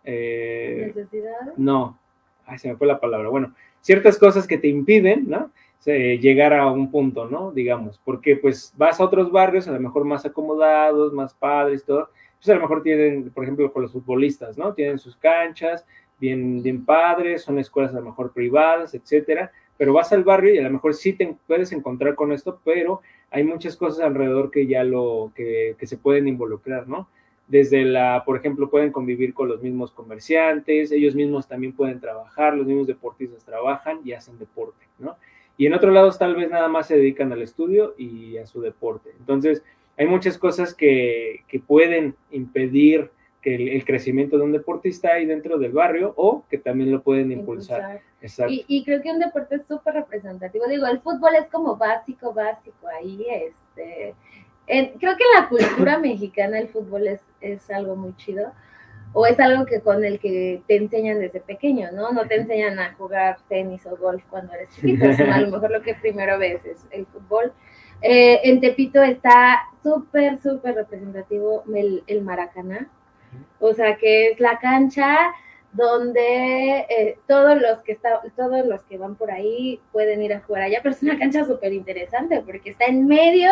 eh, 0.07 0.92
¿Necesidades? 0.94 1.59
no, 1.59 1.98
ay, 2.46 2.59
se 2.59 2.68
me 2.68 2.76
fue 2.76 2.86
la 2.86 3.00
palabra. 3.00 3.28
Bueno, 3.28 3.54
ciertas 3.80 4.18
cosas 4.18 4.46
que 4.46 4.59
te 4.59 4.68
impiden, 4.68 5.28
¿no? 5.28 5.50
Llegar 5.84 6.52
a 6.52 6.66
un 6.66 6.90
punto, 6.90 7.26
¿no? 7.26 7.52
Digamos, 7.52 8.00
porque 8.04 8.34
pues 8.34 8.74
vas 8.76 8.98
a 8.98 9.04
otros 9.04 9.30
barrios, 9.30 9.68
a 9.68 9.72
lo 9.72 9.78
mejor 9.78 10.04
más 10.04 10.26
acomodados, 10.26 11.12
más 11.12 11.32
padres, 11.34 11.84
todo. 11.84 12.09
Pues 12.38 12.48
a 12.48 12.54
lo 12.54 12.61
mejor 12.61 12.82
tienen, 12.82 13.30
por 13.30 13.44
ejemplo, 13.44 13.72
con 13.72 13.82
los 13.82 13.92
futbolistas, 13.92 14.59
¿no? 14.59 14.74
Tienen 14.74 14.98
sus 14.98 15.16
canchas, 15.16 15.86
bien, 16.18 16.61
bien 16.61 16.84
padres, 16.84 17.42
son 17.42 17.61
escuelas 17.61 17.94
a 17.94 18.00
lo 18.00 18.07
mejor 18.07 18.32
privadas, 18.32 18.94
etcétera. 18.94 19.52
Pero 19.78 19.92
vas 19.92 20.12
al 20.12 20.24
barrio 20.24 20.54
y 20.54 20.59
a 20.59 20.62
lo 20.62 20.70
mejor 20.70 20.94
sí 20.94 21.12
te 21.12 21.36
puedes 21.46 21.70
encontrar 21.70 22.16
con 22.16 22.32
esto, 22.32 22.61
pero 22.64 23.02
hay 23.30 23.44
muchas 23.44 23.76
cosas 23.76 24.04
alrededor 24.04 24.50
que 24.50 24.66
ya 24.66 24.82
lo, 24.82 25.30
que, 25.36 25.76
que 25.78 25.86
se 25.86 25.98
pueden 25.98 26.26
involucrar, 26.26 26.88
¿no? 26.88 27.09
Desde 27.49 27.84
la, 27.84 28.22
por 28.24 28.36
ejemplo, 28.36 28.68
pueden 28.68 28.90
convivir 28.90 29.32
con 29.32 29.49
los 29.49 29.62
mismos 29.62 29.92
comerciantes, 29.92 30.90
ellos 30.90 31.14
mismos 31.14 31.47
también 31.47 31.72
pueden 31.72 32.01
trabajar, 32.01 32.57
los 32.57 32.66
mismos 32.66 32.86
deportistas 32.86 33.44
trabajan 33.44 34.01
y 34.05 34.12
hacen 34.12 34.38
deporte, 34.38 34.84
¿no? 34.99 35.16
Y 35.57 35.66
en 35.66 35.74
otros 35.74 35.94
lados 35.94 36.18
tal 36.18 36.34
vez 36.34 36.51
nada 36.51 36.68
más 36.68 36.88
se 36.88 36.97
dedican 36.97 37.32
al 37.32 37.42
estudio 37.42 37.94
y 37.97 38.36
a 38.36 38.47
su 38.47 38.61
deporte. 38.61 39.11
Entonces, 39.18 39.62
hay 39.97 40.07
muchas 40.07 40.36
cosas 40.36 40.74
que, 40.74 41.44
que 41.49 41.61
pueden 41.61 42.14
impedir 42.30 43.11
que 43.40 43.55
el, 43.55 43.68
el 43.68 43.84
crecimiento 43.84 44.36
de 44.36 44.44
un 44.44 44.53
deportista 44.53 45.12
ahí 45.12 45.24
dentro 45.24 45.57
del 45.57 45.72
barrio 45.72 46.12
o 46.16 46.44
que 46.51 46.59
también 46.59 46.90
lo 46.90 47.01
pueden 47.01 47.32
impulsar. 47.32 47.80
Impulsar. 47.80 48.03
Exacto. 48.20 48.53
Y, 48.53 48.64
y 48.68 48.84
creo 48.84 49.01
que 49.01 49.11
un 49.11 49.20
deporte 49.20 49.55
es 49.55 49.62
súper 49.66 49.94
representativo. 49.94 50.66
Digo, 50.66 50.86
el 50.86 51.01
fútbol 51.01 51.36
es 51.36 51.47
como 51.47 51.76
básico, 51.76 52.34
básico 52.34 52.88
ahí. 52.88 53.24
Este, 53.30 54.14
en- 54.67 54.99
creo 54.99 55.17
que 55.17 55.25
en 55.25 55.43
la 55.43 55.49
cultura 55.49 55.99
mexicana 55.99 56.59
el 56.59 56.69
fútbol 56.69 57.07
es, 57.09 57.21
es 57.41 57.71
algo 57.71 57.97
muy 57.97 58.14
chido. 58.17 58.53
O 59.12 59.25
es 59.25 59.41
algo 59.41 59.64
que 59.64 59.81
con 59.81 60.05
el 60.05 60.19
que 60.19 60.61
te 60.67 60.77
enseñan 60.77 61.21
desde 61.21 61.41
pequeño, 61.41 61.91
¿no? 61.93 62.12
No 62.12 62.27
te 62.27 62.35
enseñan 62.35 62.79
a 62.79 62.93
jugar 62.95 63.39
tenis 63.49 63.87
o 63.87 63.97
golf 63.97 64.23
cuando 64.29 64.53
eres 64.53 64.69
chiquito, 64.75 65.11
sino 65.17 65.33
a 65.33 65.41
lo 65.41 65.51
mejor 65.51 65.71
lo 65.71 65.81
que 65.81 65.95
primero 65.95 66.39
ves 66.39 66.62
es 66.67 66.87
el 66.91 67.07
fútbol. 67.07 67.53
Eh, 68.03 68.41
en 68.45 68.61
Tepito 68.61 69.03
está 69.03 69.61
súper, 69.83 70.39
súper 70.43 70.75
representativo 70.75 71.64
el, 71.75 72.05
el 72.07 72.21
Maracaná. 72.23 72.91
O 73.59 73.73
sea, 73.73 73.97
que 73.97 74.33
es 74.33 74.41
la 74.41 74.59
cancha 74.59 75.17
donde 75.77 76.79
eh, 76.89 77.18
todos 77.27 77.61
los 77.61 77.83
que 77.83 77.93
está, 77.93 78.20
todos 78.37 78.66
los 78.66 78.83
que 78.85 78.99
van 78.99 79.14
por 79.14 79.31
ahí 79.31 79.81
pueden 79.93 80.22
ir 80.22 80.33
a 80.33 80.41
jugar 80.41 80.62
allá, 80.62 80.81
pero 80.83 80.95
es 80.95 81.03
una 81.03 81.18
cancha 81.18 81.45
súper 81.45 81.72
interesante 81.72 82.43
porque 82.45 82.70
está 82.70 82.87
en 82.87 83.07
medio 83.07 83.51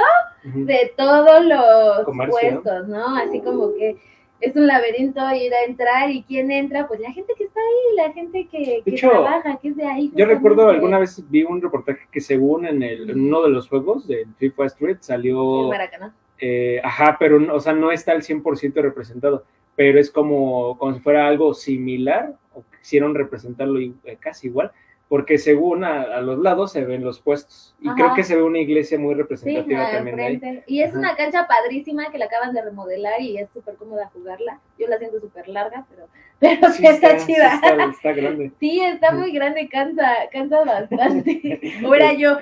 Ujú. 0.48 0.64
de 0.64 0.92
todos 0.96 1.44
los 1.44 2.28
puestos, 2.30 2.88
¿no? 2.88 3.16
Así 3.16 3.40
como 3.40 3.74
que 3.74 3.96
es 4.40 4.54
un 4.56 4.66
laberinto 4.66 5.20
ir 5.34 5.54
a 5.54 5.64
entrar 5.64 6.10
y 6.10 6.22
quién 6.24 6.50
entra, 6.50 6.86
pues 6.86 7.00
la 7.00 7.12
gente 7.12 7.32
que 7.36 7.44
está 7.44 7.60
ahí, 7.60 7.96
la 8.08 8.12
gente 8.12 8.46
que, 8.50 8.82
que 8.84 8.90
hecho, 8.90 9.08
trabaja, 9.08 9.58
que 9.62 9.68
es 9.68 9.76
de 9.76 9.84
ahí. 9.86 10.12
Yo 10.14 10.26
recuerdo 10.26 10.68
alguna 10.68 10.98
vez 10.98 11.22
vi 11.30 11.44
un 11.44 11.62
reportaje 11.62 12.00
que 12.10 12.20
según 12.20 12.66
en, 12.66 12.82
el, 12.82 13.08
en 13.10 13.20
uno 13.20 13.42
de 13.42 13.50
los 13.50 13.68
juegos 13.68 14.06
de 14.06 14.26
FIFA 14.38 14.66
Street 14.66 14.96
salió... 15.00 15.62
El 15.62 15.68
Maracaná. 15.68 16.14
Eh, 16.38 16.80
ajá, 16.82 17.16
pero 17.18 17.38
no- 17.40 17.54
o 17.54 17.60
sea, 17.60 17.72
no 17.72 17.90
está 17.90 18.12
al 18.12 18.22
100% 18.22 18.74
representado, 18.82 19.44
pero 19.76 19.98
es 19.98 20.10
como, 20.10 20.78
como 20.78 20.94
si 20.94 21.00
fuera 21.00 21.26
algo 21.26 21.54
similar, 21.54 22.34
o 22.52 22.64
quisieron 22.80 23.14
representarlo 23.14 23.80
eh, 23.80 24.16
casi 24.20 24.48
igual, 24.48 24.72
porque 25.08 25.38
según 25.38 25.84
a, 25.84 26.02
a 26.02 26.20
los 26.20 26.38
lados 26.38 26.72
se 26.72 26.84
ven 26.84 27.04
los 27.04 27.20
puestos, 27.20 27.74
y 27.80 27.88
Ajá. 27.88 27.96
creo 27.96 28.14
que 28.14 28.24
se 28.24 28.36
ve 28.36 28.42
una 28.42 28.58
iglesia 28.58 28.98
muy 28.98 29.14
Sí, 29.14 29.20
representativa 29.20 29.90
también 29.90 30.18
ahí. 30.20 30.62
Y 30.66 30.82
es 30.82 30.90
Ajá. 30.90 30.98
una 30.98 31.16
cancha 31.16 31.46
padrísima 31.46 32.10
que 32.10 32.18
la 32.18 32.24
acaban 32.24 32.54
de 32.54 32.62
remodelar 32.62 33.20
y 33.20 33.36
es 33.38 33.48
súper 33.52 33.76
cómoda 33.76 34.10
jugarla. 34.12 34.60
Yo 34.78 34.88
la 34.88 34.98
siento 34.98 35.20
súper 35.20 35.48
larga, 35.48 35.84
pero, 35.90 36.08
pero 36.40 36.72
sí, 36.72 36.86
está, 36.86 37.18
sí 37.18 37.26
chida. 37.34 37.54
está, 37.54 37.84
está 37.84 38.12
grande. 38.12 38.50
Sí, 38.60 38.80
está 38.80 39.12
muy 39.12 39.30
grande, 39.32 39.68
cansa, 39.68 40.10
cansa 40.32 40.64
bastante. 40.64 41.60
O 41.86 41.94
era 41.94 42.12
yo. 42.14 42.38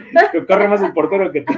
Corre 0.47 0.69
más 0.69 0.83
el 0.83 0.93
portero 0.93 1.31
que 1.33 1.43
tú. 1.43 1.53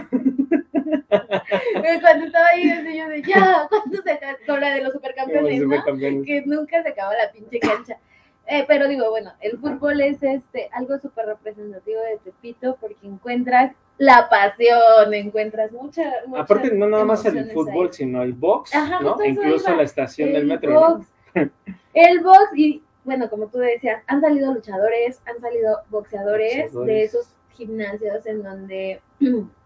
Cuando 2.01 2.27
estaba 2.27 2.47
ahí, 2.55 2.69
yo 2.97 3.09
de 3.09 3.23
ya, 3.23 3.67
¿cuánto 3.69 4.03
se 4.03 4.11
acaba? 4.11 4.37
Con 4.47 4.61
la 4.61 4.75
de 4.75 4.83
los 4.83 4.93
supercampeones, 4.93 5.63
supercampeones. 5.63 6.27
Que 6.27 6.43
nunca 6.47 6.83
se 6.83 6.89
acaba 6.89 7.13
la 7.15 7.31
pinche 7.33 7.59
cancha. 7.59 7.99
Eh, 8.47 8.65
pero 8.69 8.89
digo, 8.89 9.09
bueno, 9.11 9.33
el 9.41 9.59
fútbol 9.59 10.01
es 10.03 10.23
este 10.23 10.69
algo 10.73 10.99
súper 10.99 11.27
representativo 11.27 12.01
de 12.01 12.19
Tepito 12.19 12.77
porque 12.81 13.07
encuentras 13.07 13.73
la 13.97 14.29
pasión, 14.29 15.15
encuentras 15.15 15.73
mucha, 15.73 16.03
Aparte, 16.37 16.73
no 16.75 16.87
nada 16.87 17.05
más 17.05 17.25
el 17.25 17.51
fútbol, 17.53 17.87
ahí. 17.87 17.93
sino 17.93 18.23
el 18.23 18.33
box, 18.35 18.75
Ajá, 18.75 19.01
¿no? 19.01 19.17
Incluso 19.25 19.69
iba. 19.69 19.77
la 19.79 19.83
estación 19.85 20.33
del 20.33 20.43
El 20.43 20.47
metro. 20.49 20.71
¿no? 20.73 20.81
box. 20.97 21.07
El 21.95 22.21
box 22.23 22.49
y 22.57 22.83
bueno, 23.05 23.29
como 23.31 23.47
tú 23.49 23.59
decías, 23.59 24.03
han 24.07 24.21
salido 24.21 24.53
luchadores, 24.53 25.21
han 25.27 25.41
salido 25.41 25.79
boxeadores, 25.91 26.65
Boxeadores. 26.73 26.87
de 26.87 27.03
esos 27.05 27.29
gimnasios 27.53 28.27
en 28.27 28.43
donde 28.43 29.01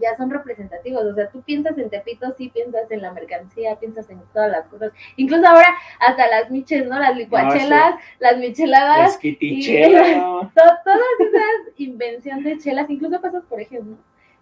ya 0.00 0.16
son 0.16 0.30
representativos. 0.30 1.04
O 1.04 1.14
sea, 1.14 1.28
tú 1.30 1.42
piensas 1.42 1.76
en 1.78 1.90
Tepito, 1.90 2.32
sí 2.36 2.48
piensas 2.48 2.90
en 2.90 3.02
la 3.02 3.12
mercancía, 3.12 3.76
piensas 3.76 4.08
en 4.10 4.20
todas 4.32 4.50
las 4.50 4.66
cosas. 4.66 4.92
Incluso 5.16 5.46
ahora 5.46 5.68
hasta 6.00 6.26
las 6.28 6.50
miches, 6.50 6.86
¿no? 6.86 6.98
Las 6.98 7.16
licuachelas, 7.16 7.94
las 8.18 8.38
micheladas. 8.38 9.12
Es 9.12 9.18
quitichela. 9.18 10.02
to- 10.54 10.62
todas 10.84 11.00
esas 11.20 11.78
invención 11.78 12.42
de 12.42 12.58
chelas, 12.58 12.88
incluso 12.90 13.20
pasas 13.20 13.44
por 13.44 13.60
ejemplo, 13.60 13.96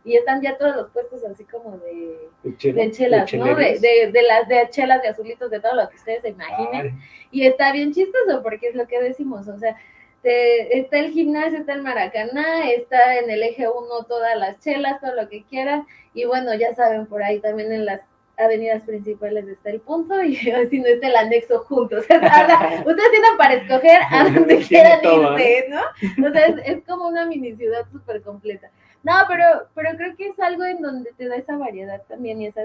y 0.04 0.16
están 0.16 0.42
ya 0.42 0.56
todos 0.58 0.76
los 0.76 0.90
puestos 0.90 1.24
así 1.24 1.44
como 1.44 1.78
de, 1.78 2.28
De 2.42 2.56
chela, 2.58 2.82
de 2.82 2.90
chelas, 2.90 3.30
de 3.30 3.38
¿no? 3.38 3.54
De, 3.54 4.10
de 4.12 4.22
las 4.22 4.46
de 4.48 4.68
chelas, 4.70 5.00
de 5.02 5.08
azulitos, 5.08 5.50
de 5.50 5.60
todo 5.60 5.74
lo 5.74 5.88
que 5.88 5.96
ustedes 5.96 6.22
se 6.22 6.28
imaginen. 6.28 6.86
Ay. 6.86 6.92
Y 7.30 7.46
está 7.46 7.72
bien 7.72 7.92
chistoso 7.92 8.42
porque 8.42 8.68
es 8.68 8.74
lo 8.74 8.86
que 8.86 9.00
decimos, 9.00 9.48
o 9.48 9.58
sea, 9.58 9.76
te- 10.24 10.78
está 10.78 10.98
el 10.98 11.12
gimnasio, 11.12 11.58
está 11.60 11.74
el 11.74 11.82
Maracaná, 11.82 12.70
está 12.70 13.18
en 13.18 13.30
el 13.30 13.42
eje 13.44 13.68
1 13.68 14.04
todas 14.08 14.36
las 14.36 14.58
chelas, 14.58 15.00
todo 15.00 15.14
lo 15.14 15.28
que 15.28 15.44
quieran, 15.44 15.86
y 16.14 16.24
bueno, 16.24 16.52
ya 16.54 16.74
saben, 16.74 17.06
por 17.06 17.22
ahí 17.22 17.38
también 17.38 17.70
en 17.72 17.84
las 17.84 18.00
avenidas 18.36 18.82
principales 18.82 19.46
está 19.46 19.70
el 19.70 19.80
punto, 19.80 20.20
y 20.22 20.34
si 20.70 20.80
no 20.80 20.86
está 20.88 21.06
el 21.06 21.16
anexo 21.16 21.60
juntos. 21.60 22.00
O 22.00 22.02
sea, 22.02 22.18
ustedes 22.86 23.10
tienen 23.12 23.36
para 23.38 23.54
escoger 23.54 24.00
a 24.10 24.24
donde 24.34 24.58
quieran 24.58 24.98
irse, 25.04 25.66
¿no? 25.68 26.26
O 26.26 26.32
sea, 26.32 26.46
es, 26.46 26.56
es 26.64 26.84
como 26.84 27.06
una 27.06 27.26
mini 27.26 27.54
ciudad 27.54 27.86
súper 27.92 28.22
completa. 28.22 28.70
No, 29.04 29.12
pero, 29.28 29.44
pero 29.74 29.90
creo 29.98 30.16
que 30.16 30.28
es 30.28 30.40
algo 30.40 30.64
en 30.64 30.80
donde 30.80 31.12
te 31.12 31.28
da 31.28 31.36
esa 31.36 31.58
variedad 31.58 32.02
también 32.08 32.40
y 32.40 32.46
esa, 32.46 32.62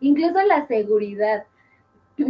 incluso 0.00 0.40
la 0.42 0.66
seguridad 0.66 1.44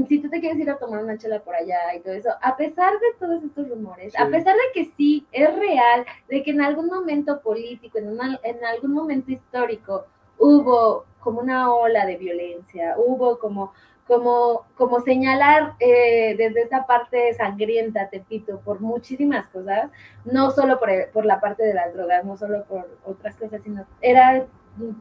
si 0.08 0.18
tú 0.20 0.28
te 0.28 0.40
quieres 0.40 0.58
ir 0.58 0.70
a 0.70 0.76
tomar 0.78 1.02
una 1.02 1.16
chela 1.18 1.40
por 1.40 1.54
allá 1.54 1.94
y 1.96 2.00
todo 2.00 2.12
eso, 2.12 2.30
a 2.42 2.56
pesar 2.56 2.92
de 2.94 3.06
todos 3.18 3.42
estos 3.42 3.68
rumores, 3.68 4.14
a 4.18 4.26
Sí. 4.26 4.32
pesar 4.32 4.54
de 4.54 4.62
que 4.74 4.90
sí 4.96 5.26
es 5.32 5.54
real, 5.56 6.04
de 6.28 6.42
que 6.42 6.50
en 6.50 6.60
algún 6.60 6.86
momento 6.86 7.40
político, 7.40 7.98
en, 7.98 8.08
una- 8.08 8.38
en 8.42 8.64
algún 8.64 8.92
momento 8.92 9.32
histórico, 9.32 10.04
hubo 10.38 11.04
como 11.20 11.40
una 11.40 11.72
ola 11.74 12.06
de 12.06 12.16
violencia, 12.16 12.94
hubo 12.98 13.38
como, 13.38 13.72
como, 14.06 14.64
como 14.76 15.00
señalar 15.00 15.74
eh, 15.80 16.34
desde 16.38 16.62
esa 16.62 16.86
parte 16.86 17.34
sangrienta, 17.34 18.08
Tepito, 18.08 18.60
por 18.60 18.80
muchísimas 18.80 19.46
cosas, 19.48 19.90
no 20.24 20.50
solo 20.50 20.78
por, 20.78 20.90
por 21.12 21.26
la 21.26 21.40
parte 21.40 21.64
de 21.64 21.74
las 21.74 21.92
drogas, 21.92 22.24
no 22.24 22.36
solo 22.36 22.64
por 22.64 22.88
otras 23.04 23.36
cosas, 23.36 23.60
sino 23.62 23.84
era 24.00 24.46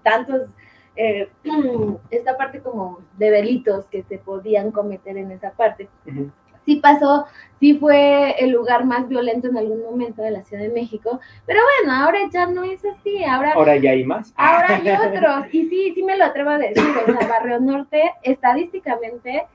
tantos 0.03 0.49
eh, 0.97 1.29
esta 2.09 2.37
parte 2.37 2.59
como 2.61 2.99
de 3.17 3.31
delitos 3.31 3.85
que 3.85 4.03
se 4.03 4.17
podían 4.17 4.71
cometer 4.71 5.17
en 5.17 5.31
esa 5.31 5.51
parte. 5.51 5.87
Ujú. 6.05 6.31
Sí 6.65 6.77
pasó 6.77 7.25
sí 7.59 7.77
fue 7.77 8.31
el 8.39 8.51
lugar 8.51 8.85
más 8.85 9.07
violento 9.07 9.47
en 9.47 9.57
algún 9.57 9.81
momento 9.83 10.21
de 10.21 10.31
la 10.31 10.43
Ciudad 10.43 10.63
de 10.63 10.69
México, 10.69 11.19
pero 11.45 11.59
bueno, 11.79 11.93
ahora 11.95 12.19
ya 12.31 12.45
no 12.47 12.63
es 12.63 12.83
así, 12.85 13.23
ahora, 13.23 13.53
Ahora 13.53 13.77
ya 13.77 13.91
hay 13.91 14.03
más. 14.03 14.33
ahora 14.35 14.75
hay 14.75 14.87
otros, 15.15 15.53
y 15.53 15.67
sí, 15.67 15.91
sí 15.95 16.03
me 16.03 16.17
lo 16.17 16.25
atrevo 16.25 16.51
a 16.51 16.57
decir, 16.57 16.83
o 16.83 17.05
sea, 17.05 17.27
Barrio 17.27 17.59
Norte, 17.59 18.01
estadísticamente, 18.23 19.45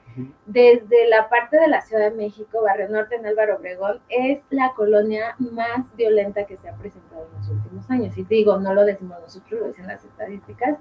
desde 0.44 1.08
la 1.08 1.30
parte 1.30 1.58
de 1.58 1.68
la 1.68 1.80
Ciudad 1.80 2.10
de 2.10 2.16
México, 2.16 2.62
Barrio 2.62 2.88
Norte 2.90 3.16
en 3.16 3.24
Álvaro 3.26 3.56
Obregón, 3.56 4.00
es 4.10 4.40
la 4.50 4.72
colonia 4.74 5.36
más 5.38 5.94
violenta 5.96 6.44
que 6.44 6.58
se 6.58 6.68
ha 6.68 6.74
presentado 6.74 7.26
en 7.32 7.38
los 7.38 7.48
últimos 7.48 7.90
años, 7.90 8.18
y 8.18 8.24
digo, 8.24 8.58
no 8.58 8.74
lo 8.74 8.84
decimos 8.84 9.18
nosotros, 9.20 9.60
lo 9.60 9.66
dicen 9.68 9.86
las 9.86 10.04
estadísticas, 10.04 10.76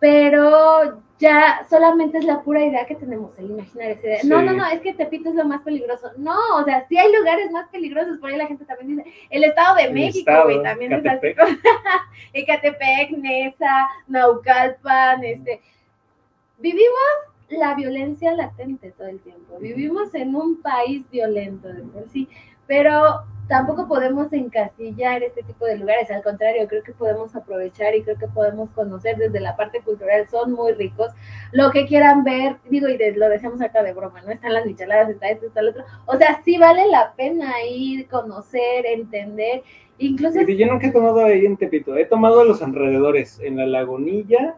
pero 0.00 1.00
ya 1.18 1.66
solamente 1.68 2.16
es 2.16 2.24
la 2.24 2.40
pura 2.42 2.64
idea 2.64 2.86
que 2.86 2.94
tenemos, 2.94 3.38
el 3.38 3.50
imaginar 3.50 3.90
esa 3.90 4.06
idea. 4.06 4.20
No, 4.24 4.40
Sí. 4.40 4.46
no, 4.46 4.52
no, 4.54 4.66
es 4.66 4.80
que 4.80 4.94
Tepito 4.94 5.28
es 5.28 5.34
lo 5.34 5.44
más 5.44 5.60
peligroso. 5.62 6.10
No, 6.16 6.34
o 6.56 6.64
sea, 6.64 6.86
sí 6.88 6.96
hay 6.96 7.14
lugares 7.14 7.50
más 7.52 7.68
peligrosos, 7.68 8.18
por 8.18 8.30
ahí 8.30 8.38
la 8.38 8.46
gente 8.46 8.64
también 8.64 8.96
dice, 8.96 9.12
el 9.28 9.44
Estado 9.44 9.76
de 9.76 9.82
El 9.84 9.92
México, 9.92 10.32
güey, 10.44 10.62
también 10.62 10.92
es 10.94 11.04
así. 11.06 11.34
Catepec. 11.34 11.60
Ecatepec, 12.32 13.10
Nesa, 13.18 13.88
Naucalpan, 14.08 15.22
este. 15.24 15.60
Vivimos 16.58 16.90
la 17.50 17.74
violencia 17.74 18.32
latente 18.32 18.92
todo 18.92 19.08
el 19.08 19.20
tiempo. 19.20 19.58
Vivimos 19.58 20.14
en 20.14 20.34
un 20.34 20.62
país 20.62 21.08
violento 21.10 21.68
de 21.68 21.82
por 21.82 22.08
sí, 22.08 22.28
pero 22.66 23.24
tampoco 23.50 23.86
podemos 23.88 24.32
encasillar 24.32 25.22
este 25.24 25.42
tipo 25.42 25.66
de 25.66 25.76
lugares. 25.76 26.10
Al 26.10 26.22
contrario, 26.22 26.66
creo 26.68 26.82
que 26.84 26.92
podemos 26.92 27.34
aprovechar 27.34 27.94
y 27.96 28.02
creo 28.02 28.16
que 28.16 28.28
podemos 28.28 28.70
conocer 28.70 29.16
desde 29.16 29.40
la 29.40 29.56
parte 29.56 29.80
cultural. 29.82 30.26
Son 30.28 30.52
muy 30.52 30.72
ricos. 30.72 31.12
Lo 31.52 31.72
que 31.72 31.84
quieran 31.84 32.22
ver, 32.24 32.56
digo, 32.70 32.88
y 32.88 32.96
de- 32.96 33.12
lo 33.16 33.28
decíamos 33.28 33.60
acá 33.60 33.82
de 33.82 33.92
broma, 33.92 34.22
¿no? 34.22 34.30
Están 34.30 34.54
las 34.54 34.64
micheladas, 34.64 35.10
está 35.10 35.28
esto, 35.28 35.46
está 35.46 35.62
lo 35.62 35.70
otro. 35.70 35.84
O 36.06 36.16
sea, 36.16 36.40
sí 36.44 36.56
vale 36.58 36.86
la 36.88 37.12
pena 37.14 37.52
ir, 37.68 38.06
conocer, 38.08 38.86
entender. 38.86 39.64
Incluso 39.98 40.40
Yo 40.42 40.66
nunca 40.66 40.86
he 40.86 40.92
tomado 40.92 41.24
ahí 41.24 41.44
en 41.44 41.56
Tepito, 41.58 41.96
he 41.96 42.06
tomado 42.06 42.40
a 42.40 42.44
los 42.44 42.62
alrededores, 42.62 43.40
en 43.40 43.56
la 43.56 43.66
lagunilla 43.66 44.56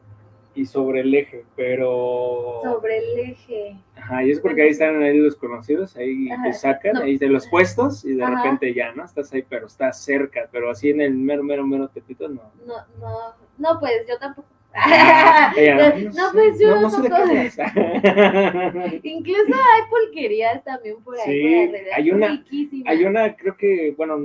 y 0.55 0.67
sobre 0.67 1.01
el 1.01 1.15
eje, 1.15 1.45
pero... 1.57 2.61
sobre 2.63 2.99
el 2.99 3.19
eje. 3.31 3.77
Ajá, 3.97 4.23
y 4.25 4.31
es 4.31 4.39
porque 4.41 4.63
ahí 4.63 4.69
están 4.71 5.03
ahí 5.03 5.17
los 5.19 5.35
conocidos, 5.37 5.97
ahí 5.97 6.31
Ajá, 6.31 6.43
te 6.45 6.53
sacan, 6.53 6.93
no. 6.95 7.01
ahí 7.03 7.17
de 7.17 7.29
los 7.29 7.49
puestos 7.49 8.05
y 8.05 8.15
de 8.15 8.23
Ajá. 8.23 8.37
repente 8.37 8.75
ya, 8.75 8.93
¿no? 8.93 9.05
Estás 9.05 9.33
ahí, 9.33 9.43
pero 9.49 9.67
estás 9.67 10.05
cerca, 10.05 10.49
pero 10.53 10.71
así 10.71 10.91
en 10.91 11.01
el 11.01 11.15
mero, 11.15 11.43
mero, 11.43 11.67
mero 11.67 11.89
Tepito, 11.89 12.29
no. 12.29 12.43
No, 12.67 12.75
no, 13.01 13.19
no, 13.59 13.81
pues 13.81 14.07
yo 14.09 14.19
tampoco. 14.19 14.49
Ella, 15.57 15.95
no, 16.15 16.31
pues 16.33 16.59
yo 16.59 16.81
no, 16.81 16.89
no. 16.89 16.99
Incluso 19.03 19.55
hay 19.55 19.83
pulquerías 19.91 20.65
también 20.65 20.97
por 21.03 21.19
ahí. 21.21 21.27
Sí, 21.27 21.69
por 21.69 21.77
hay 21.95 22.11
una, 22.11 22.29
riquísimas. 22.29 22.91
hay 22.91 23.05
una, 23.05 23.37
creo 23.37 23.55
que, 23.57 23.93
bueno, 23.95 24.19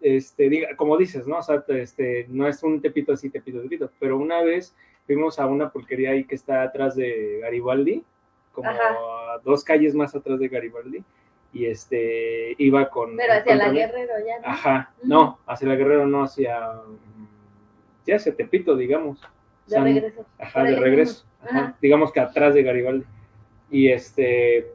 este, 0.00 0.48
diga, 0.48 0.76
como 0.76 0.96
dices, 0.96 1.26
¿no? 1.26 1.38
O 1.38 1.42
sea, 1.42 1.62
este, 1.68 2.26
no 2.28 2.46
es 2.46 2.62
un 2.62 2.80
tepito 2.80 3.12
así, 3.12 3.30
tepito, 3.30 3.60
tepito, 3.60 3.90
pero 3.98 4.16
una 4.16 4.42
vez 4.42 4.74
fuimos 5.08 5.38
a 5.38 5.46
una 5.46 5.70
pulquería 5.70 6.10
ahí 6.10 6.24
que 6.24 6.34
está 6.34 6.62
atrás 6.62 6.94
de 6.94 7.38
Garibaldi, 7.40 8.04
como 8.52 8.68
a 8.68 9.38
dos 9.42 9.64
calles 9.64 9.94
más 9.94 10.14
atrás 10.14 10.38
de 10.38 10.48
Garibaldi, 10.48 11.02
y 11.54 11.64
este, 11.64 12.54
iba 12.58 12.90
con... 12.90 13.16
Pero 13.16 13.32
hacia 13.32 13.56
la 13.56 13.70
Guerrero 13.70 14.12
ya, 14.24 14.38
¿no? 14.38 14.46
Ajá, 14.46 14.92
no, 15.02 15.38
hacia 15.46 15.66
la 15.66 15.76
Guerrero, 15.76 16.06
no, 16.06 16.24
hacia, 16.24 16.72
sí, 18.04 18.12
hacia 18.12 18.36
Tepito, 18.36 18.76
digamos. 18.76 19.18
De 19.66 19.76
San- 19.76 19.84
regreso. 19.84 20.26
Ajá, 20.38 20.62
de 20.64 20.76
regreso. 20.76 21.24
mismo. 21.24 21.48
Ajá, 21.48 21.58
Ajá. 21.68 21.76
digamos 21.80 22.12
que 22.12 22.20
atrás 22.20 22.52
de 22.52 22.62
Garibaldi. 22.62 23.06
Y 23.70 23.88
este, 23.88 24.70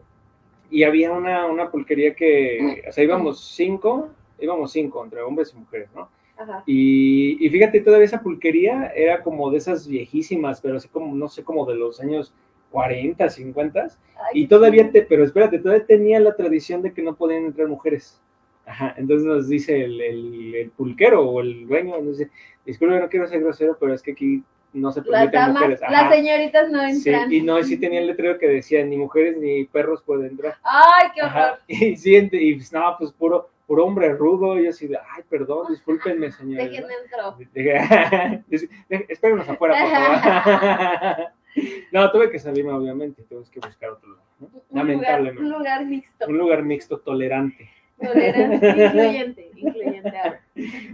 y 0.72 0.84
había 0.84 1.12
una, 1.12 1.46
una 1.46 1.70
pulquería 1.70 2.16
que, 2.16 2.84
o 2.90 2.92
sea, 2.92 3.04
íbamos 3.04 3.40
cinco, 3.56 4.10
íbamos 4.40 4.72
cinco 4.72 5.04
entre 5.04 5.22
hombres 5.22 5.54
y 5.54 5.60
mujeres, 5.60 5.90
¿no? 5.94 6.10
Ajá. 6.38 6.64
Y, 6.66 7.38
y 7.46 7.50
fíjate, 7.50 7.80
todavía 7.82 8.06
esa 8.06 8.22
pulquería 8.22 8.92
era 8.96 9.22
como 9.22 9.52
de 9.52 9.58
esas 9.58 9.88
viejísimas, 9.88 10.62
pero 10.62 10.78
así 10.78 10.88
como, 10.90 11.16
no 11.16 11.28
sé, 11.30 11.44
como 11.44 11.66
de 11.66 11.76
los 11.76 12.00
años 12.02 12.34
40, 12.72 13.30
50. 13.30 13.88
Y 14.34 14.48
todavía 14.48 14.90
te, 14.92 15.04
pero 15.04 15.24
espérate, 15.24 15.60
todavía 15.60 15.86
tenía 15.86 16.20
la 16.20 16.36
tradición 16.36 16.82
de 16.82 16.92
que 16.94 17.02
no 17.04 17.16
podían 17.16 17.46
entrar 17.46 17.68
mujeres. 17.68 18.20
Ajá, 18.66 18.96
entonces 18.98 19.28
nos 19.28 19.48
dice 19.50 19.84
el, 19.84 20.00
el, 20.02 20.56
el 20.56 20.70
pulquero 20.72 21.22
o 21.30 21.42
el 21.42 21.68
dueño, 21.68 22.00
nos 22.02 22.18
dice, 22.18 22.32
disculpe, 22.66 22.98
no 23.00 23.10
quiero 23.10 23.28
ser 23.28 23.42
grosero, 23.42 23.78
pero 23.80 23.94
es 23.94 24.02
que 24.02 24.14
aquí 24.14 24.42
no 24.72 24.92
se 24.92 25.02
Las 25.02 25.10
permiten 25.10 25.32
damas, 25.34 25.54
mujeres. 25.62 25.82
las 25.82 26.16
señoritas 26.16 26.72
no 26.72 26.80
Sí, 26.90 27.10
entran. 27.10 27.32
y 27.34 27.42
no, 27.42 27.62
sí 27.62 27.78
tenía 27.78 28.00
el 28.00 28.08
letrero 28.08 28.40
que 28.40 28.48
decía, 28.48 28.84
ni 28.86 28.96
mujeres 28.98 29.38
ni 29.38 29.66
perros 29.66 30.02
pueden 30.02 30.32
entrar. 30.32 30.56
Ay, 30.64 31.10
qué 31.14 31.22
horror. 31.22 31.32
Ajá, 31.38 31.60
Y 31.68 31.96
sí, 31.98 32.16
y 32.32 32.56
pues, 32.56 32.72
no, 32.74 32.96
pues 32.98 33.12
puro, 33.12 33.50
puro 33.68 33.86
hombre 33.86 34.14
rudo, 34.14 34.60
y 34.60 34.68
así 34.68 34.88
de, 34.88 34.98
ay, 34.98 35.24
perdón, 35.30 35.68
discúlpenme. 35.70 36.28
Dije, 37.54 38.44
dice, 38.48 38.70
"Deje- 38.90 39.06
espérenos 39.10 39.48
afuera, 39.50 39.76
por 39.82 39.90
favor. 39.92 41.28
no, 41.92 42.12
tuve 42.12 42.30
que 42.32 42.40
salirme, 42.40 42.72
obviamente, 42.72 43.24
tuve 43.24 43.44
que 43.52 43.60
buscar 43.60 43.92
otro 43.92 44.10
lado, 44.10 44.24
¿no? 44.40 44.48
Un 44.48 44.54
lugar, 44.54 44.72
Lamentablemente. 44.86 45.42
un 45.44 45.50
lugar 45.52 45.86
mixto. 45.86 46.26
Un 46.28 46.38
lugar 46.38 46.64
mixto, 46.64 47.00
tolerante. 47.00 47.70
Tolerante, 48.02 48.68
incluyente, 48.86 49.52
incluyente 49.56 50.18
ahora. 50.18 50.42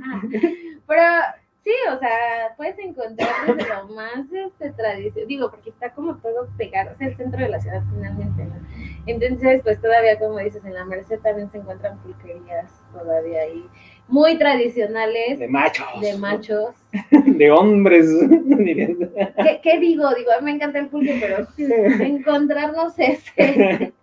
Ah, 0.05 0.21
Pero 0.87 1.03
sí, 1.63 1.71
o 1.93 1.99
sea, 1.99 2.53
puedes 2.57 2.77
encontrar 2.79 3.55
desde 3.55 3.69
lo 3.69 3.87
más 3.89 4.25
este, 4.31 4.71
tradición, 4.71 5.27
digo, 5.27 5.51
porque 5.51 5.69
está 5.69 5.91
como 5.93 6.15
todo 6.17 6.47
pegado, 6.57 6.91
es 6.91 7.01
el 7.01 7.17
centro 7.17 7.39
de 7.39 7.49
la 7.49 7.59
ciudad 7.59 7.83
finalmente, 7.93 8.45
¿no? 8.45 8.55
Entonces, 9.05 9.61
pues 9.63 9.81
todavía, 9.81 10.19
como 10.19 10.37
dices, 10.39 10.63
en 10.65 10.73
la 10.73 10.85
Merced 10.85 11.19
también 11.19 11.51
se 11.51 11.57
encuentran 11.57 11.97
pulquerías 11.99 12.78
todavía 12.91 13.41
ahí, 13.41 13.65
muy 14.07 14.37
tradicionales. 14.37 15.37
De 15.39 15.47
machos. 15.47 16.01
De 16.01 16.17
machos. 16.17 16.75
De 17.25 17.51
hombres. 17.51 18.07
¿Qué, 18.57 19.59
qué 19.61 19.79
digo? 19.79 20.09
Digo, 20.15 20.31
a 20.31 20.39
mí 20.39 20.45
me 20.45 20.51
encanta 20.51 20.79
el 20.79 20.87
pulque, 20.87 21.17
pero 21.21 21.47
encontrarnos 22.03 22.93
ese, 22.97 23.93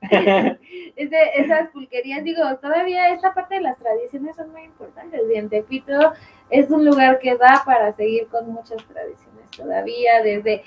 ese- 0.97 1.31
esas 1.37 1.69
pulquerías, 1.71 2.23
digo, 2.25 2.43
todavía 2.63 3.11
esta 3.13 3.35
parte 3.35 3.57
de 3.57 3.61
las 3.63 3.77
tradiciones 3.79 4.37
son 4.37 4.51
muy 4.53 4.63
importantes. 4.63 5.21
Y 5.33 5.37
en 5.39 5.49
Tepito 5.49 6.13
es 6.51 6.71
un 6.71 6.85
lugar 6.85 7.19
que 7.19 7.37
da 7.37 7.63
para 7.65 7.93
seguir 7.97 8.27
con 8.29 8.53
muchas 8.53 8.79
tradiciones 8.87 9.51
todavía, 9.57 10.23
desde, 10.23 10.63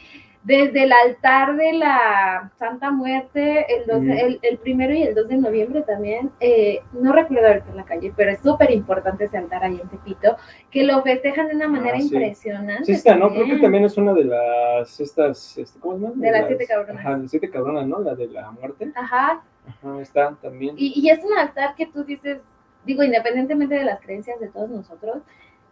desde 0.50 0.82
el 0.84 0.92
altar 0.92 1.56
de 1.58 1.74
la 1.74 2.52
Santa 2.58 2.90
Muerte, 2.90 3.68
el, 3.72 3.86
12 3.86 4.00
Ujú. 4.00 4.12
el, 4.12 4.40
el 4.42 4.58
primero 4.58 4.94
y 4.96 5.04
el 5.04 5.14
2 5.14 5.28
de 5.28 5.38
noviembre 5.38 5.84
también, 5.84 6.32
eh, 6.40 6.82
no 6.92 7.14
recuerdo 7.14 7.48
ahorita 7.48 7.70
en 7.70 7.78
la 7.78 7.84
calle, 7.86 8.12
pero 8.16 8.32
es 8.32 8.40
súper 8.40 8.72
importante 8.72 9.26
ese 9.26 9.38
altar 9.38 9.64
ahí 9.64 9.80
en 9.80 9.88
Tepito, 9.90 10.38
que 10.72 10.84
lo 10.84 11.04
festejan 11.04 11.50
de 11.50 11.56
una 11.56 11.68
manera 11.68 11.98
Ah, 11.98 12.02
sí. 12.02 12.08
impresionante. 12.16 12.86
Sí 12.86 12.94
está, 12.94 13.16
¿no? 13.16 13.28
Creo 13.30 13.34
que 13.34 13.40
también. 13.42 13.62
también 13.62 13.86
es 13.86 13.98
una 13.98 14.14
de 14.14 14.24
las, 14.26 15.00
estas, 15.00 15.56
este, 15.58 15.80
¿cómo 15.80 15.98
se 15.98 16.02
llama? 16.06 16.16
De 16.18 16.32
las 16.32 16.48
siete 16.48 16.66
cabronas. 16.66 17.06
Ajá, 17.06 17.18
las 17.18 17.30
siete 17.32 17.50
cabronas, 17.52 17.88
¿no? 17.88 18.00
La 18.00 18.16
de 18.16 18.28
la 18.28 18.50
muerte. 18.52 18.92
Ajá, 18.96 19.44
Ajá, 19.68 20.02
está 20.02 20.36
también. 20.42 20.74
Y, 20.80 21.00
y 21.00 21.10
es 21.12 21.24
un 21.24 21.38
altar 21.38 21.76
que 21.76 21.86
tú 21.86 22.04
dices, 22.04 22.40
digo, 22.86 23.04
independientemente 23.04 23.76
de 23.76 23.84
las 23.84 24.00
creencias 24.02 24.40
de 24.40 24.48
todos 24.48 24.70
nosotros, 24.72 25.18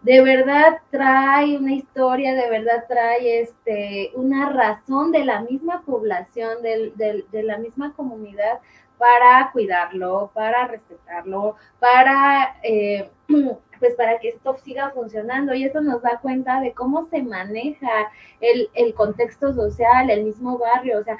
de 0.01 0.21
verdad 0.23 0.79
trae 0.91 1.57
una 1.57 1.73
historia, 1.73 2.33
de 2.35 2.49
verdad 2.49 2.85
trae 2.87 3.41
este, 3.41 4.11
una 4.15 4.49
razón 4.49 5.11
de 5.11 5.25
la 5.25 5.41
misma 5.41 5.81
población, 5.85 6.61
del- 6.63 6.95
del- 6.95 7.25
de 7.31 7.43
la 7.43 7.57
misma 7.57 7.93
comunidad 7.93 8.59
para 8.97 9.51
cuidarlo, 9.51 10.31
para 10.33 10.67
respetarlo, 10.67 11.55
para, 11.79 12.57
eh, 12.63 13.09
pues 13.79 13.95
para 13.95 14.19
que 14.19 14.29
esto 14.29 14.55
siga 14.63 14.91
funcionando. 14.91 15.53
Y 15.53 15.63
eso 15.63 15.81
nos 15.81 16.01
da 16.01 16.19
cuenta 16.21 16.59
de 16.61 16.73
cómo 16.73 17.05
se 17.05 17.21
maneja 17.23 17.89
el, 18.41 18.69
el 18.73 18.93
contexto 18.93 19.53
social, 19.53 20.09
el 20.09 20.23
mismo 20.23 20.57
barrio. 20.57 20.99
O 20.99 21.03
sea, 21.03 21.17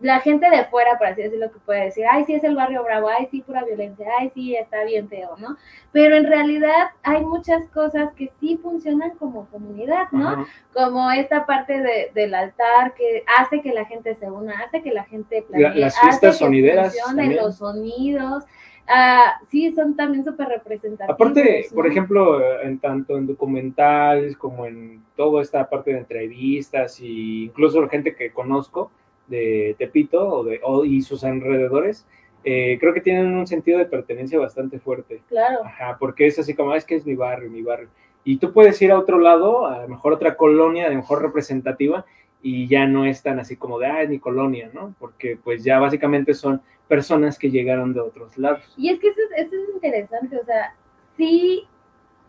la 0.00 0.20
gente 0.20 0.48
de 0.50 0.64
fuera, 0.66 0.98
por 0.98 1.06
así 1.06 1.22
decirlo, 1.22 1.50
que 1.50 1.58
puede 1.60 1.84
decir, 1.84 2.04
ay, 2.10 2.24
sí 2.24 2.34
es 2.34 2.44
el 2.44 2.54
barrio 2.56 2.82
bravo, 2.84 3.08
ay, 3.08 3.26
sí, 3.30 3.40
pura 3.42 3.64
violencia, 3.64 4.06
ay, 4.18 4.30
sí, 4.34 4.54
está 4.54 4.84
bien 4.84 5.08
feo, 5.08 5.36
¿no? 5.38 5.56
Pero 5.92 6.16
en 6.16 6.24
realidad 6.26 6.90
hay 7.02 7.24
muchas 7.24 7.66
cosas 7.70 8.12
que 8.14 8.30
sí 8.40 8.58
funcionan 8.62 9.12
como 9.16 9.46
comunidad, 9.46 10.08
¿no? 10.12 10.28
Ajá. 10.28 10.46
Como 10.74 11.10
esta 11.10 11.46
parte 11.46 11.80
de- 11.80 12.10
del 12.14 12.34
altar 12.34 12.94
que 12.94 13.24
hace 13.38 13.62
que 13.62 13.72
la 13.72 13.84
gente 13.86 14.14
se 14.14 14.30
una, 14.30 14.60
hace 14.60 14.82
que 14.82 14.90
la 14.92 15.04
gente 15.04 15.40
La- 15.40 15.46
planee, 15.46 15.80
las 15.80 15.98
fiestas 15.98 16.16
hace 16.16 16.26
que 16.38 16.44
sonideras 16.44 16.86
funcionen 16.94 17.16
también. 17.26 17.42
los 17.44 17.56
sonidos. 17.56 18.44
Ah, 18.86 19.40
sí, 19.50 19.72
son 19.74 19.96
también 19.96 20.24
súper 20.24 20.48
representativos. 20.48 21.14
Aparte, 21.14 21.66
por 21.74 21.86
ejemplo, 21.86 22.60
en 22.60 22.78
tanto 22.78 23.16
en 23.16 23.26
documentales 23.26 24.36
como 24.36 24.66
en 24.66 25.02
toda 25.16 25.40
esta 25.42 25.68
parte 25.68 25.92
de 25.92 25.98
entrevistas 25.98 27.00
e 27.00 27.06
incluso 27.06 27.86
gente 27.88 28.14
que 28.14 28.30
conozco 28.30 28.90
de 29.26 29.74
Tepito 29.78 30.28
o 30.28 30.44
de, 30.44 30.60
o- 30.62 30.84
y 30.84 31.00
sus 31.00 31.24
alrededores, 31.24 32.06
eh, 32.44 32.76
creo 32.78 32.92
que 32.92 33.00
tienen 33.00 33.34
un 33.34 33.46
sentido 33.46 33.78
de 33.78 33.86
pertenencia 33.86 34.38
bastante 34.38 34.78
fuerte. 34.78 35.22
Claro. 35.28 35.64
Ajá, 35.64 35.96
porque 35.98 36.26
es 36.26 36.38
así 36.38 36.52
como, 36.54 36.72
"Ah, 36.72 36.76
es 36.76 36.84
que 36.84 36.96
es 36.96 37.06
mi 37.06 37.14
barrio, 37.14 37.50
mi 37.50 37.62
barrio. 37.62 37.88
Y 38.22 38.36
tú 38.36 38.52
puedes 38.52 38.80
ir 38.82 38.92
a 38.92 38.98
otro 38.98 39.18
lado, 39.18 39.66
a 39.66 39.80
lo 39.82 39.88
mejor 39.88 40.12
otra 40.12 40.36
colonia, 40.36 40.86
a 40.86 40.90
lo 40.90 40.96
mejor 40.96 41.22
representativa, 41.22 42.04
y 42.42 42.68
ya 42.68 42.86
no 42.86 43.06
es 43.06 43.22
tan 43.22 43.38
así 43.38 43.56
como 43.56 43.78
de, 43.78 43.86
ah, 43.86 44.02
es 44.02 44.10
mi 44.10 44.18
colonia, 44.18 44.70
¿no? 44.74 44.94
Porque 44.98 45.38
pues 45.42 45.64
ya 45.64 45.78
básicamente 45.78 46.34
son 46.34 46.60
personas 46.88 47.38
que 47.38 47.50
llegaron 47.50 47.92
de 47.92 48.00
otros 48.00 48.36
lados. 48.36 48.72
Y 48.76 48.90
es 48.90 48.98
que 48.98 49.08
eso 49.08 49.20
es, 49.30 49.46
eso 49.46 49.56
es 49.56 49.74
interesante, 49.74 50.38
o 50.38 50.44
sea, 50.44 50.74
sí 51.16 51.66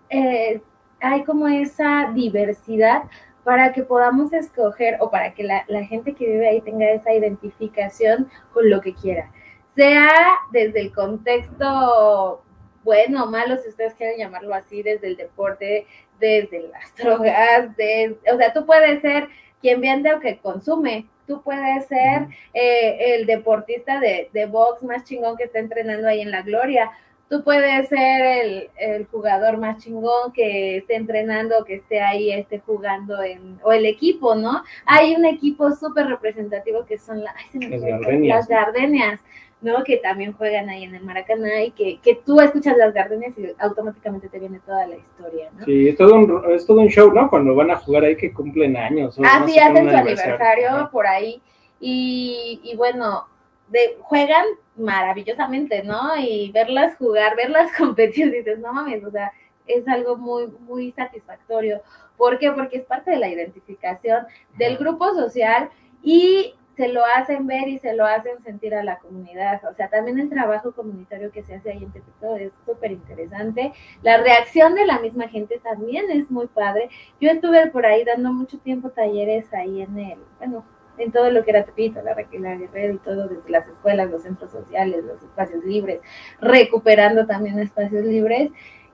eh, 0.10 0.62
hay 0.99 1.24
como 1.24 1.47
esa 1.47 2.12
diversidad 2.14 3.03
para 3.43 3.74
que 3.74 3.84
podamos 3.84 4.34
escoger 4.34 4.97
o 4.99 5.12
para 5.12 5.34
que 5.34 5.43
la, 5.43 5.66
la 5.68 5.84
gente 5.86 6.14
que 6.14 6.26
vive 6.26 6.47
ahí 6.47 6.62
tenga 6.62 6.89
esa 6.91 7.14
identificación 7.14 8.28
con 8.53 8.70
lo 8.70 8.82
que 8.82 8.93
quiera. 8.93 9.32
Sea 9.76 10.10
desde 10.51 10.82
el 10.82 10.93
contexto 10.93 12.41
bueno 12.84 13.24
o 13.24 13.30
malo, 13.30 13.58
si 13.58 13.70
ustedes 13.70 13.93
quieren 13.95 14.18
llamarlo 14.18 14.53
así, 14.53 14.82
desde 14.82 15.08
el 15.08 15.18
deporte, 15.18 15.86
desde 16.20 16.70
las 16.70 16.95
drogas, 16.95 17.76
de, 17.76 18.18
o 18.32 18.38
sea, 18.38 18.53
tú 18.53 18.66
puedes 18.66 19.01
ser 19.01 19.28
quien 19.60 19.82
vende 19.82 20.14
o 20.14 20.20
que 20.20 20.38
consume, 20.38 21.08
tú 21.28 21.41
puedes 21.41 21.86
ser 21.88 22.28
eh, 22.53 23.15
el 23.15 23.26
deportista 23.26 23.99
de, 23.99 24.30
de 24.34 24.45
box 24.45 24.84
más 24.84 25.03
chingón 25.03 25.38
que 25.38 25.45
está 25.45 25.59
entrenando 25.59 26.07
ahí 26.07 26.21
en 26.21 26.32
la 26.32 26.41
gloria, 26.41 26.91
tú 27.30 27.43
puedes 27.43 27.89
ser 27.89 28.21
el, 28.21 28.69
el, 28.78 29.05
jugador 29.07 29.57
más 29.57 29.84
chingón 29.84 30.32
que 30.34 30.78
esté 30.78 30.95
entrenando, 30.95 31.65
que 31.65 31.76
esté 31.76 31.99
ahí, 31.99 32.32
esté 32.32 32.59
jugando 32.59 33.21
en, 33.23 33.59
o 33.63 33.71
el 33.71 33.86
equipo, 33.86 34.36
¿no? 34.36 34.63
Hay 34.86 35.15
un 35.15 35.26
equipo 35.26 35.71
súper 35.71 36.07
representativo 36.07 36.86
que 36.86 36.97
son 36.97 37.23
la, 37.23 37.34
ay, 37.36 37.45
se 37.51 37.59
me 37.59 37.78
Las 37.78 37.82
Gardenias. 37.82 38.38
las 38.38 38.47
Gardenias, 38.47 39.19
¿no? 39.66 39.84
Que 39.84 39.97
también 39.97 40.32
juegan 40.34 40.70
ahí 40.70 40.84
en 40.84 40.93
el 40.93 41.03
Maracaná 41.03 41.63
y 41.63 41.72
que, 41.72 41.99
que 41.99 42.13
tú 42.24 42.39
escuchas 42.39 42.78
las 42.78 42.93
Gardenias 42.93 43.34
y 43.36 43.47
automáticamente 43.57 44.30
te 44.30 44.38
viene 44.38 44.59
toda 44.59 44.86
la 44.86 44.95
historia, 44.95 45.49
¿no? 45.57 45.66
Sí, 45.66 45.89
es 45.89 45.97
todo, 45.97 46.13
un, 46.13 46.51
es 46.51 46.68
todo 46.68 46.82
un 46.82 46.88
show, 46.88 47.11
¿no? 47.11 47.28
Cuando 47.30 47.55
van 47.55 47.72
a 47.72 47.78
jugar 47.78 48.03
ahí 48.03 48.16
que 48.16 48.32
cumplen 48.32 48.78
años. 48.78 49.20
Ah, 49.26 49.43
sí, 49.47 49.57
hacen 49.57 49.89
su 49.89 49.95
aniversario 49.95 50.89
por 50.91 51.07
ahí. 51.07 51.41
Y, 51.80 52.61
y 52.63 52.76
bueno, 52.76 53.26
de, 53.70 53.97
juegan 54.01 54.45
maravillosamente, 54.78 55.84
¿no? 55.84 56.16
Y 56.16 56.51
verlas 56.51 56.95
jugar, 56.97 57.36
verlas 57.36 57.72
competir, 57.78 58.32
dices, 58.32 58.59
no 58.59 58.72
mames, 58.72 59.03
o 59.03 59.09
sea, 59.09 59.32
es 59.66 59.88
algo 59.88 60.16
muy, 60.16 60.45
muy 60.59 60.91
satisfactorio. 60.91 61.82
¿Por 62.18 62.38
qué? 62.38 62.51
Porque 62.51 62.78
es 62.78 62.86
parte 62.86 63.09
de 63.09 63.18
la 63.18 63.30
identificación 63.30 64.28
del 64.59 64.78
grupo 64.78 65.11
social 65.16 65.72
y 66.03 66.53
se 66.76 66.89
lo 66.89 67.03
hacen 67.05 67.47
ver 67.47 67.67
y 67.67 67.80
se 67.80 67.93
lo 67.93 68.05
hacen 68.05 68.41
sentir 68.41 68.76
a 68.76 68.84
la 68.84 68.97
comunidad. 68.99 69.61
O 69.69 69.73
sea, 69.73 69.89
también 69.89 70.19
el 70.19 70.30
trabajo 70.30 70.73
comunitario 70.73 71.32
que 71.32 71.43
se 71.43 71.55
hace 71.55 71.71
ahí 71.71 71.84
en 71.84 71.91
Tepito 71.91 72.36
es 72.36 72.51
súper 72.65 72.91
interesante. 72.91 73.73
La 74.01 74.17
reacción 74.17 74.76
de 74.76 74.86
la 74.86 74.99
misma 74.99 75.28
gente 75.28 75.59
también 75.59 76.11
es 76.11 76.30
muy 76.30 76.47
padre. 76.47 76.89
Yo 77.21 77.30
estuve 77.30 77.67
por 77.67 77.86
ahí 77.86 78.03
dando 78.03 78.34
mucho 78.34 78.57
tiempo 78.59 78.89
talleres 78.89 79.53
ahí 79.53 79.82
en 79.82 79.97
el, 79.97 80.19
bueno, 80.38 80.65
en 80.97 81.11
todo 81.11 81.32
lo 81.32 81.43
que 81.43 81.51
era 81.51 81.65
Tepito, 81.65 82.01
la, 82.01 82.15
la 82.15 82.55
Guerrero 82.55 82.93
y 82.93 82.97
todo, 82.99 83.28
desde 83.28 83.49
las 83.49 83.67
escuelas, 83.67 84.09
los 84.09 84.23
centros 84.23 84.51
sociales, 84.51 85.03
los 85.03 85.21
espacios 85.21 85.63
libres, 85.63 86.01
recuperando 86.39 87.26
también 87.26 87.59
espacios 87.59 88.05
libres. 88.05 88.51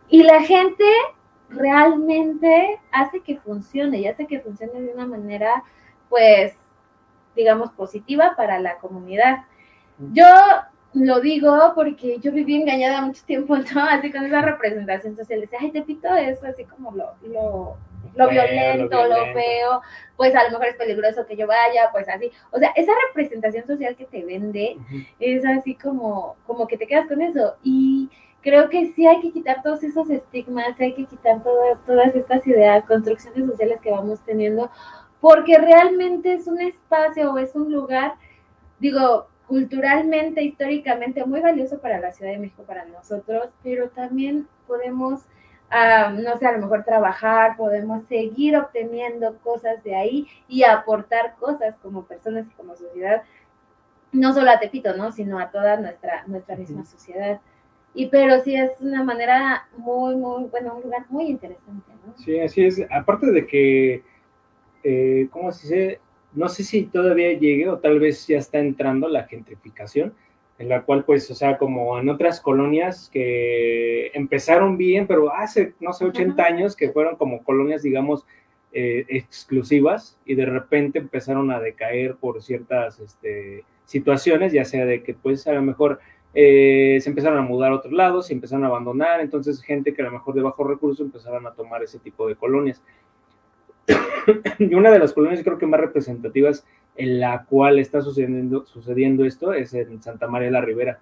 Y 0.10 0.24
la 0.24 0.42
gente 0.42 0.84
realmente 1.50 2.80
hace 2.92 3.22
que 3.22 3.38
funcione 3.38 4.00
y 4.00 4.08
hace 4.08 4.26
que 4.28 4.40
funcione 4.40 4.82
de 4.82 4.94
una 4.94 5.06
manera, 5.06 5.64
pues, 6.10 6.56
digamos, 7.36 7.72
positiva 7.72 8.34
para 8.36 8.60
la 8.60 8.78
comunidad. 8.78 9.46
Yo 10.14 10.26
lo 10.94 11.22
digo 11.22 11.72
porque 11.74 12.20
yo 12.20 12.32
viví 12.32 12.56
engañada 12.56 13.02
mucho 13.02 13.24
tiempo, 13.26 13.56
¿no? 13.76 13.84
Así 13.88 14.12
con 14.12 14.26
esa 14.26 14.42
representación 14.42 15.16
social. 15.16 15.42
Decía, 15.42 15.60
ay, 15.62 15.72
Tepito 15.72 16.14
es 16.16 16.44
así 16.44 16.66
como 16.66 16.92
lo, 16.92 17.14
lo, 17.24 17.78
lo, 18.16 18.30
Feo, 18.30 18.30
violento, 18.30 18.98
lo 18.98 19.04
lo, 19.04 19.16
violento. 19.16 19.40
feo, 19.40 19.82
pues 20.18 20.36
a 20.36 20.44
lo 20.44 20.52
mejor 20.52 20.68
es 20.68 20.76
peligroso 20.76 21.26
que 21.26 21.38
yo 21.38 21.48
vaya, 21.48 21.90
pues 21.92 22.10
así. 22.10 22.32
O 22.52 22.60
sea, 22.60 22.72
esa 22.76 22.92
representación 23.08 23.66
social 23.66 23.96
que 23.96 24.06
te 24.06 24.26
vende 24.26 24.78
es 25.20 25.46
así 25.46 25.76
como, 25.76 26.36
como 26.46 26.68
que 26.68 26.78
te 26.78 26.88
quedas 26.88 27.08
con 27.08 27.22
eso. 27.22 27.56
Y 27.64 28.10
creo 28.42 28.70
que 28.70 28.92
sí 28.94 29.08
hay 29.08 29.22
que 29.22 29.32
quitar 29.32 29.62
todos 29.62 29.84
esos 29.84 30.10
estigmas, 30.10 30.80
hay 30.80 30.94
que 30.94 31.06
quitar 31.06 31.42
todas, 31.44 31.84
todas 31.86 32.16
estas 32.16 32.46
ideas, 32.48 32.84
construcciones 32.86 33.46
sociales 33.46 33.80
que 33.82 33.92
vamos 33.92 34.20
teniendo, 34.26 34.70
porque 35.22 35.58
realmente 35.58 36.34
es 36.34 36.48
un 36.48 36.60
espacio 36.60 37.32
o 37.32 37.38
es 37.38 37.56
un 37.56 37.72
lugar, 37.72 38.16
digo, 38.80 39.28
culturalmente, 39.48 40.42
históricamente 40.42 41.24
muy 41.26 41.42
valioso 41.42 41.80
para 41.80 42.00
la 42.00 42.12
Ciudad 42.12 42.32
de 42.32 42.40
México, 42.40 42.64
para 42.64 42.86
nosotros, 42.86 43.50
pero 43.64 43.90
también 43.90 44.48
podemos, 44.66 45.22
ah, 45.70 46.12
no 46.18 46.38
sé, 46.38 46.48
a 46.48 46.54
lo 46.54 46.60
mejor 46.60 46.84
trabajar, 46.84 47.56
podemos 47.56 48.04
seguir 48.06 48.58
obteniendo 48.58 49.38
cosas 49.40 49.84
de 49.84 49.96
ahí 49.96 50.28
y 50.48 50.64
aportar 50.64 51.36
cosas 51.40 51.76
como 51.84 52.06
personas 52.06 52.48
y 52.50 52.54
como 52.56 52.76
sociedad, 52.76 53.22
no 54.12 54.34
solo 54.34 54.52
a 54.52 54.60
Tepito, 54.60 54.96
¿no? 54.96 55.12
Sino 55.12 55.38
a 55.38 55.52
toda 55.52 55.78
nuestra, 55.78 56.24
nuestra 56.26 56.56
misma 56.56 56.84
sociedad. 56.84 57.40
Y 57.94 58.08
pero 58.08 58.40
sí 58.42 58.56
es 58.56 58.72
una 58.80 59.04
manera 59.04 59.68
muy, 59.78 60.16
muy, 60.16 60.46
bueno, 60.46 60.76
un 60.78 60.84
lugar 60.84 61.06
muy 61.10 61.26
interesante, 61.26 61.92
¿no? 62.06 62.18
Sí, 62.18 62.40
así 62.40 62.66
es. 62.66 62.82
Aparte 62.90 63.32
de 63.32 63.46
que, 63.46 64.04
eh, 64.84 65.28
¿cómo 65.32 65.52
se 65.52 65.68
dice? 65.68 66.00
No 66.34 66.48
sé 66.50 66.64
si 66.64 66.84
todavía 66.84 67.34
llegue 67.34 67.70
o 67.70 67.80
tal 67.80 68.00
vez 68.00 68.26
ya 68.28 68.38
está 68.38 68.60
entrando 68.60 69.10
la 69.10 69.24
gentrificación, 69.24 70.14
en 70.60 70.70
la 70.70 70.84
cual, 70.84 71.04
pues, 71.04 71.30
o 71.32 71.36
sea, 71.36 71.58
como 71.58 72.00
en 72.00 72.08
otras 72.10 72.40
colonias 72.40 73.10
que 73.12 74.12
empezaron 74.14 74.78
bien, 74.78 75.08
pero 75.08 75.34
hace, 75.34 75.74
no 75.80 75.92
sé, 75.92 76.06
80 76.06 76.44
años 76.44 76.76
que 76.76 76.92
fueron 76.92 77.16
como 77.16 77.44
colonias, 77.44 77.82
digamos, 77.82 78.26
eh, 78.72 79.06
exclusivas 79.10 80.18
y 80.26 80.36
de 80.36 80.46
repente 80.46 81.00
empezaron 81.00 81.52
a 81.52 81.60
decaer 81.60 82.16
por 82.16 82.42
ciertas 82.42 83.00
este, 83.00 83.66
situaciones, 83.86 84.54
ya 84.54 84.64
sea 84.64 84.86
de 84.86 85.04
que, 85.04 85.14
pues, 85.14 85.46
a 85.48 85.54
lo 85.54 85.62
mejor 85.62 86.00
eh, 86.34 87.00
se 87.02 87.10
empezaron 87.10 87.38
a 87.40 87.42
mudar 87.42 87.72
a 87.72 87.76
otros 87.76 87.92
lados, 87.92 88.28
se 88.28 88.34
empezaron 88.34 88.64
a 88.64 88.68
abandonar, 88.68 89.20
entonces 89.20 89.62
gente 89.62 89.94
que 89.94 90.02
a 90.02 90.06
lo 90.06 90.12
mejor 90.12 90.34
de 90.34 90.42
bajos 90.42 90.66
recursos 90.66 91.06
empezaron 91.06 91.46
a 91.46 91.52
tomar 91.52 91.84
ese 91.84 92.00
tipo 92.00 92.28
de 92.28 92.36
colonias. 92.36 92.82
y 94.60 94.74
una 94.74 94.92
de 94.92 95.00
las 95.00 95.14
colonias 95.14 95.44
creo 95.44 95.58
que 95.58 95.66
más 95.66 95.80
representativas 95.80 96.66
en 96.96 97.20
la 97.20 97.46
cual 97.46 97.80
está 97.80 98.02
sucediendo, 98.02 98.66
sucediendo 98.66 99.26
esto 99.26 99.54
es 99.54 99.74
en 99.74 100.02
Santa 100.02 100.28
María 100.28 100.48
de 100.48 100.54
la 100.54 100.62
Ribera, 100.62 101.00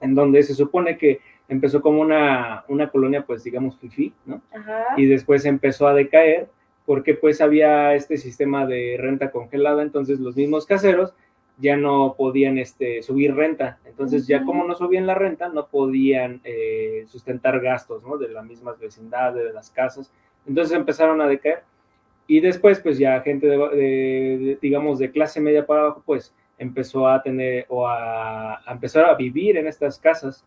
en 0.00 0.14
donde 0.14 0.42
se 0.42 0.54
supone 0.54 0.96
que 0.96 1.20
empezó 1.48 1.80
como 1.80 2.00
una, 2.00 2.64
una 2.68 2.90
colonia, 2.90 3.24
pues 3.24 3.42
digamos, 3.42 3.78
fifí, 3.78 4.12
¿no? 4.26 4.42
Ajá. 4.52 4.84
Y 4.96 5.06
después 5.06 5.44
empezó 5.44 5.88
a 5.88 5.94
decaer 5.94 6.48
porque 6.84 7.14
pues 7.14 7.40
había 7.40 7.94
este 7.94 8.16
sistema 8.16 8.66
de 8.66 8.96
renta 8.98 9.30
congelada, 9.30 9.82
entonces 9.82 10.20
los 10.20 10.36
mismos 10.36 10.66
caseros 10.66 11.14
ya 11.58 11.76
no 11.76 12.14
podían 12.16 12.56
este, 12.58 13.02
subir 13.02 13.34
renta. 13.34 13.78
Entonces, 13.84 14.26
ya 14.26 14.44
como 14.44 14.64
no 14.64 14.74
subían 14.74 15.06
la 15.06 15.14
renta, 15.14 15.48
no 15.48 15.66
podían 15.66 16.40
eh, 16.44 17.04
sustentar 17.08 17.60
gastos 17.60 18.02
¿no? 18.04 18.16
de 18.16 18.28
las 18.28 18.44
mismas 18.44 18.78
vecindades, 18.78 19.44
de 19.44 19.52
las 19.52 19.70
casas. 19.70 20.12
Entonces 20.46 20.76
empezaron 20.76 21.20
a 21.20 21.26
decaer. 21.26 21.62
Y 22.28 22.40
después, 22.40 22.78
pues 22.80 22.98
ya 22.98 23.20
gente, 23.22 23.48
de, 23.48 23.56
de- 23.58 24.38
de, 24.38 24.58
digamos, 24.62 25.00
de 25.00 25.10
clase 25.10 25.40
media 25.40 25.66
para 25.66 25.80
abajo, 25.82 26.02
pues 26.06 26.32
empezó 26.58 27.08
a 27.08 27.22
tener 27.22 27.66
o 27.68 27.88
a, 27.88 28.56
a 28.68 28.72
empezar 28.72 29.06
a 29.06 29.14
vivir 29.16 29.56
en 29.56 29.66
estas 29.66 29.98
casas. 29.98 30.44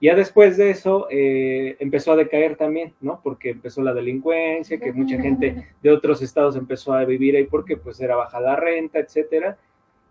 Ya 0.00 0.14
después 0.14 0.56
de 0.56 0.70
eso 0.70 1.06
eh, 1.10 1.76
empezó 1.80 2.12
a 2.12 2.16
decaer 2.16 2.56
también, 2.56 2.94
¿no? 3.00 3.20
Porque 3.22 3.50
empezó 3.50 3.82
la 3.82 3.92
delincuencia, 3.94 4.78
que 4.80 4.92
mucha 4.92 5.20
gente 5.20 5.68
de 5.82 5.90
otros 5.90 6.22
estados 6.22 6.56
empezó 6.56 6.92
a 6.94 7.04
vivir 7.04 7.36
ahí 7.36 7.44
porque 7.44 7.76
pues 7.76 8.00
era 8.00 8.16
baja 8.16 8.40
la 8.40 8.56
renta, 8.56 8.98
etcétera 9.00 9.58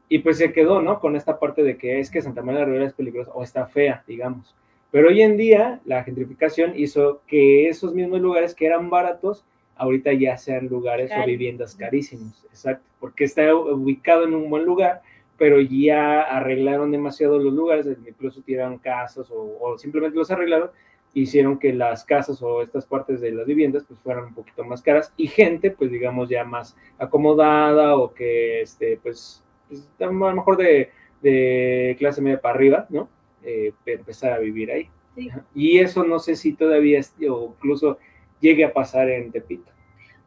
y 0.10 0.20
pues 0.20 0.38
se 0.38 0.54
quedó, 0.54 0.82
¿no? 0.82 1.00
Con 1.00 1.16
esta 1.16 1.40
parte 1.40 1.64
de 1.64 1.78
que 1.78 2.00
es 2.00 2.10
que 2.10 2.22
Santa 2.22 2.42
María 2.42 2.62
de 2.62 2.66
la 2.66 2.72
Ribera 2.72 2.88
es 2.88 2.94
peligrosa 2.94 3.32
o 3.34 3.44
está 3.44 3.66
fea, 3.68 4.04
digamos. 4.08 4.56
Pero 4.92 5.10
hoy 5.10 5.22
en 5.22 5.36
día 5.38 5.82
la 5.86 6.04
gentrificación 6.04 6.74
hizo 6.78 7.22
que 7.28 7.68
esos 7.68 7.94
mismos 7.94 8.22
lugares 8.22 8.56
que 8.56 8.66
eran 8.66 8.90
baratos, 8.90 9.46
ahorita 9.78 10.14
ya 10.14 10.38
sean 10.38 10.68
lugares 10.68 11.12
o 11.12 11.16
Caros. 11.16 11.26
viviendas 11.26 11.76
carísimos, 11.76 12.46
exacto, 12.50 12.86
porque 13.00 13.24
está 13.24 13.54
ubicado 13.56 14.24
en 14.24 14.36
un 14.36 14.50
buen 14.50 14.66
lugar, 14.66 15.02
pero 15.38 15.60
ya 15.62 16.22
arreglaron 16.22 16.92
demasiado 16.92 17.38
los 17.38 17.54
lugares, 17.54 17.88
incluso 18.08 18.42
tiraron 18.42 18.78
casas 18.80 19.30
o, 19.32 19.58
o 19.62 19.78
simplemente 19.78 20.18
los 20.18 20.32
arreglaron, 20.32 20.72
hicieron 21.14 21.58
que 21.58 21.74
las 21.74 22.04
casas 22.06 22.42
o 22.42 22.62
estas 22.62 22.86
partes 22.86 23.22
de 23.22 23.32
las 23.32 23.46
viviendas 23.46 23.84
pues 23.88 24.00
fueran 24.00 24.26
un 24.26 24.34
poquito 24.34 24.64
más 24.64 24.82
caras 24.82 25.14
y 25.18 25.28
gente 25.28 25.72
pues 25.72 25.90
digamos 25.90 26.30
ya 26.30 26.44
más 26.44 26.76
acomodada 27.00 27.96
o 27.96 28.14
que 28.14 28.62
este 28.62 29.00
pues 29.02 29.44
pues, 29.68 29.90
a 30.00 30.06
lo 30.06 30.34
mejor 30.34 30.58
de, 30.58 30.92
de 31.22 31.96
clase 32.00 32.22
media 32.22 32.40
para 32.40 32.56
arriba, 32.56 32.86
¿no? 32.90 33.10
Eh, 33.44 33.74
empezar 33.86 34.34
a 34.34 34.40
vivir 34.40 34.72
ahí. 34.72 34.90
Sí. 35.16 35.30
Y 35.56 35.80
eso 35.80 36.04
no 36.04 36.20
sé 36.20 36.36
si 36.36 36.54
todavía 36.54 37.02
o 37.30 37.54
incluso 37.56 37.98
llegue 38.40 38.66
a 38.66 38.74
pasar 38.74 39.10
en 39.10 39.32
Tepito. 39.32 39.72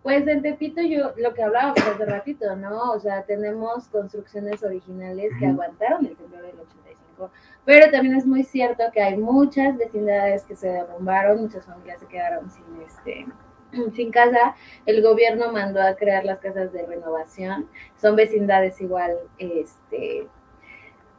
Pues 0.02 0.26
en 0.26 0.40
Tepito 0.40 0.80
yo, 0.82 1.12
lo 1.18 1.34
que 1.34 1.42
hablábamos 1.42 1.78
hace 1.78 2.06
ratito, 2.06 2.56
¿no? 2.56 2.92
O 2.92 3.00
sea, 3.00 3.22
tenemos 3.24 3.88
construcciones 3.88 4.62
originales 4.62 5.30
que 5.38 5.46
aguantaron 5.46 6.06
el 6.06 6.16
temblor 6.16 6.42
del 6.42 6.60
85, 6.60 7.30
pero 7.66 7.90
también 7.90 8.16
es 8.16 8.24
muy 8.24 8.42
cierto 8.42 8.84
que 8.92 9.02
hay 9.02 9.18
muchas 9.18 9.76
vecindades 9.76 10.44
que 10.44 10.56
se 10.56 10.68
derrumbaron, 10.68 11.42
muchas 11.42 11.66
familias 11.66 12.00
se 12.00 12.06
quedaron 12.06 12.50
sin 12.50 12.64
este 12.86 13.26
sin 13.94 14.10
casa, 14.10 14.56
el 14.86 15.02
gobierno 15.02 15.52
mandó 15.52 15.82
a 15.82 15.94
crear 15.94 16.24
las 16.24 16.38
casas 16.38 16.72
de 16.72 16.86
renovación, 16.86 17.68
son 18.00 18.16
vecindades 18.16 18.80
igual, 18.80 19.16
este, 19.38 20.26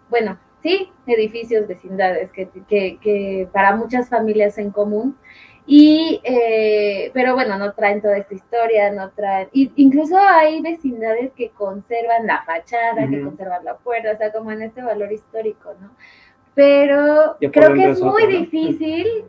bueno, 0.10 0.38
sí, 0.62 0.92
edificios, 1.08 1.68
vecindades, 1.68 2.32
que, 2.32 2.50
que, 2.68 2.98
que 3.00 3.48
para 3.52 3.76
muchas 3.76 4.10
familias 4.10 4.58
en 4.58 4.72
común. 4.72 5.18
Y, 5.74 6.20
eh, 6.26 7.12
pero 7.14 7.34
bueno, 7.34 7.58
no 7.58 7.72
traen 7.72 8.02
toda 8.02 8.18
esta 8.18 8.34
historia, 8.34 8.92
no 8.92 9.10
traen, 9.12 9.48
y 9.54 9.72
incluso 9.78 10.18
hay 10.18 10.62
vecindades 10.62 11.32
que 11.32 11.52
conservan 11.52 12.28
la 12.28 12.44
fachada, 12.44 13.08
que 13.08 13.22
Ujú. 13.22 13.30
conservan 13.30 13.64
la 13.64 13.78
puerta, 13.78 14.12
o 14.12 14.18
sea, 14.18 14.34
como 14.34 14.52
en 14.52 14.64
este 14.64 14.82
valor 14.82 15.10
histórico, 15.14 15.74
¿no? 15.80 15.92
Pero 16.56 17.38
creo 17.40 17.74
que 17.74 17.90
es 17.90 18.02
muy 18.02 18.24
¿no? 18.24 18.28
difícil, 18.28 19.24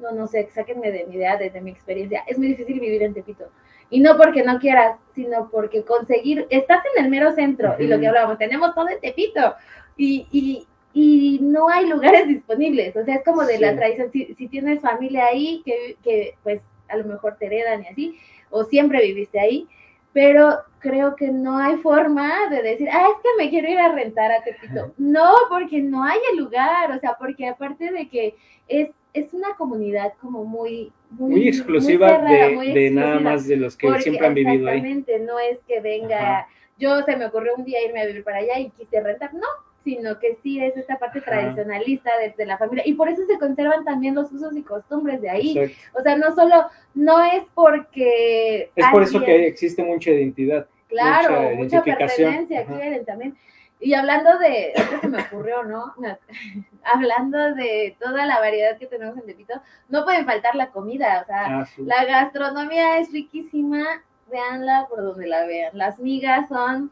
no, 0.00 0.10
no 0.10 0.26
sé, 0.26 0.48
sáquenme 0.52 0.90
de 0.90 1.06
mi 1.06 1.14
idea, 1.14 1.36
desde 1.36 1.60
mi 1.60 1.70
experiencia, 1.70 2.24
es 2.26 2.36
muy 2.36 2.48
difícil 2.48 2.80
vivir 2.80 3.04
en 3.04 3.14
Tepito. 3.14 3.44
Y 3.90 4.00
no 4.00 4.16
porque 4.16 4.42
no 4.42 4.58
quieras, 4.58 4.98
sino 5.14 5.50
porque 5.50 5.84
conseguir, 5.84 6.48
estás 6.50 6.82
en 6.96 7.04
el 7.04 7.10
mero 7.12 7.30
centro, 7.30 7.76
y 7.78 7.86
lo 7.86 8.00
que 8.00 8.08
hablábamos, 8.08 8.38
tenemos 8.38 8.74
todo 8.74 8.88
en 8.88 8.98
Tepito, 8.98 9.54
y, 9.96 10.26
y, 10.32 10.66
y 11.00 11.38
no 11.40 11.68
hay 11.68 11.86
lugares 11.86 12.26
disponibles, 12.28 12.96
o 12.96 13.04
sea, 13.04 13.16
es 13.16 13.24
como 13.24 13.44
de 13.44 13.54
Sí. 13.54 13.60
la 13.60 13.76
tradición, 13.76 14.10
si, 14.10 14.34
si 14.34 14.48
tienes 14.48 14.80
familia 14.80 15.26
ahí, 15.26 15.62
que, 15.64 15.96
que 16.02 16.34
pues 16.42 16.60
a 16.88 16.96
lo 16.96 17.04
mejor 17.04 17.36
te 17.38 17.46
heredan 17.46 17.84
y 17.84 17.86
así, 17.86 18.18
o 18.50 18.64
siempre 18.64 19.00
viviste 19.02 19.38
ahí, 19.38 19.68
pero 20.12 20.58
creo 20.80 21.14
que 21.14 21.28
no 21.28 21.58
hay 21.58 21.76
forma 21.76 22.48
de 22.50 22.62
decir, 22.62 22.88
ah, 22.90 23.06
es 23.14 23.22
que 23.22 23.44
me 23.44 23.48
quiero 23.48 23.68
ir 23.68 23.78
a 23.78 23.92
rentar 23.92 24.32
a 24.32 24.42
Tepito. 24.42 24.92
No, 24.96 25.32
porque 25.48 25.80
no 25.80 26.02
hay 26.02 26.18
el 26.32 26.38
lugar, 26.38 26.90
o 26.90 26.98
sea, 26.98 27.14
porque 27.16 27.46
aparte 27.46 27.92
de 27.92 28.08
que 28.08 28.34
es, 28.66 28.88
es 29.12 29.32
una 29.32 29.54
comunidad 29.54 30.14
como 30.20 30.44
muy... 30.44 30.92
Muy 31.10 31.46
exclusiva 31.46 32.08
cerrada, 32.08 32.48
de, 32.48 32.54
muy 32.56 32.72
de 32.72 32.90
nada 32.90 33.20
más 33.20 33.46
de 33.46 33.56
los 33.56 33.76
que 33.76 33.86
Porque 33.86 34.02
siempre 34.02 34.26
han 34.26 34.34
vivido 34.34 34.66
ahí. 34.68 34.78
Exactamente, 34.78 35.18
no 35.20 35.38
es 35.38 35.58
que 35.68 35.80
venga, 35.80 36.48
yo 36.76 37.02
se 37.02 37.16
me 37.16 37.26
ocurrió 37.26 37.54
un 37.56 37.64
día 37.64 37.84
irme 37.84 38.02
a 38.02 38.06
vivir 38.06 38.24
para 38.24 38.38
allá 38.38 38.58
y 38.58 38.70
quise 38.70 39.00
rentar, 39.00 39.32
no, 39.34 39.46
sino 39.84 40.18
que 40.18 40.38
sí 40.42 40.62
es 40.62 40.76
esta 40.76 40.98
parte 40.98 41.20
Ajá. 41.20 41.30
tradicionalista 41.30 42.10
desde 42.20 42.44
la 42.46 42.58
familia 42.58 42.84
y 42.86 42.94
por 42.94 43.08
eso 43.08 43.22
se 43.26 43.38
conservan 43.38 43.84
también 43.84 44.14
los 44.14 44.30
usos 44.32 44.54
y 44.56 44.62
costumbres 44.62 45.20
de 45.22 45.30
ahí. 45.30 45.58
Exacto. 45.58 45.98
O 45.98 46.02
sea, 46.02 46.16
no 46.16 46.34
solo, 46.34 46.66
no 46.94 47.22
es 47.24 47.42
porque... 47.54 48.70
Es 48.74 48.86
por 48.90 49.02
eso 49.02 49.20
que 49.20 49.46
existe 49.46 49.82
mucha 49.82 50.10
identidad. 50.10 50.66
Claro, 50.88 51.50
mucha 51.56 51.80
mucha, 51.80 51.96
pertenencia 51.96 52.64
quieren 52.64 53.04
también. 53.04 53.36
Y 53.80 53.94
hablando 53.94 54.38
de, 54.38 54.72
esto 54.72 55.00
se 55.00 55.08
me 55.08 55.22
ocurrió, 55.22 55.62
¿no? 55.62 55.94
Hablando 56.82 57.54
de 57.54 57.96
toda 58.00 58.26
la 58.26 58.40
variedad 58.40 58.76
que 58.76 58.86
tenemos 58.86 59.16
en 59.16 59.26
Tepito, 59.26 59.54
no 59.88 60.04
pueden 60.04 60.26
faltar 60.26 60.56
la 60.56 60.70
comida, 60.70 61.20
o 61.22 61.26
sea, 61.26 61.60
Ah, 61.60 61.66
sí. 61.66 61.82
la 61.84 62.04
gastronomía 62.04 62.98
es 62.98 63.12
riquísima, 63.12 64.02
véanla 64.30 64.86
por 64.90 65.02
donde 65.02 65.28
la 65.28 65.46
vean. 65.46 65.78
Las 65.78 66.00
migas 66.00 66.48
son, 66.48 66.90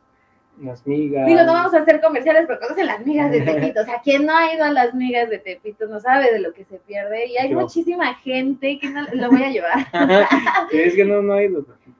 Las 0.60 0.86
migas. 0.86 1.26
digo, 1.26 1.42
no 1.42 1.52
vamos 1.52 1.74
a 1.74 1.78
hacer 1.80 2.00
comerciales, 2.00 2.44
pero 2.46 2.58
conocen 2.60 2.86
las 2.86 3.04
migas 3.04 3.30
de 3.30 3.42
Tepito, 3.42 3.82
o 3.82 3.84
sea, 3.84 4.00
quien 4.02 4.24
no 4.24 4.34
ha 4.34 4.52
ido 4.54 4.64
a 4.64 4.70
las 4.70 4.94
migas 4.94 5.28
de 5.28 5.38
Tepito 5.38 5.86
no 5.86 6.00
sabe 6.00 6.32
de 6.32 6.38
lo 6.38 6.52
que 6.54 6.64
se 6.64 6.78
pierde, 6.78 7.26
y 7.26 7.36
hay 7.36 7.50
Yo. 7.50 7.60
muchísima 7.60 8.14
gente 8.14 8.78
que 8.80 8.88
no 8.88 9.04
lo 9.12 9.30
voy 9.30 9.42
a 9.42 9.50
llevar. 9.50 9.74
es 10.72 10.94
que 10.94 11.04
no, 11.04 11.20
no 11.20 11.34
hay. 11.34 11.48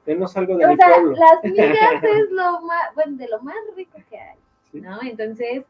Denos 0.06 0.36
algo 0.36 0.56
de 0.56 0.64
O 0.64 0.68
mi 0.70 0.76
sea, 0.76 0.88
pueblo. 0.94 1.16
las 1.16 1.52
migas 1.52 2.02
es 2.02 2.30
lo 2.30 2.60
más, 2.62 2.94
bueno, 2.94 3.16
de 3.16 3.28
lo 3.28 3.40
más 3.42 3.56
rico 3.76 3.98
que 4.08 4.18
hay, 4.18 4.38
¿no? 4.72 5.00
Entonces, 5.02 5.62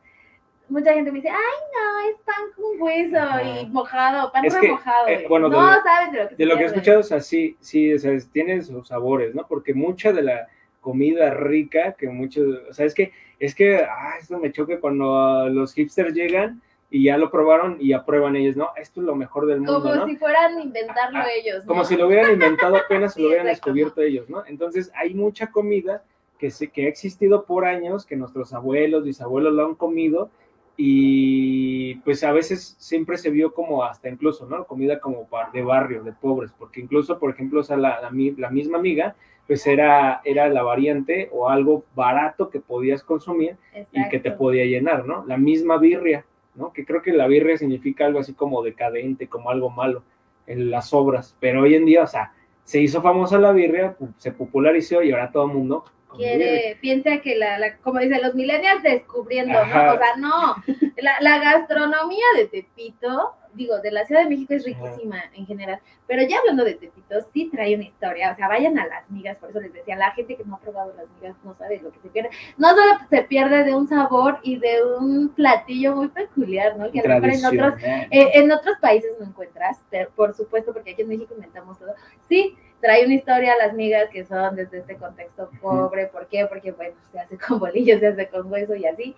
mucha 0.68 0.92
gente 0.92 1.10
me 1.10 1.16
dice, 1.18 1.30
ay, 1.30 1.36
no, 1.74 2.08
es 2.10 2.16
pan 2.24 2.44
con 2.54 2.80
hueso 2.80 3.62
y 3.62 3.66
mojado, 3.66 4.30
pan 4.30 4.44
Es 4.44 4.54
que, 4.54 4.60
remojado. 4.60 5.08
eh, 5.08 5.26
bueno, 5.28 5.48
de 5.48 5.56
no 5.56 5.62
lo- 5.74 5.82
saben 5.82 6.12
de 6.12 6.22
lo 6.22 6.28
que 6.28 6.36
De 6.36 6.46
lo 6.46 6.56
que 6.56 6.62
he 6.62 6.66
escuchado, 6.66 7.00
o 7.00 7.04
sea, 7.04 7.20
sí, 7.20 7.56
sí, 7.60 7.92
o 7.94 7.98
sea, 7.98 8.12
tiene 8.32 8.62
sus 8.62 8.86
sabores, 8.88 9.34
¿no? 9.34 9.44
Porque 9.48 9.74
mucha 9.74 10.12
de 10.12 10.22
la 10.22 10.46
comida 10.86 11.30
rica 11.34 11.96
que 11.98 12.08
muchos, 12.08 12.46
o 12.70 12.72
sea, 12.72 12.86
es 12.86 12.94
que, 12.94 13.10
es 13.40 13.56
que, 13.56 13.78
ah, 13.78 14.14
esto 14.20 14.38
me 14.38 14.52
choca 14.52 14.78
cuando 14.78 15.16
ah, 15.18 15.48
los 15.50 15.74
hipsters 15.74 16.14
llegan 16.14 16.62
y 16.92 17.06
ya 17.06 17.18
lo 17.18 17.28
probaron 17.28 17.76
y 17.80 17.92
aprueban 17.92 18.36
ellos, 18.36 18.54
¿no? 18.54 18.68
Esto 18.76 19.00
es 19.00 19.06
lo 19.06 19.16
mejor 19.16 19.46
del 19.46 19.58
mundo, 19.62 19.82
Como 19.82 19.96
¿no? 19.96 20.06
si 20.06 20.14
fueran 20.14 20.56
a 20.56 20.62
inventarlo 20.62 21.18
Ah, 21.18 21.26
ellos. 21.36 21.64
¿no? 21.64 21.66
Como 21.66 21.84
si 21.84 21.96
lo 21.96 22.06
hubieran 22.06 22.30
inventado 22.32 22.76
apenas 22.76 23.14
se 23.14 23.18
lo 23.20 23.24
Sí, 23.24 23.28
hubieran 23.30 23.48
descubierto 23.48 24.00
ellos, 24.00 24.30
¿no? 24.30 24.46
Entonces 24.46 24.92
hay 24.94 25.12
mucha 25.12 25.50
comida 25.50 26.04
que, 26.38 26.52
se, 26.52 26.68
que 26.68 26.86
ha 26.86 26.88
existido 26.88 27.46
por 27.46 27.64
años, 27.64 28.06
que 28.06 28.14
nuestros 28.14 28.52
abuelos, 28.52 29.02
bisabuelos 29.02 29.54
lo 29.54 29.66
han 29.66 29.74
comido 29.74 30.30
y 30.76 31.96
pues 32.04 32.22
a 32.22 32.30
veces 32.30 32.76
siempre 32.78 33.18
se 33.18 33.30
vio 33.30 33.54
como 33.54 33.82
hasta 33.82 34.08
incluso, 34.08 34.46
¿no? 34.46 34.66
Comida 34.66 35.00
como 35.00 35.28
de 35.52 35.62
barrio, 35.64 36.04
de 36.04 36.12
pobres, 36.12 36.52
porque 36.56 36.80
incluso, 36.80 37.18
por 37.18 37.30
ejemplo, 37.30 37.58
o 37.58 37.64
sea, 37.64 37.76
la, 37.76 38.00
la, 38.00 38.12
la 38.36 38.50
misma 38.50 38.78
amiga, 38.78 39.16
pues 39.46 39.66
era, 39.66 40.20
era 40.24 40.48
la 40.48 40.62
variante 40.62 41.28
o 41.32 41.48
algo 41.48 41.84
barato 41.94 42.50
que 42.50 42.60
podías 42.60 43.02
consumir 43.02 43.56
y 43.92 44.08
que 44.08 44.18
te 44.18 44.30
podía 44.32 44.64
llenar, 44.64 45.04
¿no? 45.06 45.24
La 45.26 45.36
misma 45.36 45.78
birria, 45.78 46.24
¿no? 46.54 46.72
Que 46.72 46.84
creo 46.84 47.02
que 47.02 47.12
la 47.12 47.26
birria 47.26 47.56
significa 47.56 48.06
algo 48.06 48.18
así 48.18 48.34
como 48.34 48.62
decadente, 48.62 49.28
como 49.28 49.50
algo 49.50 49.70
malo 49.70 50.02
en 50.46 50.70
las 50.70 50.92
obras, 50.94 51.36
pero 51.40 51.62
hoy 51.62 51.74
en 51.74 51.84
día, 51.86 52.02
o 52.02 52.06
sea, 52.06 52.32
se 52.64 52.80
hizo 52.80 53.00
famosa 53.02 53.38
la 53.38 53.52
birria, 53.52 53.96
se 54.16 54.32
popularizó 54.32 55.02
y 55.02 55.12
ahora 55.12 55.30
todo 55.30 55.46
el 55.46 55.52
mundo 55.52 55.84
quiere, 56.16 56.76
piensa 56.80 57.18
que 57.20 57.36
la, 57.36 57.58
la- 57.58 57.76
como 57.78 57.98
dicen 58.00 58.22
los 58.22 58.34
millennials 58.34 58.82
descubriendo, 58.82 59.58
Ajá. 59.58 59.86
¿no? 59.86 59.94
O 59.94 59.98
sea, 59.98 60.16
no, 60.16 60.56
la, 60.96 61.12
la 61.20 61.38
gastronomía 61.38 62.24
de 62.36 62.46
Tepito, 62.46 63.32
digo, 63.56 63.78
de 63.80 63.90
la 63.90 64.04
Ciudad 64.04 64.22
de 64.22 64.28
México 64.28 64.54
es 64.54 64.64
riquísima 64.64 65.24
en 65.34 65.46
general, 65.46 65.80
pero 66.06 66.22
ya 66.22 66.38
hablando 66.38 66.64
de 66.64 66.74
Tepito, 66.74 67.16
sí 67.32 67.48
trae 67.52 67.74
una 67.74 67.84
historia, 67.84 68.32
o 68.32 68.36
sea, 68.36 68.48
vayan 68.48 68.78
a 68.78 68.86
las 68.86 69.10
migas, 69.10 69.36
por 69.38 69.50
eso 69.50 69.60
les 69.60 69.72
decía, 69.72 69.96
la 69.96 70.12
gente 70.12 70.36
que 70.36 70.44
no 70.44 70.56
ha 70.56 70.60
probado 70.60 70.92
las 70.96 71.06
migas 71.16 71.36
no 71.44 71.54
sabe 71.54 71.80
lo 71.80 71.90
que 71.90 72.00
se 72.00 72.08
pierde, 72.08 72.30
no 72.58 72.68
solo 72.70 72.92
se 73.10 73.22
pierde 73.22 73.64
de 73.64 73.74
un 73.74 73.88
sabor 73.88 74.38
y 74.42 74.58
de 74.58 74.84
un 74.84 75.30
platillo 75.30 75.96
muy 75.96 76.08
peculiar, 76.08 76.76
¿no? 76.76 76.90
Que 76.90 77.00
a 77.00 77.02
lo 77.02 77.20
mejor 77.20 77.30
en 77.30 77.44
otros, 77.44 77.82
eh, 77.82 78.30
en 78.34 78.52
otros 78.52 78.76
países 78.80 79.12
no 79.18 79.26
encuentras, 79.26 79.82
pero 79.90 80.10
por 80.10 80.34
supuesto, 80.34 80.72
porque 80.72 80.92
aquí 80.92 81.02
en 81.02 81.08
México 81.08 81.34
inventamos 81.34 81.78
todo. 81.78 81.94
Sí, 82.28 82.56
trae 82.80 83.04
una 83.04 83.14
historia 83.14 83.54
las 83.58 83.74
migas 83.74 84.08
que 84.10 84.24
son 84.24 84.56
desde 84.56 84.78
este 84.78 84.96
contexto 84.96 85.50
pobre. 85.60 86.06
¿Por 86.06 86.26
qué? 86.28 86.46
Porque, 86.46 86.72
bueno, 86.72 86.94
se 87.12 87.18
hace 87.18 87.38
con 87.38 87.58
bolillos, 87.58 88.00
se 88.00 88.08
hace 88.08 88.28
con 88.28 88.50
hueso 88.50 88.74
y 88.74 88.86
así. 88.86 89.16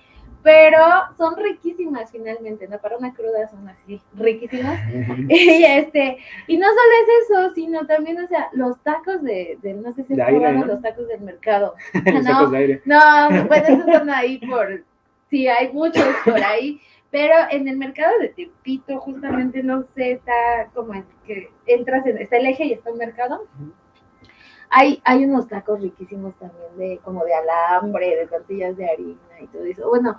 Pero 0.49 0.82
son 1.18 1.36
riquísimas 1.36 2.11
finalmente, 2.11 2.66
¿no? 2.68 2.78
Para 2.78 2.96
una 2.96 3.12
cruda 3.12 3.46
son 3.51 3.68
así, 3.68 4.01
riquísimas. 4.14 4.80
y, 5.28 5.62
este, 5.62 6.16
y 6.46 6.57
no 6.57 6.66
solo 6.68 6.80
es 7.03 7.28
eso, 7.28 7.55
sino 7.55 7.86
también, 7.86 8.18
o 8.18 8.26
sea, 8.28 8.49
los 8.55 8.82
tacos 8.82 9.22
de, 9.22 9.59
de 9.61 9.74
no 9.74 9.92
sé 9.92 10.05
si 10.05 10.18
aire, 10.18 10.53
¿no? 10.55 10.64
los 10.64 10.80
tacos 10.80 11.07
del 11.07 11.20
mercado. 11.20 11.74
Los 11.92 12.24
no, 12.24 12.30
tacos 12.30 12.53
de 12.53 12.57
aire. 12.57 12.82
no, 12.86 12.99
bueno, 13.46 13.66
esos 13.68 13.84
son 13.92 14.09
ahí 14.09 14.38
por, 14.38 14.84
sí, 15.28 15.49
hay 15.49 15.70
muchos 15.70 16.07
por 16.24 16.42
ahí, 16.42 16.80
pero 17.11 17.34
en 17.51 17.68
el 17.68 17.76
mercado 17.76 18.18
de 18.18 18.28
Tepito, 18.28 19.01
justamente, 19.01 19.62
no 19.62 19.82
sé, 19.82 20.12
está 20.12 20.70
como 20.72 20.94
en 20.94 21.05
que 21.26 21.51
entras 21.66 22.07
en, 22.07 22.16
está 22.16 22.38
el 22.38 22.46
eje 22.46 22.64
y 22.64 22.72
está 22.72 22.88
el 22.88 22.96
mercado. 22.96 23.46
Hay, 24.71 25.01
hay 25.05 25.25
unos 25.25 25.49
tacos 25.49 25.81
riquísimos 25.81 26.35
también 26.39 26.77
de 26.77 26.99
como 27.05 27.25
de 27.25 27.35
alambre, 27.35 28.16
de 28.16 28.27
tortillas 28.27 28.77
de 28.77 28.89
harina 28.91 29.41
y 29.41 29.47
todo 29.49 29.64
eso. 29.64 29.89
Bueno, 29.89 30.19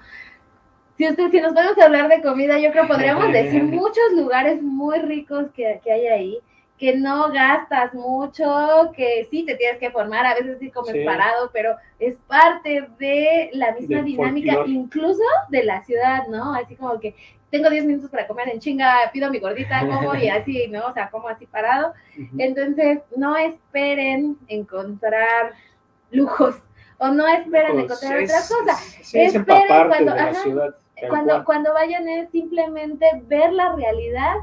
si 0.98 1.08
usted, 1.08 1.30
si 1.32 1.40
nos 1.42 1.54
podemos 1.54 1.78
hablar 1.80 2.10
de 2.10 2.22
comida, 2.22 2.60
yo 2.60 2.72
creo 2.72 2.84
que 2.84 2.90
podríamos 2.94 3.32
decir 3.32 3.64
muchos 3.64 4.12
lugares 4.16 4.62
muy 4.62 5.00
ricos 5.00 5.52
que, 5.54 5.80
que 5.84 5.92
hay 5.92 6.08
ahí, 6.08 6.40
que 6.78 6.96
no 6.96 7.32
gastas 7.32 7.94
mucho, 7.94 8.92
que 8.96 9.28
sí 9.30 9.46
te 9.46 9.56
tienes 9.56 9.80
que 9.80 9.92
formar, 9.92 10.26
a 10.26 10.36
veces 10.36 10.58
sí 10.60 10.72
comes 10.72 10.94
Sí. 10.94 11.04
parado, 11.06 11.50
pero 11.54 11.76
es 12.00 12.18
parte 12.28 12.88
de 13.00 13.50
la 13.54 13.74
misma 13.74 13.98
Del 13.98 14.06
dinámica, 14.06 14.64
incluso 14.66 15.24
de 15.50 15.64
la 15.64 15.84
ciudad, 15.84 16.28
¿no? 16.28 16.54
Así 16.56 16.76
como 16.76 17.00
que 17.00 17.16
tengo 17.52 17.70
10 17.70 17.86
minutos 17.86 18.10
para 18.10 18.28
comer 18.28 18.50
en 18.50 18.60
chinga, 18.60 18.96
pido 19.12 19.30
mi 19.32 19.40
gordita, 19.40 19.82
como 19.82 20.16
y 20.16 20.30
así, 20.30 20.68
¿no? 20.68 20.88
O 20.88 20.94
sea, 20.94 21.10
como 21.10 21.28
así 21.28 21.46
parado. 21.48 21.94
Entonces, 22.38 23.00
no 23.16 23.36
esperen 23.38 24.38
encontrar 24.48 25.54
lujos 26.12 26.56
o 26.98 27.08
no 27.10 27.28
esperen 27.28 27.74
Pues 27.74 27.84
encontrar 27.86 28.20
es- 28.22 28.30
otras 28.30 28.50
cosas. 28.50 28.80
sí, 29.02 29.20
es 29.22 29.36
esperen 29.36 29.88
cuando, 29.88 30.12
ajá, 30.14 30.34
ciudad, 30.34 30.76
cuando 31.46 31.74
vayan 31.74 32.08
es 32.10 32.30
simplemente 32.30 33.06
ver 33.24 33.54
la 33.54 33.74
realidad 33.76 34.36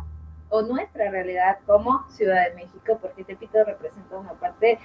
o 0.49 0.63
nuestra 0.63 1.11
realidad 1.11 1.59
como 1.67 2.09
Ciudad 2.09 2.49
de 2.49 2.55
México, 2.55 2.99
porque 3.01 3.25
Tepito 3.25 3.63
representa 3.65 4.17
una 4.17 4.33
parte 4.35 4.79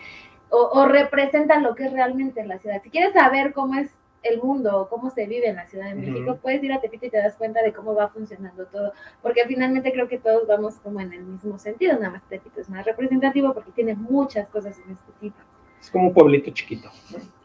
o, 0.49 0.57
o 0.73 0.85
representa 0.87 1.59
lo 1.59 1.75
que 1.75 1.85
es 1.85 1.93
realmente 1.93 2.43
la 2.45 2.57
ciudad. 2.59 2.81
Si 2.83 2.89
quieres 2.89 3.13
saber 3.13 3.53
cómo 3.53 3.75
es 3.79 3.89
el 4.23 4.39
mundo 4.41 4.81
o 4.81 4.89
cómo 4.89 5.09
se 5.09 5.25
vive 5.25 5.47
en 5.49 5.55
la 5.55 5.65
Ciudad 5.65 5.85
de 5.89 5.95
México, 5.95 6.31
Ujú. 6.31 6.39
puedes 6.41 6.63
ir 6.63 6.71
a 6.73 6.79
Tepito 6.79 7.05
y 7.07 7.09
te 7.09 7.17
das 7.17 7.35
cuenta 7.37 7.61
de 7.63 7.73
cómo 7.73 7.95
va 7.95 8.09
funcionando 8.09 8.65
todo, 8.67 8.93
porque 9.21 9.43
finalmente 9.47 9.91
creo 9.91 10.07
que 10.07 10.19
todos 10.19 10.47
vamos 10.47 10.75
como 10.79 10.99
en 11.01 11.11
el 11.13 11.23
mismo 11.23 11.57
sentido, 11.57 11.93
nada 11.93 12.11
más 12.11 12.23
Tepito 12.29 12.61
es 12.61 12.69
más 12.69 12.85
representativo 12.85 13.53
porque 13.53 13.71
tiene 13.71 13.95
muchas 13.95 14.47
cosas 14.49 14.77
en 14.85 14.91
este 14.93 15.11
tipo. 15.19 15.37
Es 15.79 15.89
como 15.89 16.09
un 16.09 16.13
pueblito 16.13 16.51
chiquito, 16.51 16.89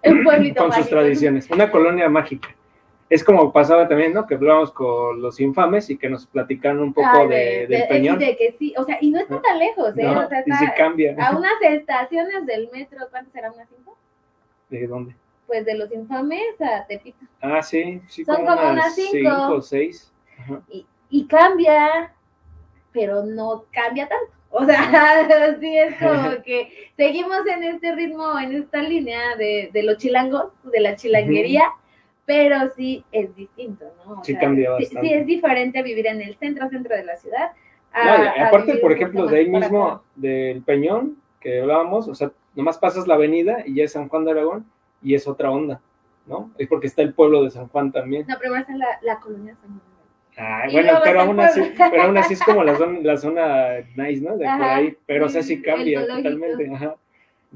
Un 0.04 0.22
pueblito 0.22 0.60
con 0.62 0.70
sus 0.72 0.80
mágico. 0.80 0.96
tradiciones, 1.00 1.50
una 1.50 1.70
colonia 1.70 2.08
mágica. 2.08 2.48
Es 3.08 3.22
como 3.22 3.52
pasaba 3.52 3.86
también, 3.88 4.12
¿no? 4.12 4.26
Que 4.26 4.34
hablábamos 4.34 4.72
con 4.72 5.22
los 5.22 5.38
infames 5.40 5.88
y 5.90 5.96
que 5.96 6.10
nos 6.10 6.26
platicaron 6.26 6.80
un 6.80 6.92
poco 6.92 7.08
Ay, 7.12 7.28
de, 7.28 7.34
de- 7.36 7.66
del 7.68 7.80
de- 7.82 7.86
Peñón. 7.88 8.18
de 8.18 8.36
que 8.36 8.56
sí, 8.58 8.74
o 8.76 8.82
sea, 8.82 8.98
y 9.00 9.12
no 9.12 9.20
está 9.20 9.40
tan 9.40 9.58
lejos, 9.60 9.96
¿eh? 9.96 10.02
No, 10.02 10.24
o 10.26 10.28
sea, 10.28 10.38
y 10.44 10.50
está 10.50 10.58
sí 10.58 10.66
cambia. 10.76 11.14
a 11.24 11.36
unas 11.36 11.52
estaciones 11.62 12.44
del 12.46 12.68
metro, 12.72 12.98
¿cuántas 13.08 13.32
serán? 13.32 13.52
¿Unas 13.54 13.68
cinco? 13.74 13.96
¿De 14.68 14.86
dónde? 14.88 15.14
Pues 15.46 15.64
de 15.64 15.74
los 15.76 15.90
infames 15.92 16.60
a 16.60 16.86
Tepito. 16.86 17.24
Ah, 17.40 17.62
sí, 17.62 18.00
sí, 18.08 18.24
Son 18.24 18.44
como 18.44 18.70
unas 18.70 18.94
cinco. 18.94 19.54
o 19.54 19.62
seis. 19.62 20.12
Ajá. 20.38 20.60
Y, 20.70 20.86
y 21.10 21.26
cambia, 21.26 22.12
pero 22.92 23.24
no 23.24 23.64
cambia 23.72 24.08
tanto. 24.08 24.32
O 24.50 24.64
sea, 24.64 25.26
sí 25.60 25.76
es 25.78 25.94
como 25.98 26.42
que 26.44 26.90
seguimos 26.96 27.46
en 27.46 27.64
este 27.64 27.94
ritmo, 27.94 28.38
en 28.38 28.54
esta 28.54 28.82
línea 28.82 29.36
de, 29.36 29.70
de 29.72 29.82
los 29.82 29.98
chilangos, 29.98 30.52
de 30.64 30.80
la 30.80 30.96
chilanguería, 30.96 31.70
pero 32.24 32.56
sí 32.76 33.04
es 33.12 33.34
distinto, 33.36 33.84
¿no? 34.04 34.20
O 34.20 34.24
Sí 34.24 34.32
sea, 34.32 34.40
cambia 34.40 34.70
bastante. 34.72 35.06
Sí, 35.08 35.14
es 35.14 35.26
diferente 35.26 35.82
vivir 35.82 36.06
en 36.06 36.20
el 36.22 36.36
centro, 36.38 36.68
centro 36.68 36.96
de 36.96 37.04
la 37.04 37.16
ciudad. 37.16 37.52
a- 37.92 38.18
No, 38.38 38.46
aparte, 38.46 38.76
por 38.76 38.92
ejemplo, 38.92 39.26
de 39.26 39.38
ahí 39.38 39.48
mismo, 39.48 39.86
acá. 39.86 40.02
del 40.16 40.62
Peñón, 40.62 41.16
que 41.40 41.60
hablábamos, 41.60 42.08
o 42.08 42.14
sea, 42.14 42.32
nomás 42.54 42.78
pasas 42.78 43.06
la 43.06 43.14
avenida 43.14 43.58
y 43.66 43.74
ya 43.76 43.84
es 43.84 43.92
San 43.92 44.08
Juan 44.08 44.24
de 44.24 44.30
Aragón 44.32 44.66
y 45.02 45.14
es 45.14 45.26
otra 45.26 45.50
onda, 45.50 45.80
¿no? 46.26 46.50
Es 46.58 46.68
porque 46.68 46.86
está 46.86 47.02
el 47.02 47.14
pueblo 47.14 47.44
de 47.44 47.50
San 47.50 47.68
Juan 47.68 47.92
también. 47.92 48.26
No, 48.28 48.38
primero 48.38 48.60
está 48.60 48.76
la, 48.76 48.98
la 49.02 49.20
colonia 49.20 49.54
San 49.60 49.70
Juan. 49.70 49.96
Ay, 50.38 50.72
bueno, 50.72 51.00
pero 51.02 51.22
aún 51.22 51.40
así, 51.40 51.62
pero 51.76 52.02
aún 52.02 52.18
así 52.18 52.34
es 52.34 52.42
como 52.42 52.62
la 52.62 52.76
zona, 52.76 53.00
la 53.00 53.16
zona 53.16 53.68
nice, 53.96 54.20
¿no? 54.20 54.36
De 54.36 54.44
por 54.44 54.62
ahí, 54.62 54.96
pero 55.06 55.26
o 55.26 55.28
sea, 55.30 55.42
sí 55.42 55.62
cambia 55.62 56.06
totalmente, 56.06 56.70
ajá. 56.74 56.96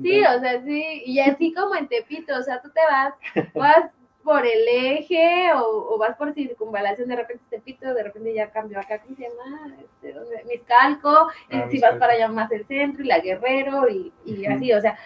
Sí, 0.00 0.22
o 0.24 0.40
sea, 0.40 0.62
sí, 0.62 1.02
y 1.04 1.20
así 1.20 1.52
como 1.52 1.74
en 1.74 1.88
Tepito, 1.88 2.34
o 2.38 2.42
sea, 2.42 2.62
tú 2.62 2.70
te 2.70 2.80
vas, 2.90 3.14
vas 3.54 3.90
por 4.24 4.46
el 4.46 4.66
eje 4.68 5.52
o, 5.54 5.94
o 5.94 5.98
vas 5.98 6.16
por 6.16 6.32
circunvalación, 6.32 7.08
de 7.08 7.16
repente 7.16 7.44
Tepito, 7.50 7.92
de 7.92 8.02
repente 8.02 8.32
ya 8.32 8.50
cambió 8.50 8.78
acá, 8.78 8.98
¿cómo 9.00 9.14
se 9.14 9.22
llama? 9.24 9.74
Este. 9.78 10.14
Miscalco, 10.46 11.28
Ah, 11.50 11.66
y 11.66 11.70
si 11.70 11.80
vas 11.80 11.96
para 11.96 12.14
allá 12.14 12.28
más 12.28 12.50
el 12.50 12.64
centro 12.66 13.04
y 13.04 13.08
la 13.08 13.18
Guerrero 13.18 13.88
y, 13.88 14.10
y 14.24 14.46
así, 14.46 14.72
o 14.72 14.80
sea, 14.80 14.96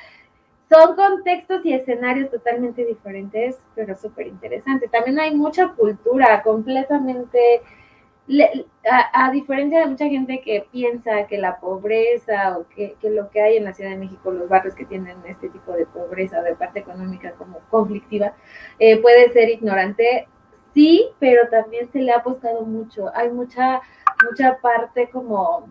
son 0.75 0.97
contextos 0.97 1.65
y 1.65 1.73
escenarios 1.73 2.31
totalmente 2.31 2.85
diferentes, 2.85 3.63
pero 3.75 3.95
súper 3.97 4.27
interesantes. 4.27 4.91
También 4.91 5.19
hay 5.21 5.35
mucha 5.35 5.69
cultura 5.69 6.43
completamente 6.43 7.63
le- 8.27 8.67
a, 8.91 9.27
a 9.27 9.31
diferencia 9.31 9.81
de 9.81 9.87
mucha 9.87 10.07
gente 10.09 10.41
que 10.41 10.67
piensa 10.73 11.27
que 11.27 11.39
la 11.39 11.61
pobreza 11.61 12.57
o 12.59 12.67
que, 12.69 12.97
que 13.01 13.11
lo 13.11 13.31
que 13.31 13.41
hay 13.43 13.57
en 13.59 13.65
la 13.65 13.75
Ciudad 13.75 13.91
de 13.91 13.99
México, 13.99 14.31
los 14.31 14.49
barrios 14.49 14.75
que 14.75 14.87
tienen 14.87 15.19
este 15.27 15.49
tipo 15.51 15.73
de 15.73 15.87
pobreza 15.87 16.41
o 16.41 16.43
de 16.43 16.55
parte 16.55 16.81
económica 16.81 17.33
como 17.33 17.61
conflictiva, 17.71 18.33
eh, 18.79 19.01
puede 19.03 19.31
ser 19.33 19.51
ignorante, 19.51 20.27
sí, 20.73 21.11
pero 21.19 21.49
también 21.51 21.91
se 21.93 22.01
le 22.01 22.13
ha 22.13 22.19
apostado 22.19 22.63
mucho. 22.63 23.11
Hay 23.15 23.31
mucha, 23.31 23.81
mucha 24.31 24.57
parte 24.59 25.09
como, 25.11 25.69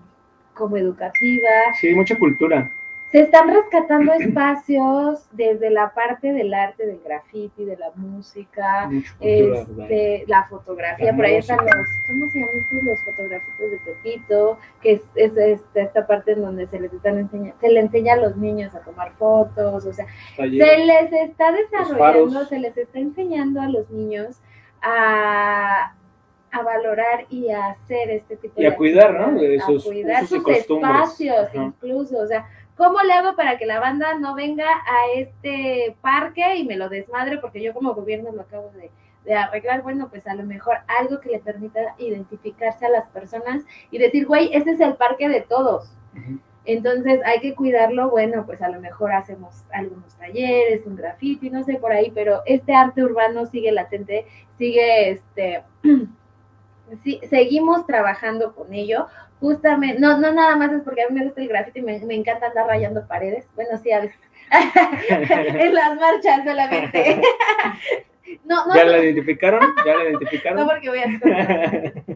como 0.54 0.78
educativa, 0.78 1.50
Sí, 1.80 1.94
mucha 1.96 2.18
cultura. 2.20 2.70
Se 3.14 3.20
están 3.20 3.48
rescatando 3.48 4.12
espacios 4.14 5.28
desde 5.34 5.70
la 5.70 5.94
parte 5.94 6.34
del 6.34 6.52
arte, 6.52 6.88
del 6.88 7.00
graffiti, 7.06 7.64
de 7.64 7.78
la 7.78 7.92
música, 7.94 8.90
este, 9.20 10.24
la 10.26 10.46
fotografía. 10.46 11.12
La 11.12 11.16
por 11.16 11.26
ahí 11.26 11.36
están 11.36 11.60
los. 11.60 11.88
¿cómo 12.08 12.28
se 12.32 12.40
llaman 12.40 12.58
estos? 12.58 12.84
Los 12.84 13.00
fotografitos 13.04 13.70
de 13.70 13.78
Tepito, 13.86 14.58
que 14.82 14.94
es, 14.94 15.02
es 15.14 15.38
esta, 15.38 15.82
esta 15.82 16.08
parte 16.08 16.32
en 16.32 16.42
donde 16.42 16.66
se 16.66 16.80
les 16.80 16.92
están 16.92 17.20
enseñando, 17.20 17.56
se 17.62 17.70
le 17.70 17.82
enseña 17.82 18.14
a 18.14 18.18
los 18.18 18.36
niños 18.36 18.74
a 18.74 18.80
tomar 18.80 19.12
fotos, 19.12 19.86
o 19.86 19.94
sea, 19.94 20.08
se 20.36 20.48
les 20.48 21.14
está 21.14 21.52
desarrollando, 21.52 22.46
se 22.46 22.58
les 22.58 22.76
está 22.76 22.98
enseñando 22.98 23.62
a 23.62 23.70
los 23.70 23.92
niños 23.92 24.42
a 24.82 25.94
a 26.54 26.62
valorar 26.62 27.26
y 27.32 27.50
a 27.50 27.72
hacer 27.72 28.12
este 28.12 28.38
tipo 28.38 28.54
Y 28.62 28.64
de 28.64 28.68
a 28.68 28.76
cuidar, 28.76 29.20
¿no? 29.20 29.42
De 29.42 29.60
sus 29.60 29.84
a 29.84 29.90
cuidar 29.90 30.24
y 30.24 30.28
sus 30.28 30.48
espacios 30.48 31.48
Ajá. 31.48 31.64
incluso, 31.64 32.20
o 32.20 32.28
sea, 32.28 32.46
¿cómo 32.78 33.02
le 33.02 33.14
hago 33.14 33.36
para 33.36 33.58
que 33.58 33.66
la 33.66 33.80
banda 33.80 34.16
no 34.16 34.36
venga 34.36 34.68
a 34.68 35.12
este 35.16 35.96
parque 36.02 36.58
y 36.58 36.66
me 36.66 36.78
lo 36.78 36.90
desmadre? 36.90 37.38
Porque 37.38 37.62
yo 37.62 37.74
como 37.74 37.94
gobierno 37.94 38.32
lo 38.32 38.42
acabo 38.42 38.72
de, 38.72 38.92
de 39.26 39.36
arreglar, 39.36 39.82
bueno, 39.82 40.10
pues 40.10 40.28
a 40.28 40.36
lo 40.36 40.44
mejor 40.44 40.78
algo 41.00 41.20
que 41.20 41.30
le 41.30 41.40
permita 41.40 41.96
identificarse 41.98 42.86
a 42.86 42.90
las 42.90 43.08
personas 43.10 43.64
y 43.92 43.98
decir, 43.98 44.26
güey, 44.26 44.50
este 44.54 44.72
es 44.72 44.80
el 44.80 44.96
parque 44.96 45.30
de 45.30 45.42
todos. 45.42 45.92
Entonces 46.66 47.20
hay 47.26 47.42
que 47.42 47.56
cuidarlo, 47.56 48.10
bueno, 48.10 48.46
pues 48.46 48.62
a 48.62 48.70
lo 48.70 48.80
mejor 48.80 49.12
hacemos 49.12 49.64
algunos 49.72 50.16
talleres, 50.16 50.86
un 50.86 50.96
graffiti, 50.96 51.50
no 51.50 51.64
sé 51.64 51.76
por 51.76 51.92
ahí, 51.92 52.12
pero 52.12 52.42
este 52.46 52.74
arte 52.74 53.04
urbano 53.04 53.46
sigue 53.46 53.72
latente, 53.72 54.26
sigue 54.58 55.10
este 55.10 55.64
sí, 57.04 57.20
seguimos 57.30 57.86
trabajando 57.86 58.56
con 58.56 58.74
ello. 58.74 59.08
Justamente, 59.44 60.00
no, 60.00 60.18
no 60.20 60.32
nada 60.32 60.56
más 60.56 60.72
es 60.72 60.82
porque 60.84 61.02
a 61.02 61.10
mí 61.10 61.20
me 61.20 61.26
gusta 61.26 61.42
el 61.42 61.50
graffiti, 61.50 61.82
me, 61.82 62.00
me 62.00 62.16
encanta 62.16 62.48
andar 62.48 62.66
rayando 62.66 63.06
paredes. 63.06 63.46
Bueno, 63.56 63.78
sí, 63.78 63.92
a 63.92 64.00
veces. 64.00 64.18
en 65.10 65.74
las 65.74 65.98
marchas 65.98 66.46
solamente. 66.46 67.22
no, 68.46 68.66
no, 68.66 68.74
¿Ya 68.74 68.86
no, 68.86 68.92
la 68.92 69.04
identificaron? 69.04 69.76
¿Ya 69.86 69.96
la 69.96 70.04
identificaron? 70.12 70.60
no 70.60 70.66
porque 70.66 70.88
voy 70.88 71.00
a 71.00 71.04
hacer 71.04 71.94
¿Ya 72.06 72.16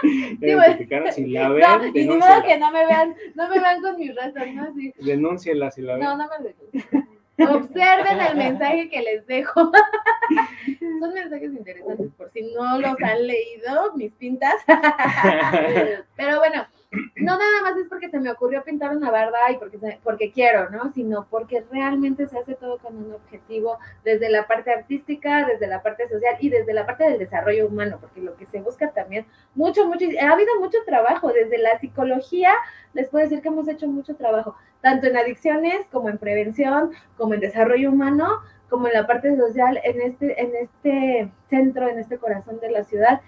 Sí, 0.00 0.38
bueno. 0.40 0.62
identificaron? 0.62 1.12
Si 1.12 1.26
la 1.26 1.48
ven, 1.50 1.60
No, 1.60 1.86
y 1.88 1.92
ni 1.92 2.16
modo 2.16 2.42
que 2.42 2.58
no 2.58 2.72
me 2.72 2.86
vean, 2.86 3.14
no 3.34 3.48
me 3.50 3.60
vean 3.60 3.82
con 3.82 3.98
mis 3.98 4.16
rastas, 4.16 4.48
¿no? 4.54 4.62
Así. 4.62 4.94
Denúncienla 4.96 5.70
si 5.72 5.82
la 5.82 5.96
ven. 5.96 6.04
No, 6.04 6.16
no 6.16 6.26
me 6.26 6.48
denuncien. 6.48 7.08
Observen 7.38 8.18
el 8.30 8.36
mensaje 8.38 8.88
que 8.88 9.02
les 9.02 9.26
dejo. 9.26 9.70
Son 11.02 11.12
mensajes 11.14 11.52
interesantes 11.52 12.10
por 12.16 12.30
si 12.30 12.54
no 12.54 12.78
los 12.78 12.94
han 13.02 13.26
leído, 13.26 13.92
mis 13.96 14.12
pintas. 14.12 14.54
Pero 16.16 16.38
bueno, 16.38 16.64
no 17.16 17.38
nada 17.38 17.62
más 17.62 17.76
es 17.76 17.88
porque 17.88 18.08
se 18.08 18.20
me 18.20 18.30
ocurrió 18.30 18.62
pintar 18.62 18.96
una 18.96 19.10
barda 19.10 19.50
y 19.50 19.56
porque, 19.56 19.78
se- 19.78 19.98
porque 20.04 20.30
quiero, 20.30 20.70
¿no? 20.70 20.92
Sino 20.92 21.26
porque 21.28 21.64
realmente 21.72 22.28
se 22.28 22.38
hace 22.38 22.54
todo 22.54 22.78
con 22.78 22.96
un 22.96 23.12
objetivo 23.14 23.78
desde 24.04 24.30
la 24.30 24.46
parte 24.46 24.70
artística, 24.72 25.44
desde 25.46 25.66
la 25.66 25.82
parte 25.82 26.08
social 26.08 26.36
y 26.38 26.50
desde 26.50 26.72
la 26.72 26.86
parte 26.86 27.04
del 27.04 27.18
desarrollo 27.18 27.66
humano, 27.66 27.98
porque 28.00 28.20
lo 28.20 28.36
que 28.36 28.46
se 28.46 28.60
busca 28.60 28.90
también, 28.92 29.26
mucho, 29.54 29.86
mucho, 29.86 30.04
ha 30.20 30.32
habido 30.32 30.60
mucho 30.60 30.78
trabajo 30.86 31.32
desde 31.32 31.58
la 31.58 31.78
psicología, 31.80 32.52
les 32.94 33.08
puedo 33.08 33.24
decir 33.24 33.42
que 33.42 33.48
hemos 33.48 33.66
hecho 33.68 33.88
mucho 33.88 34.14
trabajo, 34.14 34.54
tanto 34.82 35.06
en 35.08 35.16
adicciones 35.16 35.86
como 35.90 36.08
en 36.10 36.18
prevención, 36.18 36.92
como 37.16 37.34
en 37.34 37.40
desarrollo 37.40 37.90
humano, 37.90 38.40
como 38.72 38.88
en 38.88 38.94
la 38.94 39.06
parte 39.06 39.36
social, 39.36 39.78
en 39.84 40.00
este, 40.00 40.40
en 40.42 40.50
este 40.56 41.28
centro, 41.48 41.88
en 41.88 41.98
este 42.00 42.16
corazón 42.18 42.58
de 42.58 42.70
la 42.70 42.82
ciudad. 42.84 43.20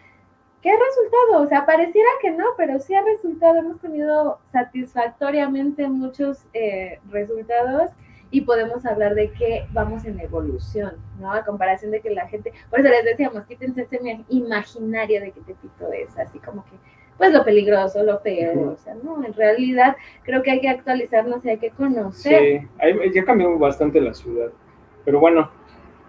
¿Qué 0.63 0.71
ha 0.71 0.77
resultado? 0.77 1.45
O 1.45 1.47
sea, 1.47 1.67
pareciera 1.67 2.09
que 2.23 2.31
no, 2.31 2.45
pero 2.57 2.81
sí 2.81 2.95
ha 2.95 3.03
resultado. 3.03 3.57
Hemos 3.59 3.79
tenido 3.81 4.39
satisfactoriamente 4.51 5.87
muchos 5.89 6.47
eh, 6.55 6.99
resultados 7.11 7.91
y 8.31 8.41
podemos 8.41 8.85
hablar 8.87 9.15
de 9.15 9.31
que 9.33 9.67
vamos 9.73 10.05
en 10.07 10.19
evolución, 10.21 10.95
¿no? 11.21 11.31
A 11.33 11.45
comparación 11.45 11.91
de 11.91 12.01
que 12.01 12.11
la 12.11 12.27
gente, 12.29 12.53
por 12.71 12.81
eso 12.81 12.89
les 12.89 13.05
decíamos, 13.05 13.45
quítense 13.45 13.83
ese 13.83 14.01
ima- 14.01 14.25
imaginario 14.29 15.21
de 15.21 15.31
que 15.33 15.41
Tepito 15.43 15.93
es 15.93 16.19
así 16.19 16.39
como 16.39 16.65
que, 16.65 16.73
pues 17.19 17.33
lo 17.33 17.45
peligroso, 17.45 18.03
lo 18.03 18.19
feo, 18.21 18.71
o 18.73 18.77
sea, 18.77 18.95
no, 18.95 19.25
en 19.25 19.35
realidad 19.35 19.97
creo 20.25 20.43
que 20.43 20.51
hay 20.51 20.61
que 20.61 20.69
actualizarnos 20.69 21.45
y 21.45 21.51
hay 21.51 21.59
que 21.59 21.71
conocer. 21.71 22.41
Sí, 22.83 23.11
ya 23.15 23.25
cambió 23.25 23.57
bastante 23.59 24.01
la 24.01 24.15
ciudad. 24.15 24.51
Pero 25.05 25.21
bueno, 25.21 25.51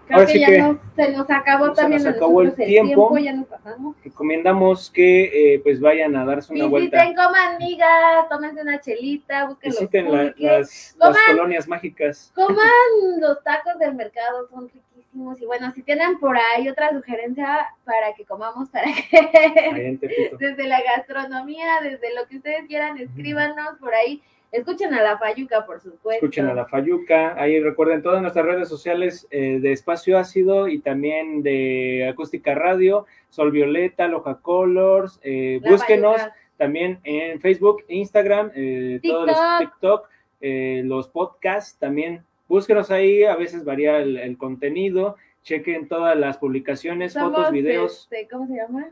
Creo 0.06 0.18
ahora 0.20 0.26
que 0.26 0.32
sí 0.34 0.38
ya 0.40 0.46
que 0.46 0.58
nos- 0.58 0.76
se 0.94 1.10
nos 1.12 1.30
acabó 1.30 1.66
se 1.74 1.74
también 1.82 2.04
nos 2.04 2.14
acabó 2.14 2.40
el 2.42 2.46
nosotros 2.48 2.66
tiempo. 2.68 3.18
ya 3.18 3.32
nos 3.32 3.46
pasamos. 3.48 3.96
recomendamos 4.04 4.90
que 4.90 5.54
eh, 5.54 5.60
pues 5.60 5.80
vayan 5.80 6.14
a 6.16 6.24
darse 6.24 6.52
una 6.54 6.66
vuelta. 6.66 7.02
Visiten, 7.02 7.16
coman 7.24 7.58
migas, 7.58 8.28
tómense 8.30 8.62
una 8.62 8.80
chelita, 8.80 9.46
busquen 9.46 9.70
los 9.70 9.80
Visiten 9.80 10.04
la- 10.12 10.22
pulques, 10.22 10.40
las, 10.42 10.96
las 10.98 11.08
coman, 11.08 11.22
colonias 11.36 11.68
mágicas. 11.68 12.32
coman 12.36 12.68
los 13.20 13.42
tacos 13.42 13.78
del 13.80 13.94
mercado, 13.96 14.46
son 14.48 14.68
riquísimos. 14.68 15.40
Y 15.42 15.46
bueno, 15.46 15.72
si 15.74 15.82
tienen 15.82 16.18
por 16.20 16.36
ahí 16.38 16.68
otra 16.68 16.90
sugerencia 16.92 17.66
para 17.84 18.14
que 18.14 18.24
comamos, 18.24 18.68
para 18.70 18.86
que 18.92 19.98
desde 20.38 20.64
la 20.68 20.80
gastronomía, 20.82 21.80
desde 21.82 22.14
lo 22.14 22.26
que 22.28 22.36
ustedes 22.36 22.66
quieran, 22.68 22.96
escríbanos 22.98 23.76
por 23.80 23.92
ahí. 23.94 24.22
Escuchen 24.52 24.94
a 24.94 25.02
la 25.02 25.18
Fayuca, 25.18 25.66
por 25.66 25.80
supuesto. 25.80 26.10
Escuchen 26.24 26.46
a 26.46 26.54
la 26.54 26.66
Fayuca. 26.66 27.34
Ahí 27.40 27.60
recuerden 27.60 28.02
todas 28.02 28.22
nuestras 28.22 28.46
redes 28.46 28.68
sociales 28.68 29.26
eh, 29.30 29.58
de 29.60 29.72
Espacio 29.72 30.18
Ácido 30.18 30.68
y 30.68 30.78
también 30.78 31.42
de 31.42 32.08
Acústica 32.08 32.54
Radio, 32.54 33.06
Sol 33.28 33.50
Violeta, 33.50 34.06
Loja 34.08 34.38
Colors. 34.40 35.20
eh, 35.22 35.60
búsquenos 35.68 36.16
Fayuca. 36.16 36.36
también 36.56 37.00
en 37.04 37.40
Facebook, 37.40 37.84
Instagram, 37.88 38.50
eh, 38.54 39.00
todos 39.02 39.26
los 39.26 39.36
TikTok. 39.36 39.58
TikTok, 39.72 40.08
eh, 40.40 40.82
los 40.84 41.08
podcasts 41.08 41.78
también. 41.78 42.22
Búsquenos 42.48 42.90
ahí, 42.90 43.24
a 43.24 43.34
veces 43.36 43.64
varía 43.64 43.98
el, 43.98 44.16
el 44.18 44.38
contenido. 44.38 45.16
Chequen 45.42 45.86
todas 45.88 46.16
las 46.16 46.38
publicaciones, 46.38 47.12
Somos, 47.12 47.36
fotos, 47.36 47.52
videos. 47.52 48.02
este, 48.10 48.26
¿Cómo 48.28 48.46
se 48.46 48.54
llama? 48.54 48.88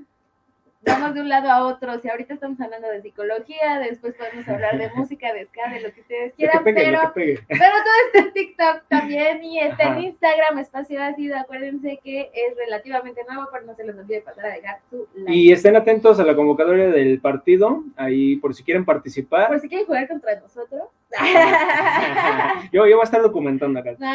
Vamos 0.87 1.15
de 1.15 1.21
un 1.21 1.29
lado 1.29 1.51
a 1.51 1.65
otro. 1.67 1.99
Si 2.01 2.09
ahorita 2.09 2.35
estamos 2.35 2.61
hablando 2.61 2.89
de 2.89 3.01
psicología, 3.03 3.79
después 3.79 4.15
podemos 4.15 4.47
hablar 4.49 4.79
de 4.79 4.91
música, 4.97 5.33
de 5.33 5.47
ska, 5.47 5.71
de 5.73 5.81
lo 5.81 5.93
que 5.93 6.01
ustedes 6.01 6.33
que 6.33 6.37
quieran, 6.37 6.65
pegue, 6.65 6.85
pero, 6.85 7.13
que 7.15 7.39
pero 7.49 7.75
todo 7.85 7.95
está 8.07 8.19
en 8.19 8.33
TikTok 8.33 8.83
también 8.89 9.45
y 9.45 9.61
está 9.61 9.85
Ajá. 9.85 9.99
en 9.99 10.05
Instagram, 10.05 10.59
Espacio 10.59 11.03
Ácido. 11.03 11.39
Acuérdense 11.39 12.01
que 12.03 12.31
es 12.33 12.57
relativamente 12.57 13.23
nuevo, 13.27 13.49
pero 13.51 13.65
no 13.65 13.75
se 13.75 13.85
les 13.85 13.97
olvide 13.97 14.21
pasar 14.21 14.47
a 14.47 14.55
dejar 14.55 14.81
su 14.91 15.09
like. 15.15 15.33
Y 15.33 15.53
estén 15.53 15.77
atentos 15.77 16.21
a 16.21 16.25
la 16.25 16.37
convocatoria 16.37 16.89
del 16.89 17.21
partido, 17.21 17.83
ahí 17.97 18.37
por 18.37 18.55
si 18.55 18.63
quieren 18.63 18.85
participar. 18.85 19.49
Por 19.49 19.61
si 19.61 19.69
quieren 19.69 19.87
jugar 19.87 20.07
contra 20.09 20.39
nosotros. 20.41 20.89
yo, 22.73 22.87
yo 22.87 22.97
voy 22.97 23.01
a 23.01 23.05
estar 23.05 23.23
documentando 23.23 23.81
acá. 23.81 23.93
no, 23.99 24.07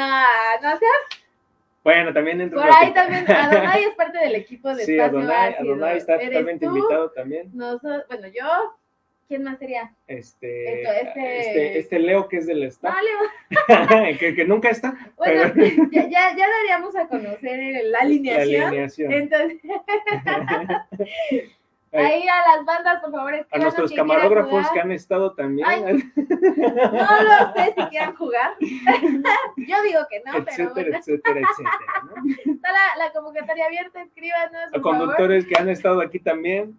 no 0.61 0.77
seas 0.77 1.18
Bueno, 1.83 2.13
también 2.13 2.41
entra 2.41 2.61
Por 2.61 2.71
ahí 2.75 2.93
también, 2.93 3.31
Adonai 3.31 3.83
es 3.83 3.95
parte 3.95 4.17
del 4.19 4.35
equipo 4.43 4.73
de 4.75 4.83
Sí, 4.85 4.93
Espacio 4.95 5.19
Adonai, 5.19 5.53
Ácido. 5.53 5.73
Adonai 5.73 5.97
está 5.97 6.19
totalmente 6.19 6.65
tú, 6.65 6.75
invitado 6.77 7.09
también. 7.11 7.51
bueno, 7.53 8.27
yo, 8.27 8.75
¿quién 9.27 9.43
más 9.43 9.57
sería? 9.59 9.91
Este, 10.07 10.81
Esto, 10.81 10.91
este- 11.07 11.39
este, 11.39 11.79
este 11.79 11.99
Leo 11.99 12.27
que 12.27 12.37
es 12.37 12.47
del 12.47 12.63
staff, 12.63 12.93
Vale, 12.93 14.17
que, 14.19 14.35
que 14.35 14.45
nunca 14.45 14.69
está. 14.69 14.93
bueno, 15.17 15.51
pero- 15.55 15.87
ya, 15.91 16.01
ya, 16.09 16.35
ya 16.35 16.47
daríamos 16.49 16.95
a 16.95 17.07
conocer 17.07 17.59
la 17.85 17.99
alineación. 17.99 18.59
La 18.59 18.67
alineación. 18.67 19.11
Entonces, 19.13 19.57
ahí 21.91 22.27
a 22.27 22.55
las 22.55 22.65
bandas, 22.65 23.01
por 23.01 23.11
favor, 23.11 23.47
a 23.51 23.57
nuestros 23.57 23.91
camarógrafos 23.93 24.69
que 24.71 24.79
han 24.79 24.91
estado 24.91 25.33
también, 25.33 25.67
Ay, 25.67 25.81
No 26.15 27.23
lo 27.23 27.53
sé 27.55 27.73
si 27.77 27.83
quieran 27.89 28.15
jugar. 28.15 28.53
Yo 28.59 29.81
digo 29.83 29.99
que 30.09 30.21
no, 30.25 30.31
pero 30.33 30.43
etcétera, 30.47 30.71
bueno. 30.73 30.97
etcétera, 30.97 31.39
etcétera. 31.41 32.03
¿no? 32.05 32.53
Está 32.53 32.71
la, 32.71 33.05
la 33.05 33.11
convocatoria 33.13 33.65
abierta, 33.65 34.01
escríbanos, 34.01 34.55
A 34.67 34.69
favor. 34.71 34.81
conductores 34.81 35.45
que 35.45 35.55
han 35.59 35.69
estado 35.69 36.01
aquí 36.01 36.19
también. 36.19 36.77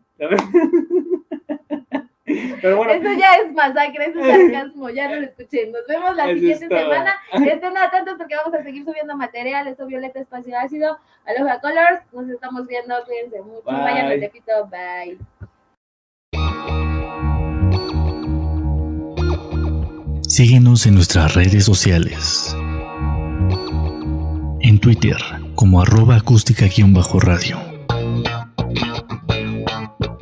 Pero 2.61 2.77
bueno, 2.77 2.93
Eso 2.93 3.19
ya 3.19 3.35
es 3.35 3.53
masacre, 3.53 4.07
eso 4.07 4.21
es 4.21 4.27
sarcasmo, 4.53 4.91
ya 4.91 5.09
no 5.09 5.17
lo 5.17 5.27
escuché. 5.27 5.67
Nos 5.71 5.87
vemos 5.87 6.17
la 6.17 6.31
Eso 6.31 6.41
siguiente 6.41 6.69
semana. 6.69 7.17
Estén 7.33 7.77
atentos 7.77 8.15
porque 8.19 8.37
vamos 8.37 8.55
a 8.55 8.63
seguir 8.63 8.85
subiendo 8.85 9.17
material. 9.17 9.67
Esto 9.67 9.87
Violeta 9.87 10.21
Espacio 10.21 10.59
Ácido. 10.59 10.99
Aloha 11.27 11.61
Colors. 11.61 12.01
Nos 12.13 12.29
estamos 12.29 12.67
viendo. 12.67 12.95
Cuídense 13.05 13.41
mucho. 13.43 13.63
Bye. 13.65 13.81
Vayan 13.81 14.07
al 14.07 14.21
Tepito. 14.21 14.69
Bye. 14.69 15.19
Síguenos 20.29 20.87
en 20.87 20.95
nuestras 20.95 21.35
redes 21.35 21.65
sociales. 21.65 22.57
En 24.63 24.79
Twitter 24.79 25.17
como 25.55 25.83
arroba 25.83 26.17
acústica-radio. 26.17 27.70